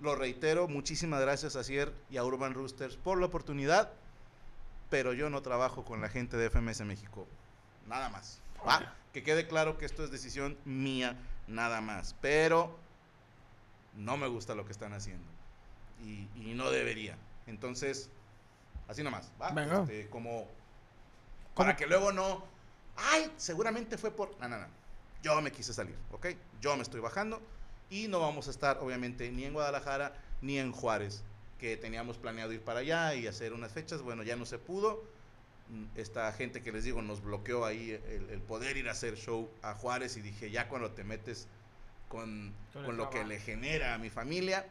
lo 0.00 0.14
reitero, 0.14 0.66
muchísimas 0.66 1.20
gracias 1.20 1.56
a 1.56 1.62
Cier 1.62 1.92
y 2.08 2.16
a 2.16 2.24
Urban 2.24 2.54
Roosters 2.54 2.96
por 2.96 3.20
la 3.20 3.26
oportunidad. 3.26 3.92
Pero 4.88 5.12
yo 5.12 5.28
no 5.28 5.42
trabajo 5.42 5.84
con 5.84 6.00
la 6.00 6.08
gente 6.08 6.38
de 6.38 6.48
FMS 6.48 6.86
México. 6.86 7.26
Nada 7.86 8.08
más. 8.08 8.40
¿va? 8.66 8.94
Que 9.12 9.22
quede 9.22 9.46
claro 9.46 9.76
que 9.76 9.84
esto 9.84 10.02
es 10.02 10.10
decisión 10.10 10.56
mía, 10.64 11.18
nada 11.48 11.82
más. 11.82 12.16
Pero 12.22 12.74
no 13.94 14.16
me 14.16 14.26
gusta 14.26 14.54
lo 14.54 14.64
que 14.64 14.72
están 14.72 14.94
haciendo. 14.94 15.26
Y 16.02 16.54
no 16.54 16.70
debería. 16.70 17.18
Entonces, 17.46 18.08
así 18.88 19.02
nomás. 19.02 19.30
¿va? 19.40 19.50
Venga. 19.50 19.82
Este, 19.82 20.08
como 20.10 20.46
para 21.54 21.76
que 21.76 21.86
luego 21.86 22.12
no. 22.12 22.44
Ay, 22.96 23.30
seguramente 23.36 23.98
fue 23.98 24.10
por. 24.10 24.38
No, 24.40 24.48
no, 24.48 24.58
no. 24.58 24.66
Yo 25.22 25.40
me 25.40 25.52
quise 25.52 25.72
salir, 25.72 25.96
¿ok? 26.12 26.26
Yo 26.60 26.76
me 26.76 26.82
estoy 26.82 27.00
bajando 27.00 27.40
y 27.90 28.08
no 28.08 28.20
vamos 28.20 28.48
a 28.48 28.50
estar, 28.50 28.78
obviamente, 28.78 29.30
ni 29.30 29.44
en 29.44 29.54
Guadalajara 29.54 30.14
ni 30.42 30.58
en 30.58 30.72
Juárez, 30.72 31.24
que 31.58 31.76
teníamos 31.76 32.18
planeado 32.18 32.52
ir 32.52 32.62
para 32.62 32.80
allá 32.80 33.14
y 33.14 33.26
hacer 33.26 33.52
unas 33.54 33.72
fechas. 33.72 34.02
Bueno, 34.02 34.22
ya 34.22 34.36
no 34.36 34.44
se 34.46 34.58
pudo. 34.58 35.02
mm, 35.68 35.86
esta 35.96 36.32
gente 36.32 36.62
que 36.62 36.72
les 36.72 36.84
digo 36.84 37.02
nos 37.02 37.22
bloqueó 37.22 37.64
ahí 37.64 37.90
el, 37.92 38.30
el 38.30 38.42
poder 38.42 38.76
ir 38.76 38.88
a 38.88 38.92
hacer 38.92 39.16
show 39.16 39.50
a 39.62 39.74
Juárez 39.74 40.16
y 40.16 40.22
dije, 40.22 40.50
ya 40.50 40.68
cuando 40.68 40.92
te 40.92 41.04
metes 41.04 41.48
con, 42.08 42.54
Con 42.84 42.96
lo 42.96 43.10
que 43.10 43.24
le 43.24 43.40
genera 43.40 43.94
a 43.94 43.98
mi 43.98 44.10
familia, 44.10 44.66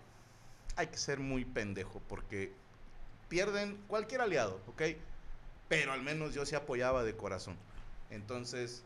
hay 0.75 0.87
que 0.87 0.97
ser 0.97 1.19
muy 1.19 1.45
pendejo 1.45 2.01
porque 2.07 2.53
pierden 3.33 3.83
cualquier 3.87 4.21
aliado, 4.21 4.61
¿ok? 4.67 4.83
Pero 5.67 5.91
al 5.91 6.03
menos 6.03 6.35
yo 6.35 6.45
sí 6.45 6.53
apoyaba 6.53 7.03
de 7.03 7.15
corazón. 7.15 7.57
Entonces, 8.11 8.83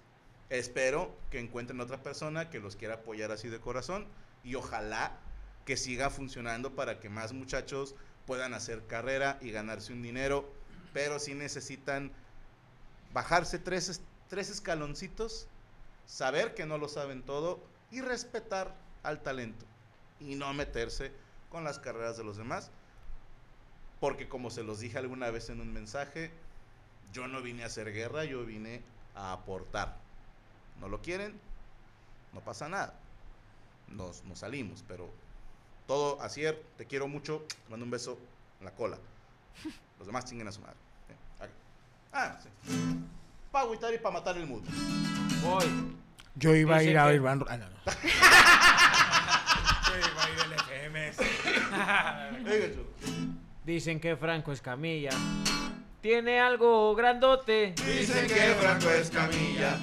espero 0.50 1.14
que 1.30 1.42
encuentren 1.42 1.82
otra 1.82 2.02
persona 2.02 2.50
que 2.50 2.62
los 2.62 2.78
quiera 2.78 2.94
apoyar 2.94 3.30
así 3.34 3.50
de 3.50 3.60
corazón 3.60 4.06
y 4.46 4.56
ojalá 4.56 5.12
que 5.66 5.76
siga 5.76 6.10
funcionando 6.10 6.78
para 6.78 7.02
que 7.02 7.10
más 7.10 7.34
muchachos 7.34 7.94
puedan 8.26 8.54
hacer 8.54 8.88
carrera 8.88 9.38
y 9.42 9.52
ganarse 9.52 9.92
un 9.92 10.02
dinero, 10.02 10.50
pero 10.94 11.20
sí 11.20 11.34
necesitan 11.34 12.14
bajarse 13.12 13.60
tres, 13.60 13.90
es- 13.90 14.02
tres 14.30 14.50
escaloncitos, 14.50 15.46
saber 16.06 16.54
que 16.56 16.66
no 16.66 16.78
lo 16.78 16.88
saben 16.88 17.22
todo 17.22 17.60
y 17.92 18.00
respetar 18.00 18.74
al 19.04 19.22
talento 19.22 19.66
y 20.22 20.36
no 20.36 20.54
meterse 20.54 21.12
con 21.50 21.66
las 21.66 21.80
carreras 21.80 22.16
de 22.16 22.24
los 22.24 22.38
demás, 22.38 22.72
porque 24.00 24.28
como 24.28 24.50
se 24.50 24.64
los 24.64 24.80
dije 24.80 24.98
alguna 24.98 25.30
vez 25.32 25.50
en 25.50 25.62
un 25.62 25.72
mensaje, 25.74 26.32
yo 27.14 27.28
no 27.28 27.42
vine 27.42 27.64
a 27.64 27.68
hacer 27.68 27.92
guerra, 27.94 28.26
yo 28.26 28.46
vine 28.46 28.82
a 29.16 29.34
aportar. 29.34 29.96
No 30.80 30.88
lo 30.90 31.02
quieren, 31.02 31.40
no 32.34 32.42
pasa 32.42 32.70
nada. 32.70 32.94
Nos, 33.88 34.24
nos 34.26 34.40
salimos, 34.40 34.84
pero 34.88 35.10
todo, 35.88 36.22
Asier, 36.22 36.62
te 36.78 36.86
quiero 36.86 37.08
mucho, 37.08 37.44
te 37.48 37.70
mando 37.72 37.86
un 37.86 37.92
beso 37.92 38.20
en 38.60 38.66
la 38.66 38.72
cola. 38.72 38.98
Los 39.98 40.06
demás 40.08 40.26
chinguen 40.26 40.48
a 40.48 40.52
su 40.52 40.62
madre. 40.62 40.76
Sí. 41.08 41.14
Ah, 42.14 42.38
sí. 42.42 42.50
Para 43.52 43.66
agüitar 43.66 43.94
y 43.94 43.98
para 43.98 44.14
matar 44.20 44.38
el 44.38 44.46
mood. 44.46 44.62
Voy. 45.42 45.66
Yo 46.36 46.54
iba 46.56 46.78
a 46.78 46.84
ir 46.84 46.98
a 46.98 47.12
Ro- 47.12 47.46
Ah, 47.50 47.58
no, 47.58 47.66
no. 47.70 47.78
Venga, 52.44 52.74
Chu. 52.74 52.86
Dicen 53.68 54.00
que 54.00 54.16
Franco 54.16 54.54
Escamilla 54.54 55.10
tiene 56.00 56.40
algo 56.40 56.96
grandote. 56.96 57.76
Dicen 57.86 58.26
que 58.26 58.56
Franco 58.62 58.90
Escamilla 58.90 59.78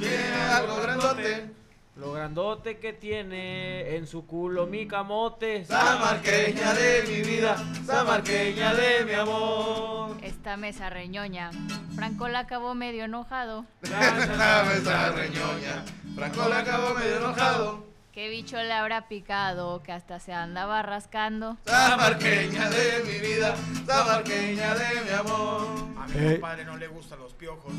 tiene 0.00 0.42
algo 0.50 0.82
grandote. 0.82 1.48
Lo 1.94 2.10
grandote 2.10 2.78
que 2.78 2.94
tiene 2.94 3.94
en 3.94 4.08
su 4.08 4.26
culo 4.26 4.66
mi 4.66 4.88
camote. 4.88 5.64
Samarqueña 5.64 6.74
de 6.74 7.04
mi 7.06 7.22
vida, 7.22 7.56
samarqueña 7.86 8.74
de 8.74 9.04
mi 9.04 9.12
amor. 9.12 10.16
Esta 10.20 10.56
mesa 10.56 10.90
reñoña. 10.90 11.52
Franco 11.94 12.26
la 12.26 12.40
acabó 12.40 12.74
medio 12.74 13.04
enojado. 13.04 13.66
Esta 13.82 14.64
mesa 14.64 15.12
reñoña. 15.12 15.84
Franco 16.16 16.48
la 16.48 16.58
acabó 16.58 16.92
medio 16.92 17.18
enojado. 17.18 17.87
¿Qué 18.18 18.28
bicho 18.28 18.56
le 18.60 18.72
habrá 18.72 19.06
picado 19.06 19.80
que 19.84 19.92
hasta 19.92 20.18
se 20.18 20.32
andaba 20.32 20.82
rascando? 20.82 21.56
Samarqueña 21.64 22.68
de 22.68 23.04
mi 23.04 23.20
vida, 23.20 23.54
samarqueña 23.86 24.74
de 24.74 25.02
mi 25.04 25.10
amor. 25.10 25.68
A 25.96 26.04
mi 26.08 26.26
Eh. 26.26 26.32
compadre 26.32 26.64
no 26.64 26.76
le 26.76 26.88
gustan 26.88 27.20
los 27.20 27.32
piojos. 27.34 27.72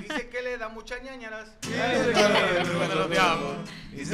Dice 0.00 0.28
que 0.30 0.42
le 0.42 0.58
da 0.58 0.68
muchas 0.68 1.00
ñañaras. 1.00 1.48
Dice 1.60 1.76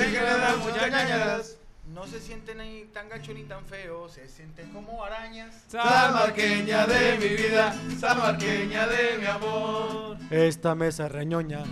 que 0.05 0.20
le 0.20 0.39
da 0.39 0.57
muchas 0.59 0.91
ñañaras. 0.91 1.57
No 1.93 2.07
se 2.07 2.20
sienten 2.20 2.61
ahí 2.61 2.88
tan 2.95 3.09
gacho 3.09 3.34
ni 3.34 3.43
tan 3.43 3.64
feos, 3.64 4.12
se 4.12 4.28
sienten 4.28 4.70
como 4.70 5.05
arañas. 5.05 5.64
Samarqueña 5.66 6.86
de 6.86 7.18
mi 7.18 7.28
vida, 7.30 7.74
samarqueña 7.99 8.86
de 8.86 9.18
mi 9.18 9.26
amor. 9.26 10.16
Esta 10.30 10.76
mesa 10.76 11.09
reñoña. 11.09 11.64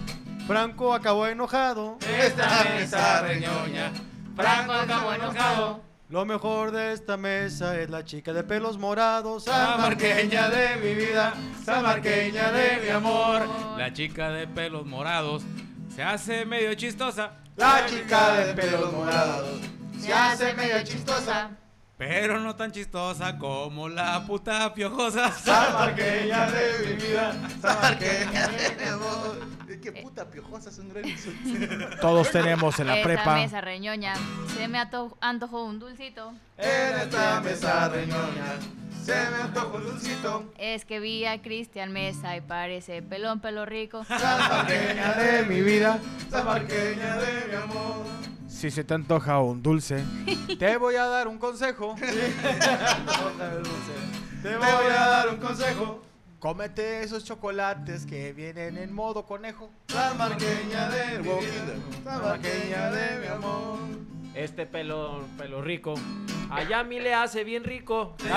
Franco 0.48 0.92
acabó 0.92 1.28
enojado. 1.28 1.98
Esta 2.00 2.64
mesa 2.64 3.22
reñoña, 3.22 3.92
Franco 4.34 4.72
acabó 4.72 5.12
enojado. 5.12 5.82
Lo 6.08 6.24
mejor 6.24 6.72
de 6.72 6.94
esta 6.94 7.16
mesa 7.16 7.78
es 7.78 7.88
la 7.88 8.04
chica 8.04 8.32
de 8.32 8.42
pelos 8.42 8.76
morados. 8.76 9.44
samarqueña 9.44 10.48
de 10.48 10.76
mi 10.82 10.94
vida, 10.94 11.32
samarqueña 11.64 12.50
de 12.50 12.80
mi 12.82 12.88
amor. 12.88 13.48
La 13.78 13.92
chica 13.92 14.30
de 14.30 14.48
pelos 14.48 14.84
morados 14.84 15.44
se 15.94 16.02
hace 16.02 16.44
medio 16.44 16.74
chistosa, 16.74 17.34
La 17.54 17.86
chica 17.86 18.34
de 18.34 18.54
pelos 18.54 18.92
morados 18.92 19.77
se 20.00 20.12
hace 20.12 20.54
medio 20.54 20.82
chistosa. 20.84 21.50
pero 21.96 22.38
no 22.40 22.54
tan 22.54 22.70
chistosa 22.72 23.36
como 23.38 23.88
la 23.88 24.24
puta 24.26 24.72
piojosa. 24.74 25.32
Samarqueña 25.44 26.50
de 26.50 26.86
mi 26.86 26.92
vida, 27.06 27.32
samarqueña 27.60 28.48
de 28.48 28.76
mi 28.76 28.84
amor. 28.88 29.48
Qué 29.82 29.92
puta 29.92 30.28
piojosa 30.28 30.70
es 30.70 30.78
un 30.78 30.88
gran 30.90 31.06
insulto. 31.08 31.96
Todos 32.00 32.30
tenemos 32.30 32.78
en 32.80 32.88
la 32.88 32.96
Esta 32.96 33.08
prepa. 33.08 33.34
mesa 33.36 33.60
reñoña. 33.60 34.14
Se 34.56 34.66
me 34.68 34.78
antojó 35.20 35.64
un 35.64 35.78
dulcito. 35.78 36.32
En 36.56 36.98
esta 37.00 37.40
mesa 37.40 37.88
reñoña 37.88 38.44
se 39.04 39.12
me 39.30 39.36
antojó 39.42 39.76
un 39.78 39.84
dulcito. 39.84 40.52
Es 40.58 40.84
que 40.84 41.00
vi 41.00 41.24
a 41.26 41.40
Cristian 41.42 41.92
Mesa 41.92 42.36
y 42.36 42.40
parece 42.40 43.02
pelón 43.02 43.40
pelo 43.40 43.66
rico. 43.66 44.04
Samarqueña 44.04 45.12
de 45.14 45.42
mi 45.44 45.60
vida, 45.62 45.98
samarqueña 46.30 47.16
de 47.16 47.46
mi 47.48 47.54
amor. 47.54 48.04
Si 48.58 48.72
se 48.72 48.82
te 48.82 48.92
antoja 48.92 49.38
un 49.38 49.62
dulce, 49.62 50.02
te 50.58 50.76
voy 50.78 50.96
a 50.96 51.04
dar 51.04 51.28
un 51.28 51.38
consejo. 51.38 51.94
Te 54.42 54.56
voy 54.56 54.66
a 54.66 55.06
dar 55.06 55.28
un 55.28 55.36
consejo. 55.36 56.02
Cómete 56.40 57.04
esos 57.04 57.22
chocolates 57.22 58.04
que 58.04 58.32
vienen 58.32 58.76
en 58.78 58.92
modo 58.92 59.26
conejo. 59.26 59.70
Samarqueña 59.86 60.88
de 60.88 61.20
mi 61.20 61.28
vida, 61.28 61.76
samarqueña 62.02 62.90
de 62.90 63.20
mi 63.20 63.28
amor. 63.28 63.78
Este 64.34 64.66
pelo, 64.66 65.24
pelo 65.38 65.62
rico. 65.62 65.94
Allá 66.50 66.80
a 66.80 66.84
mí 66.84 66.98
le 66.98 67.14
hace 67.14 67.44
bien 67.44 67.62
rico. 67.62 68.16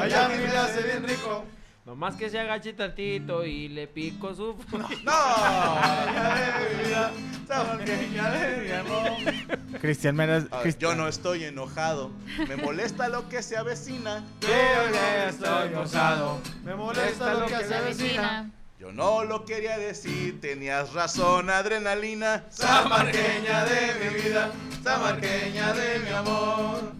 Allá 0.00 0.30
mi 0.30 0.38
vida 0.38 0.64
hace 0.64 0.82
bien 0.82 1.06
rico. 1.06 1.44
Nomás 1.84 2.14
que 2.14 2.30
se 2.30 2.38
agache 2.38 2.72
tantito 2.74 3.44
y 3.44 3.68
le 3.68 3.88
pico 3.88 4.32
su. 4.34 4.54
No, 5.04 5.12
samarqueña 5.12 6.30
de 6.34 6.76
mi 6.76 6.84
vida, 6.84 7.10
samarqueña 7.48 8.30
de 8.30 8.56
mi 8.62 8.70
amor. 8.70 9.80
Cristian 9.80 10.14
Mena. 10.14 10.46
Ah, 10.52 10.62
Yo 10.78 10.94
no 10.94 11.08
estoy 11.08 11.42
enojado, 11.44 12.12
me 12.48 12.54
molesta 12.56 13.08
lo 13.08 13.28
que 13.28 13.42
se 13.42 13.56
avecina. 13.56 14.22
Yo 14.40 14.48
ya 14.48 15.28
estoy 15.28 15.70
gozado. 15.70 16.38
Me 16.64 16.76
molesta 16.76 17.34
lo 17.34 17.46
que 17.46 17.64
se 17.64 17.74
avecina. 17.74 18.38
avecina. 18.38 18.50
Yo 18.78 18.92
no 18.92 19.24
lo 19.24 19.44
quería 19.44 19.76
decir, 19.78 20.40
tenías 20.40 20.92
razón, 20.92 21.50
adrenalina. 21.50 22.44
Samarqueña 22.48 23.64
de 23.64 23.94
mi 24.10 24.22
vida, 24.22 24.52
samarqueña 24.84 25.72
de 25.72 25.98
mi 26.00 26.10
amor. 26.10 26.92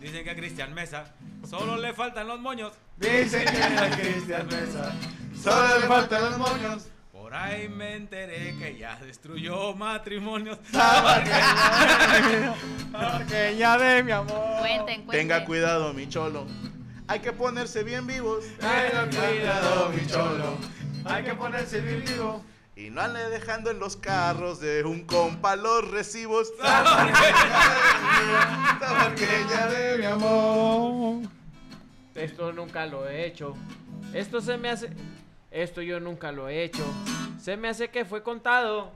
Dicen 0.00 0.24
que 0.24 0.30
a 0.30 0.36
Cristian 0.36 0.74
Mesa 0.74 1.12
solo 1.48 1.76
le 1.76 1.92
faltan 1.92 2.28
los 2.28 2.40
moños. 2.40 2.72
Dicen 2.96 3.44
que 3.44 3.62
a 3.62 3.90
Cristian 3.90 4.46
Mesa 4.46 4.94
solo 5.40 5.80
le 5.80 5.86
faltan 5.86 6.22
los 6.24 6.38
moños. 6.38 6.88
Por 7.12 7.34
ahí 7.34 7.68
me 7.68 7.96
enteré 7.96 8.56
que 8.58 8.78
ya 8.78 8.96
destruyó 8.96 9.74
matrimonios. 9.74 10.58
Samarqueña 12.92 13.76
de 13.76 14.02
mi 14.02 14.12
amor. 14.12 14.60
Cuenten, 14.60 15.04
cuenten. 15.04 15.28
Tenga 15.28 15.44
cuidado, 15.44 15.92
mi 15.92 16.08
cholo. 16.08 16.46
Hay 17.08 17.20
que 17.20 17.32
ponerse 17.32 17.82
bien 17.82 18.06
vivos. 18.06 18.44
Tenga 18.58 19.08
cuidado, 19.10 19.90
mi 19.90 20.06
cholo. 20.06 20.58
Hay 21.04 21.24
que 21.24 21.34
ponerse 21.34 21.80
bien 21.80 22.04
vivo. 22.06 22.44
Y 22.78 22.90
no 22.90 23.00
ande 23.00 23.28
dejando 23.28 23.70
en 23.72 23.80
los 23.80 23.96
carros 23.96 24.60
de 24.60 24.84
un 24.84 25.02
compa 25.02 25.56
los 25.56 25.90
recibos. 25.90 26.52
Samarqueña 28.78 29.66
de 29.66 29.98
mi 29.98 30.04
amor. 30.04 31.28
Esto 32.14 32.52
nunca 32.52 32.86
lo 32.86 33.08
he 33.08 33.26
hecho. 33.26 33.56
Esto 34.14 34.40
se 34.40 34.56
me 34.58 34.70
hace. 34.70 34.90
Esto 35.50 35.82
yo 35.82 35.98
nunca 35.98 36.30
lo 36.30 36.48
he 36.48 36.62
hecho. 36.62 36.84
Se 37.40 37.56
me 37.56 37.68
hace 37.68 37.88
que 37.88 38.04
fue 38.04 38.22
contado. 38.22 38.92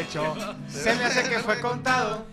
hecho. 0.00 0.34
Se 0.68 0.94
me 0.94 1.04
hace 1.04 1.28
que 1.28 1.40
fue 1.40 1.60
contado. 1.60 2.24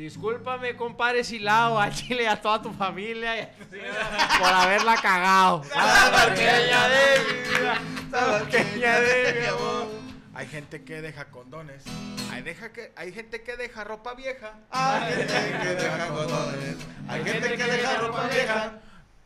Discúlpame, 0.00 0.76
compadre 0.76 1.22
Silao, 1.22 1.78
a 1.78 1.90
Chile 1.90 2.22
y 2.22 2.26
a 2.26 2.40
toda 2.40 2.62
tu 2.62 2.72
familia 2.72 3.36
y 3.36 3.40
a 3.40 3.52
tu 3.52 3.64
señora 3.64 4.28
por 4.38 4.48
haberla 4.48 4.96
cagado. 4.96 5.62
Samarqueña 5.74 6.88
de 6.88 7.20
mi 7.20 7.50
vida. 7.50 7.80
Samarqueña 8.10 9.00
de 9.00 9.40
mi 9.40 9.46
amor. 9.46 9.88
Hay 10.32 10.46
gente 10.46 10.84
que 10.84 11.02
deja 11.02 11.26
condones. 11.26 11.84
Hay, 12.32 12.40
deja 12.40 12.72
que, 12.72 12.94
hay 12.96 13.12
gente 13.12 13.42
que 13.42 13.58
deja 13.58 13.84
ropa 13.84 14.14
vieja. 14.14 14.54
Hay 14.70 15.12
gente 15.12 15.58
que 15.62 15.74
deja 15.74 16.08
condones. 16.08 16.76
Hay 17.06 17.22
gente 17.22 17.56
que 17.58 17.64
deja 17.64 17.98
ropa 17.98 18.26
vieja. 18.28 18.72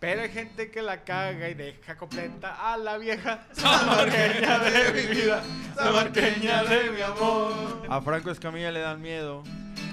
Pero 0.01 0.23
hay 0.23 0.31
gente 0.31 0.71
que 0.73 0.83
la 0.83 1.05
caga 1.05 1.51
y 1.51 1.55
deja 1.55 1.97
completa 1.97 2.73
a 2.73 2.77
la 2.77 2.99
vieja. 2.99 3.47
Samarqueña 3.53 4.59
de 4.59 4.93
mi 4.93 5.15
vida. 5.15 5.45
Samarqueña 5.77 6.65
de 6.65 6.91
mi 6.91 7.01
amor. 7.01 7.87
A 7.89 8.01
Franco 8.01 8.33
Escamilla 8.33 8.73
le 8.73 8.81
dan 8.81 9.01
miedo. 9.01 9.45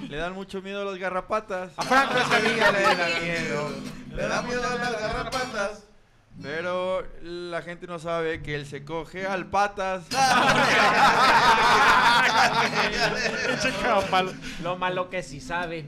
Le 0.09 0.17
dan 0.17 0.33
mucho 0.33 0.61
miedo 0.61 0.81
a 0.81 0.85
los 0.85 0.97
garrapatas. 0.97 1.71
A 1.77 1.83
Franco 1.83 2.17
Escamilla 2.17 2.71
le 2.77 2.81
da 2.81 2.95
miedo. 3.21 3.69
Le 4.15 4.27
da 4.27 4.41
miedo 4.41 4.67
a 4.67 4.75
las 4.75 4.99
garrapatas. 4.99 5.83
Pero 6.41 7.05
la 7.21 7.61
gente 7.61 7.85
no 7.87 7.99
sabe 7.99 8.41
que 8.41 8.55
él 8.55 8.65
se 8.65 8.83
coge 8.83 9.27
al 9.27 9.45
patas. 9.47 10.05
Lo 14.63 14.77
malo 14.77 15.09
que 15.09 15.23
sí 15.23 15.41
sabe. 15.41 15.87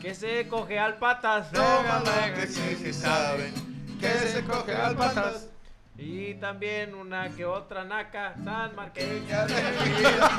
Que 0.00 0.14
se 0.14 0.46
coge 0.48 0.78
al 0.78 0.98
patas. 0.98 1.52
No, 1.52 1.82
mamá, 1.82 2.32
que 2.34 2.46
sí, 2.46 2.76
sí 2.82 2.92
saben. 2.92 3.52
Que 4.00 4.10
se 4.10 4.44
coge 4.44 4.74
al 4.74 4.96
patas. 4.96 5.48
Y 5.96 6.34
también 6.34 6.94
una 6.94 7.30
que 7.30 7.44
otra 7.44 7.84
naca, 7.84 8.34
San 8.42 8.74
Marqueña. 8.74 9.28
Ya 9.28 9.46
de 9.46 9.62
mi 9.84 9.90
vida. 9.96 10.30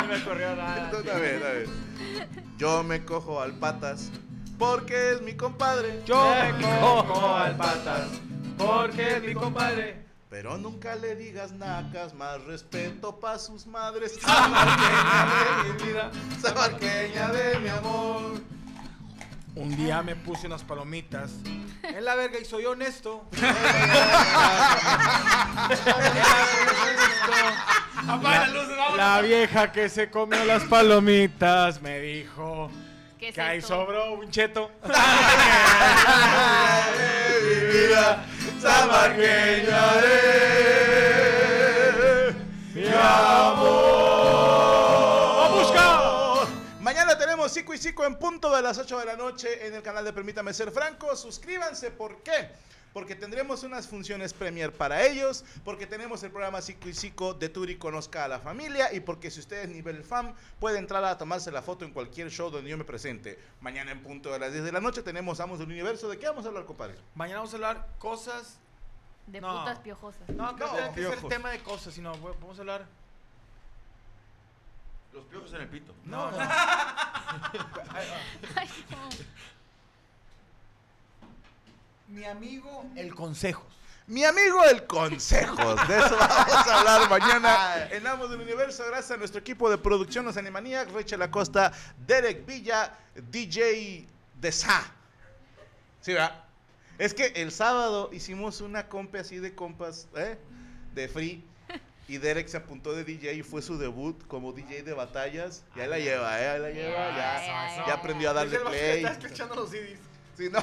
no 0.00 0.08
me 0.08 0.22
ocurrió 0.22 0.54
nada. 0.54 0.90
Está 0.90 1.18
bien, 1.18 1.34
está 1.36 1.52
bien. 1.52 1.70
Yo 2.58 2.82
me 2.82 3.02
cojo 3.04 3.40
al 3.40 3.52
patas 3.52 4.10
porque 4.58 5.12
es 5.12 5.22
mi 5.22 5.34
compadre. 5.34 6.02
Yo 6.04 6.22
me 6.52 6.52
cojo 6.80 7.34
al 7.34 7.56
patas 7.56 8.08
porque 8.58 9.16
es 9.16 9.22
mi 9.22 9.32
compadre. 9.32 10.04
Pero 10.28 10.58
nunca 10.58 10.94
le 10.96 11.16
digas 11.16 11.52
nacas, 11.52 12.12
más 12.12 12.42
respeto 12.44 13.18
pa' 13.20 13.38
sus 13.38 13.66
madres. 13.66 14.18
Sabarqueña 14.20 15.28
de 15.64 15.72
mi 15.72 15.86
vida, 15.86 16.10
sabarqueña 16.42 17.28
de 17.28 17.58
mi 17.60 17.68
amor. 17.68 18.55
Un 19.56 19.74
día 19.74 20.02
me 20.02 20.14
puse 20.14 20.46
unas 20.46 20.62
palomitas 20.62 21.32
en 21.82 22.04
la 22.04 22.14
verga 22.14 22.38
y 22.38 22.44
soy 22.44 22.66
honesto. 22.66 23.24
La 28.96 29.20
vieja 29.22 29.72
que 29.72 29.88
se 29.88 30.10
comió 30.10 30.44
las 30.44 30.64
palomitas 30.64 31.80
me 31.80 31.98
dijo 32.00 32.70
¿Qué 33.18 33.28
es 33.30 33.34
que 33.34 33.40
ahí 33.40 33.62
sobró 33.62 34.12
un 34.12 34.30
cheto. 34.30 34.70
de 34.82 34.88
mi 37.42 37.54
vida, 37.72 38.26
sabarqueña 38.60 39.94
de 40.02 42.34
mi 42.74 42.86
amor. 42.88 43.95
Tenemos 47.46 47.52
Cico 47.54 47.74
y 47.74 47.78
Cico 47.78 48.04
en 48.04 48.18
punto 48.18 48.50
de 48.54 48.60
las 48.60 48.76
8 48.76 48.98
de 48.98 49.04
la 49.04 49.16
noche 49.16 49.68
en 49.68 49.74
el 49.74 49.80
canal 49.82 50.04
de 50.04 50.12
Permítame 50.12 50.52
Ser 50.52 50.72
Franco. 50.72 51.14
Suscríbanse, 51.14 51.92
¿por 51.92 52.16
qué? 52.24 52.48
Porque 52.92 53.14
tendremos 53.14 53.62
unas 53.62 53.86
funciones 53.86 54.32
premier 54.32 54.72
para 54.72 55.04
ellos, 55.06 55.44
porque 55.64 55.86
tenemos 55.86 56.20
el 56.24 56.32
programa 56.32 56.60
Cico 56.60 56.88
y 56.88 56.92
Cico 56.94 57.34
de 57.34 57.48
Turi 57.48 57.76
Conozca 57.78 58.24
a 58.24 58.28
la 58.28 58.40
Familia 58.40 58.92
y 58.92 58.98
porque 58.98 59.30
si 59.30 59.38
usted 59.38 59.58
es 59.62 59.68
nivel 59.68 60.02
fan 60.02 60.34
puede 60.58 60.78
entrar 60.80 61.04
a 61.04 61.16
tomarse 61.18 61.52
la 61.52 61.62
foto 61.62 61.84
en 61.84 61.92
cualquier 61.92 62.32
show 62.32 62.50
donde 62.50 62.68
yo 62.68 62.76
me 62.76 62.84
presente. 62.84 63.38
Mañana 63.60 63.92
en 63.92 64.02
punto 64.02 64.32
de 64.32 64.40
las 64.40 64.50
10 64.52 64.64
de 64.64 64.72
la 64.72 64.80
noche 64.80 65.04
tenemos 65.04 65.38
Amos 65.38 65.60
del 65.60 65.68
Universo. 65.68 66.08
¿De 66.08 66.18
qué 66.18 66.26
vamos 66.26 66.44
a 66.46 66.48
hablar, 66.48 66.64
compadre? 66.64 66.96
Mañana 67.14 67.38
vamos 67.38 67.52
a 67.52 67.56
hablar 67.58 67.86
cosas. 68.00 68.58
De 69.28 69.40
No. 69.40 69.60
putas 69.60 69.78
piojosas. 69.78 70.28
No, 70.30 70.50
No, 70.50 70.56
tenga 70.56 70.72
que 70.72 71.00
ser 71.00 71.10
piojos. 71.10 71.28
tema 71.28 71.50
de 71.50 71.60
cosas, 71.62 71.94
sino 71.94 72.10
vamos 72.18 72.58
a 72.58 72.62
hablar. 72.62 72.86
Los 75.12 75.24
piojos 75.26 75.50
en 75.54 75.60
el 75.62 75.68
pito. 75.68 75.94
No, 76.04 76.30
no. 76.30 76.36
Ay, 78.54 78.68
no. 78.90 79.08
Mi 82.08 82.24
amigo 82.24 82.84
el 82.94 83.14
consejos. 83.14 83.76
Mi 84.08 84.24
amigo 84.24 84.62
el 84.62 84.86
Consejos. 84.86 85.88
De 85.88 85.98
eso 85.98 86.16
vamos 86.16 86.68
a 86.68 86.78
hablar 86.78 87.10
mañana 87.10 87.88
en 87.90 88.06
Amos 88.06 88.30
del 88.30 88.40
Universo. 88.40 88.84
Gracias 88.86 89.10
a 89.10 89.16
nuestro 89.16 89.40
equipo 89.40 89.68
de 89.68 89.78
producción, 89.78 90.24
los 90.24 90.36
Animaniacs, 90.36 90.92
Rachel 90.92 91.22
Acosta, 91.22 91.72
Derek 92.06 92.46
Villa, 92.46 92.96
DJ 93.32 94.06
de 94.40 94.52
Sa. 94.52 94.80
Sí, 96.00 96.12
¿verdad? 96.12 96.44
Es 96.98 97.14
que 97.14 97.26
el 97.34 97.50
sábado 97.50 98.10
hicimos 98.12 98.60
una 98.60 98.88
compa 98.88 99.18
así 99.18 99.38
de 99.38 99.56
compas, 99.56 100.06
¿eh? 100.14 100.38
De 100.94 101.08
free. 101.08 101.44
Y 102.08 102.18
Derek 102.18 102.46
se 102.46 102.56
apuntó 102.56 102.92
de 102.92 103.04
DJ 103.04 103.34
y 103.34 103.42
fue 103.42 103.62
su 103.62 103.78
debut 103.78 104.24
como 104.28 104.52
DJ 104.52 104.84
de 104.84 104.92
batallas. 104.94 105.64
Ya 105.74 105.86
la 105.88 105.98
lleva, 105.98 106.40
¿eh? 106.40 106.44
Ya 106.44 106.58
la 106.58 106.70
lleva, 106.70 107.16
ya, 107.16 107.84
ya 107.86 107.94
aprendió 107.94 108.30
a 108.30 108.32
darle 108.32 108.54
Es 108.54 108.58
el 108.58 108.64
vato 108.64 108.76
que 108.76 108.78
play. 108.78 109.04
Está 109.04 109.26
escuchando 109.26 109.54
los 109.56 109.70
CDs. 109.70 109.98
Sí, 110.36 110.50
no, 110.50 110.62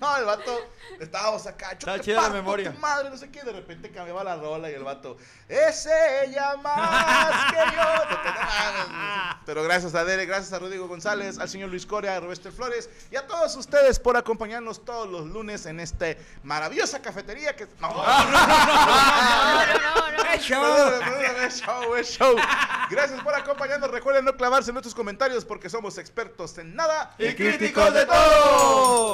no, 0.00 0.16
el 0.18 0.24
vato, 0.24 0.70
estábamos 1.00 1.46
acá, 1.46 1.78
te 1.78 2.00
chida 2.00 2.20
la 2.22 2.28
memoria. 2.28 2.72
tu 2.72 2.78
madre, 2.78 3.08
no 3.08 3.16
sé 3.16 3.30
qué, 3.30 3.42
de 3.42 3.52
repente 3.52 3.90
cambiaba 3.90 4.22
la 4.22 4.36
rola 4.36 4.70
y 4.70 4.74
el 4.74 4.84
vato, 4.84 5.16
es 5.48 5.88
ella 6.22 6.56
más 6.56 7.52
que 7.52 7.58
yo. 7.74 7.82
Pero 9.46 9.62
gracias 9.62 9.94
a 9.94 10.04
Derek, 10.04 10.28
gracias 10.28 10.52
a 10.52 10.58
Rodrigo 10.58 10.88
González, 10.88 11.38
al 11.38 11.48
señor 11.48 11.70
Luis 11.70 11.86
Corea, 11.86 12.16
a 12.16 12.20
Roberto 12.20 12.52
Flores 12.52 12.90
y 13.10 13.16
a 13.16 13.26
todos 13.26 13.56
ustedes 13.56 13.98
por 13.98 14.16
acompañarnos 14.16 14.84
todos 14.84 15.08
los 15.08 15.26
lunes 15.26 15.64
en 15.66 15.80
esta 15.80 16.06
maravillosa 16.42 17.00
cafetería 17.00 17.56
que... 17.56 17.66
No, 17.80 17.88
No, 17.88 18.30
no, 18.30 18.46
no, 19.66 20.22
no. 20.22 20.24
Es 21.44 21.62
show, 21.62 21.94
es 21.94 22.08
show. 22.18 22.36
Gracias 22.90 23.20
por 23.22 23.34
acompañarnos. 23.34 23.90
Recuerden 23.90 24.24
no 24.24 24.34
clavarse 24.34 24.70
en 24.70 24.74
nuestros 24.74 24.94
comentarios 24.94 25.44
porque 25.44 25.68
somos 25.68 25.98
expertos 25.98 26.56
en 26.58 26.74
nada 26.74 27.14
Y 27.18 27.34
críticos 27.34 27.92
de 27.92 28.06
todo. 28.06 29.13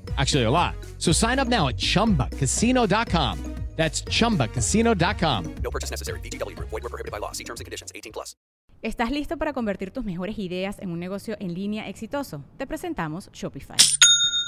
Actually, 0.17 0.43
a 0.43 0.51
lot. 0.51 0.75
So 0.97 1.11
sign 1.13 1.39
up 1.39 1.47
now 1.47 1.69
at 1.69 1.77
chumbacasino.com. 1.77 3.37
That's 3.77 4.03
chumbacasino.com. 4.03 5.55
No 5.63 5.71
purchase 5.71 5.89
necessary. 5.89 6.19
VGW 6.19 6.55
Group. 6.55 6.69
Void 6.69 6.83
were 6.83 6.89
prohibited 6.89 7.11
by 7.11 7.19
law. 7.19 7.31
See 7.31 7.45
terms 7.45 7.61
and 7.61 7.65
conditions. 7.65 7.91
18 7.95 8.11
plus. 8.11 8.35
¿Estás 8.83 9.11
listo 9.11 9.37
para 9.37 9.53
convertir 9.53 9.91
tus 9.91 10.03
mejores 10.03 10.37
ideas 10.39 10.79
en 10.79 10.91
un 10.91 10.99
negocio 10.99 11.37
en 11.39 11.53
línea 11.53 11.87
exitoso? 11.87 12.43
Te 12.57 12.67
presentamos 12.67 13.29
Shopify. 13.31 13.77